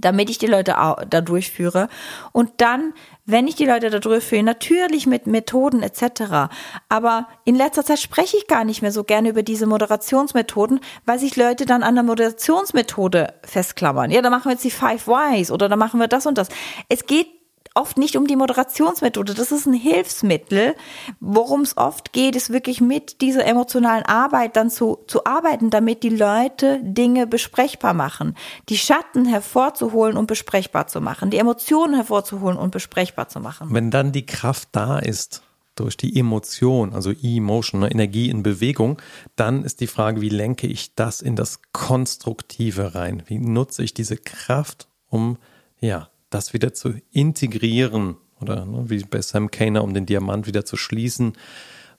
damit 0.00 0.30
ich 0.30 0.38
die 0.38 0.46
Leute 0.46 0.72
da 0.72 1.20
durchführe. 1.20 1.88
Und 2.32 2.62
dann, 2.62 2.94
wenn 3.24 3.46
ich 3.46 3.54
die 3.54 3.66
Leute 3.66 3.90
da 3.90 3.98
durchführe, 3.98 4.42
natürlich 4.42 5.06
mit 5.06 5.26
Methoden 5.26 5.82
etc. 5.82 6.52
Aber 6.88 7.28
in 7.44 7.54
letzter 7.54 7.84
Zeit 7.84 8.00
spreche 8.00 8.36
ich 8.36 8.46
gar 8.46 8.64
nicht 8.64 8.82
mehr 8.82 8.92
so 8.92 9.04
gerne 9.04 9.28
über 9.28 9.42
diese 9.42 9.66
Moderationsmethoden, 9.66 10.80
weil 11.06 11.18
sich 11.18 11.36
Leute 11.36 11.64
dann 11.64 11.82
an 11.82 11.94
der 11.94 12.04
Moderationsmethode 12.04 13.34
festklammern. 13.44 14.10
Ja, 14.10 14.22
da 14.22 14.30
machen 14.30 14.46
wir 14.46 14.52
jetzt 14.52 14.64
die 14.64 14.70
Five 14.70 15.06
Whys 15.06 15.50
oder 15.50 15.68
da 15.68 15.76
machen 15.76 16.00
wir 16.00 16.08
das 16.08 16.26
und 16.26 16.36
das. 16.36 16.48
Es 16.88 17.06
geht 17.06 17.28
oft 17.74 17.98
nicht 17.98 18.16
um 18.16 18.26
die 18.26 18.36
Moderationsmethode. 18.36 19.34
Das 19.34 19.52
ist 19.52 19.66
ein 19.66 19.74
Hilfsmittel. 19.74 20.74
Worum 21.20 21.62
es 21.62 21.76
oft 21.76 22.12
geht, 22.12 22.36
ist 22.36 22.50
wirklich 22.50 22.80
mit 22.80 23.20
dieser 23.20 23.46
emotionalen 23.46 24.04
Arbeit 24.04 24.56
dann 24.56 24.70
zu, 24.70 24.98
zu 25.06 25.24
arbeiten, 25.24 25.70
damit 25.70 26.02
die 26.02 26.10
Leute 26.10 26.80
Dinge 26.82 27.26
besprechbar 27.26 27.94
machen. 27.94 28.36
Die 28.68 28.78
Schatten 28.78 29.24
hervorzuholen 29.24 30.16
und 30.16 30.26
besprechbar 30.26 30.86
zu 30.86 31.00
machen. 31.00 31.30
Die 31.30 31.38
Emotionen 31.38 31.94
hervorzuholen 31.94 32.58
und 32.58 32.70
besprechbar 32.70 33.28
zu 33.28 33.40
machen. 33.40 33.68
Wenn 33.70 33.90
dann 33.90 34.12
die 34.12 34.26
Kraft 34.26 34.68
da 34.72 34.98
ist, 34.98 35.42
durch 35.74 35.96
die 35.96 36.18
Emotion, 36.18 36.92
also 36.92 37.12
E-Motion, 37.12 37.80
ne, 37.80 37.90
Energie 37.90 38.28
in 38.28 38.42
Bewegung, 38.42 39.00
dann 39.36 39.64
ist 39.64 39.80
die 39.80 39.86
Frage, 39.86 40.20
wie 40.20 40.28
lenke 40.28 40.66
ich 40.66 40.94
das 40.94 41.20
in 41.22 41.34
das 41.36 41.60
Konstruktive 41.72 42.94
rein? 42.94 43.22
Wie 43.26 43.38
nutze 43.38 43.82
ich 43.82 43.94
diese 43.94 44.16
Kraft, 44.16 44.88
um 45.08 45.38
ja 45.80 46.08
das 46.34 46.52
wieder 46.52 46.74
zu 46.74 46.94
integrieren 47.10 48.16
oder 48.40 48.64
ne, 48.66 48.90
wie 48.90 49.04
bei 49.04 49.22
Sam 49.22 49.50
Kainer, 49.50 49.84
um 49.84 49.94
den 49.94 50.06
Diamant 50.06 50.46
wieder 50.46 50.64
zu 50.64 50.76
schließen 50.76 51.34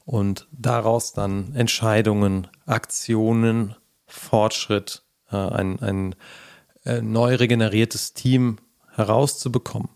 und 0.04 0.46
daraus 0.52 1.12
dann 1.12 1.54
Entscheidungen, 1.54 2.48
Aktionen, 2.66 3.74
Fortschritt, 4.06 5.02
äh, 5.30 5.36
ein, 5.36 5.80
ein 5.80 6.14
äh, 6.84 7.00
neu 7.00 7.36
regeneriertes 7.36 8.12
Team 8.12 8.58
herauszubekommen. 8.94 9.88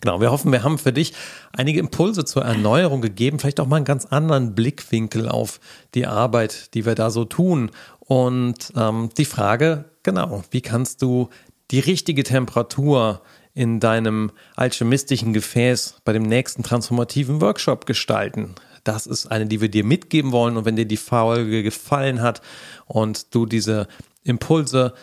Genau, 0.00 0.20
wir 0.20 0.32
hoffen, 0.32 0.50
wir 0.50 0.64
haben 0.64 0.78
für 0.78 0.92
dich 0.92 1.14
einige 1.52 1.78
Impulse 1.78 2.24
zur 2.24 2.44
Erneuerung 2.44 3.00
gegeben, 3.00 3.38
vielleicht 3.38 3.60
auch 3.60 3.66
mal 3.66 3.76
einen 3.76 3.84
ganz 3.84 4.06
anderen 4.06 4.56
Blickwinkel 4.56 5.28
auf 5.28 5.60
die 5.94 6.06
Arbeit, 6.06 6.74
die 6.74 6.84
wir 6.84 6.96
da 6.96 7.10
so 7.10 7.24
tun. 7.24 7.70
Und 8.00 8.72
ähm, 8.74 9.10
die 9.16 9.24
Frage, 9.24 9.84
genau, 10.02 10.42
wie 10.50 10.62
kannst 10.62 11.02
du 11.02 11.28
die 11.70 11.78
richtige 11.78 12.24
Temperatur 12.24 13.22
in 13.58 13.80
deinem 13.80 14.30
alchemistischen 14.54 15.32
Gefäß 15.32 15.96
bei 16.04 16.12
dem 16.12 16.22
nächsten 16.22 16.62
transformativen 16.62 17.40
Workshop 17.40 17.86
gestalten. 17.86 18.54
Das 18.84 19.04
ist 19.04 19.26
eine, 19.26 19.46
die 19.46 19.60
wir 19.60 19.68
dir 19.68 19.84
mitgeben 19.84 20.30
wollen. 20.30 20.56
Und 20.56 20.64
wenn 20.64 20.76
dir 20.76 20.86
die 20.86 20.96
Folge 20.96 21.64
gefallen 21.64 22.22
hat 22.22 22.40
und 22.86 23.34
du 23.34 23.46
diese 23.46 23.88
Impulse, 24.22 24.94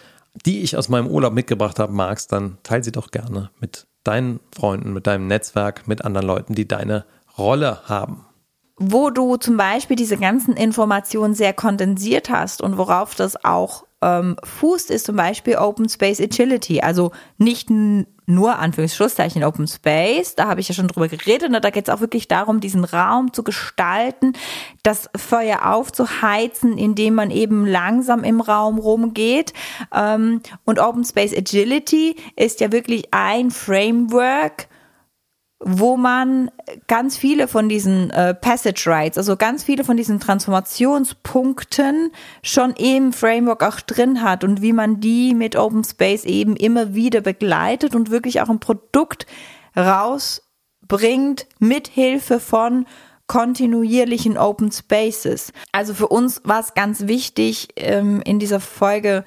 die 0.45 0.61
ich 0.61 0.77
aus 0.77 0.87
meinem 0.87 1.07
Urlaub 1.07 1.33
mitgebracht 1.33 1.79
habe, 1.79 1.91
magst, 1.91 2.31
dann 2.31 2.57
teile 2.63 2.83
sie 2.85 2.93
doch 2.93 3.11
gerne 3.11 3.51
mit 3.59 3.87
deinen 4.05 4.39
Freunden, 4.55 4.93
mit 4.93 5.05
deinem 5.05 5.27
Netzwerk, 5.27 5.85
mit 5.85 6.05
anderen 6.05 6.25
Leuten, 6.25 6.55
die 6.55 6.67
deine 6.67 7.03
Rolle 7.37 7.81
haben 7.89 8.25
wo 8.77 9.09
du 9.09 9.37
zum 9.37 9.55
Beispiel 9.55 9.95
diese 9.95 10.17
ganzen 10.17 10.55
Informationen 10.55 11.33
sehr 11.33 11.53
kondensiert 11.53 12.29
hast 12.29 12.61
und 12.61 12.77
worauf 12.77 13.15
das 13.15 13.41
auch 13.45 13.84
ähm, 14.01 14.35
fußt, 14.43 14.91
ist 14.91 15.05
zum 15.05 15.15
Beispiel 15.15 15.55
Open 15.55 15.89
Space 15.89 16.19
Agility. 16.19 16.81
Also 16.81 17.11
nicht 17.37 17.69
nur 18.27 18.57
Anführungsschlusszeichen 18.57 19.43
Open 19.43 19.67
Space, 19.67 20.35
da 20.35 20.47
habe 20.47 20.59
ich 20.59 20.67
ja 20.67 20.75
schon 20.75 20.87
drüber 20.87 21.07
geredet, 21.07 21.49
und 21.49 21.63
da 21.63 21.69
geht 21.69 21.87
es 21.87 21.93
auch 21.93 22.01
wirklich 22.01 22.27
darum, 22.27 22.59
diesen 22.59 22.83
Raum 22.83 23.33
zu 23.33 23.43
gestalten, 23.43 24.33
das 24.83 25.09
Feuer 25.15 25.71
aufzuheizen, 25.71 26.77
indem 26.77 27.15
man 27.15 27.31
eben 27.31 27.65
langsam 27.65 28.23
im 28.23 28.41
Raum 28.41 28.79
rumgeht. 28.79 29.53
Ähm, 29.93 30.41
und 30.65 30.79
Open 30.79 31.03
Space 31.03 31.35
Agility 31.35 32.15
ist 32.35 32.61
ja 32.61 32.71
wirklich 32.71 33.13
ein 33.13 33.51
Framework, 33.51 34.67
wo 35.59 35.95
man 35.95 36.51
ganz 36.87 37.17
viele 37.17 37.47
von 37.47 37.69
diesen 37.69 38.09
äh, 38.09 38.33
Passage 38.33 38.83
Rights, 38.87 39.17
also 39.17 39.37
ganz 39.37 39.63
viele 39.63 39.83
von 39.83 39.95
diesen 39.95 40.19
Transformationspunkten 40.19 42.11
schon 42.43 42.71
im 42.71 43.13
Framework 43.13 43.63
auch 43.63 43.79
drin 43.79 44.21
hat 44.21 44.43
und 44.43 44.61
wie 44.61 44.73
man 44.73 44.99
die 44.99 45.33
mit 45.33 45.55
Open 45.55 45.83
Space 45.83 46.25
eben 46.25 46.55
immer 46.55 46.93
wieder 46.93 47.21
begleitet 47.21 47.95
und 47.95 48.11
wirklich 48.11 48.41
auch 48.41 48.49
ein 48.49 48.59
Produkt 48.59 49.25
rausbringt 49.77 51.47
mit 51.59 51.87
Hilfe 51.87 52.39
von 52.39 52.85
kontinuierlichen 53.27 54.37
Open 54.37 54.71
Spaces. 54.71 55.51
Also 55.71 55.93
für 55.93 56.07
uns 56.07 56.41
war 56.43 56.59
es 56.59 56.73
ganz 56.73 57.07
wichtig, 57.07 57.69
ähm, 57.75 58.21
in 58.21 58.39
dieser 58.39 58.59
Folge 58.59 59.23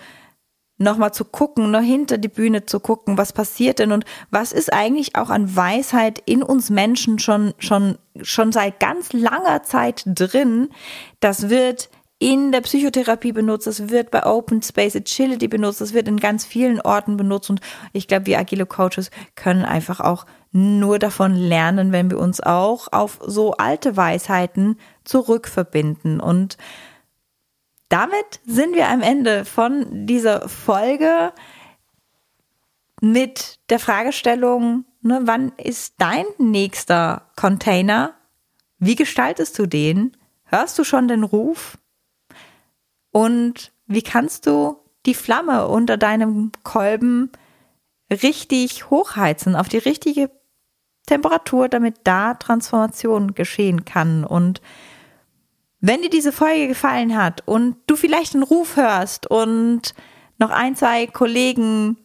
nochmal 0.79 1.13
zu 1.13 1.25
gucken, 1.25 1.71
noch 1.71 1.83
hinter 1.83 2.19
die 2.19 2.29
Bühne 2.29 2.65
zu 2.65 2.81
gucken, 2.81 3.19
was 3.19 3.33
passiert 3.33 3.81
denn 3.81 3.93
und 3.93 4.05
was 4.31 4.53
ist 4.53 4.73
eigentlich 4.73 5.17
auch 5.17 5.29
an 5.29 5.55
Weisheit 5.55 6.23
in 6.25 6.43
uns 6.43 6.71
Menschen 6.71 7.19
schon, 7.19 7.53
schon, 7.59 7.99
schon 8.23 8.53
seit 8.53 8.81
ganz 8.81 9.13
langer 9.13 9.65
Zeit 9.65 10.05
drin. 10.07 10.69
Das 11.21 11.51
wird 11.51 11.91
in 12.21 12.51
der 12.51 12.63
Psychotherapie 12.63 13.33
benutzt, 13.33 13.69
das 13.69 13.91
wird 13.91 14.11
bei 14.11 14.27
Open 14.27 14.61
Space 14.61 14.97
Agility 14.97 15.47
benutzt, 15.47 15.81
das 15.81 15.93
wird 15.93 16.09
in 16.09 16.19
ganz 16.19 16.45
vielen 16.45 16.81
Orten 16.81 17.17
benutzt 17.17 17.49
und 17.49 17.61
ich 17.93 18.09
glaube, 18.09 18.27
wir 18.27 18.39
agile 18.39 18.67
Coaches 18.67 19.11
können 19.37 19.65
einfach 19.65 20.01
auch 20.01 20.27
nur 20.51 20.99
davon 20.99 21.35
lernen, 21.35 21.93
wenn 21.93 22.11
wir 22.11 22.19
uns 22.19 22.41
auch 22.41 22.89
auf 22.91 23.21
so 23.25 23.53
alte 23.53 23.97
Weisheiten 23.97 24.79
zurückverbinden 25.05 26.19
und 26.19 26.57
damit 27.89 28.41
sind 28.45 28.75
wir 28.75 28.89
am 28.89 29.03
Ende 29.03 29.45
von 29.45 30.07
dieser 30.07 30.49
Folge 30.49 31.33
mit 33.01 33.59
der 33.71 33.79
Fragestellung, 33.79 34.85
ne, 35.01 35.21
wann 35.25 35.53
ist 35.57 35.95
dein 35.99 36.27
nächster 36.39 37.31
Container? 37.37 38.15
Wie 38.79 38.97
gestaltest 38.97 39.59
du 39.59 39.67
den? 39.67 40.17
Hörst 40.45 40.79
du 40.79 40.85
schon 40.85 41.09
den 41.09 41.25
Ruf? 41.25 41.79
Und 43.11 43.73
wie 43.87 44.03
kannst 44.03 44.47
du 44.47 44.79
die 45.07 45.15
Flamme 45.15 45.69
unter 45.69 45.97
deinem 45.97 46.53
Kolben 46.63 47.31
richtig 48.11 48.91
hochheizen, 48.91 49.57
auf 49.57 49.69
die 49.69 49.79
richtige 49.79 50.31
Temperatur, 51.07 51.69
damit 51.69 51.97
da 52.05 52.35
Transformation 52.35 53.35
geschehen 53.35 53.85
kann? 53.85 54.25
Und 54.25 54.61
wenn 55.81 56.03
dir 56.03 56.11
diese 56.11 56.33
Folge 56.33 56.69
gefallen 56.69 57.17
hat 57.17 57.43
und 57.47 57.77
du 57.87 57.97
vielleicht 57.97 58.35
einen 58.35 58.43
Ruf 58.43 58.77
hörst 58.77 59.27
und 59.31 59.95
noch 60.39 60.51
ein, 60.51 60.77
zwei 60.77 61.07
Kollegen 61.07 61.97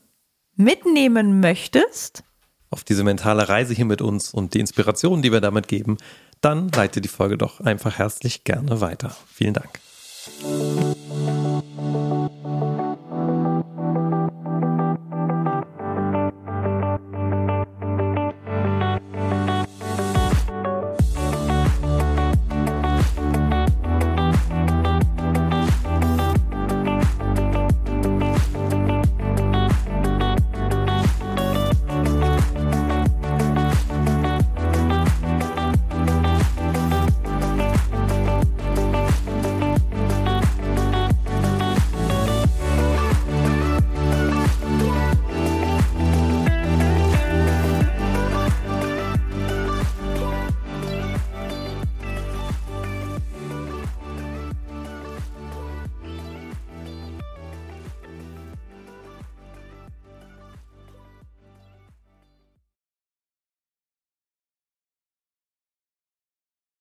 mitnehmen 0.56 1.40
möchtest, 1.40 2.24
auf 2.70 2.84
diese 2.84 3.04
mentale 3.04 3.50
Reise 3.50 3.74
hier 3.74 3.86
mit 3.86 4.02
uns 4.02 4.34
und 4.34 4.56
die 4.56 4.60
Inspiration, 4.60 5.22
die 5.22 5.32
wir 5.32 5.42
damit 5.42 5.68
geben, 5.68 5.98
dann 6.42 6.70
leite 6.70 7.02
die 7.02 7.08
Folge 7.08 7.38
doch 7.38 7.60
einfach 7.60 8.00
herzlich 8.00 8.44
gerne 8.44 8.82
weiter. 8.82 9.16
Vielen 9.32 9.54
Dank. 9.54 9.80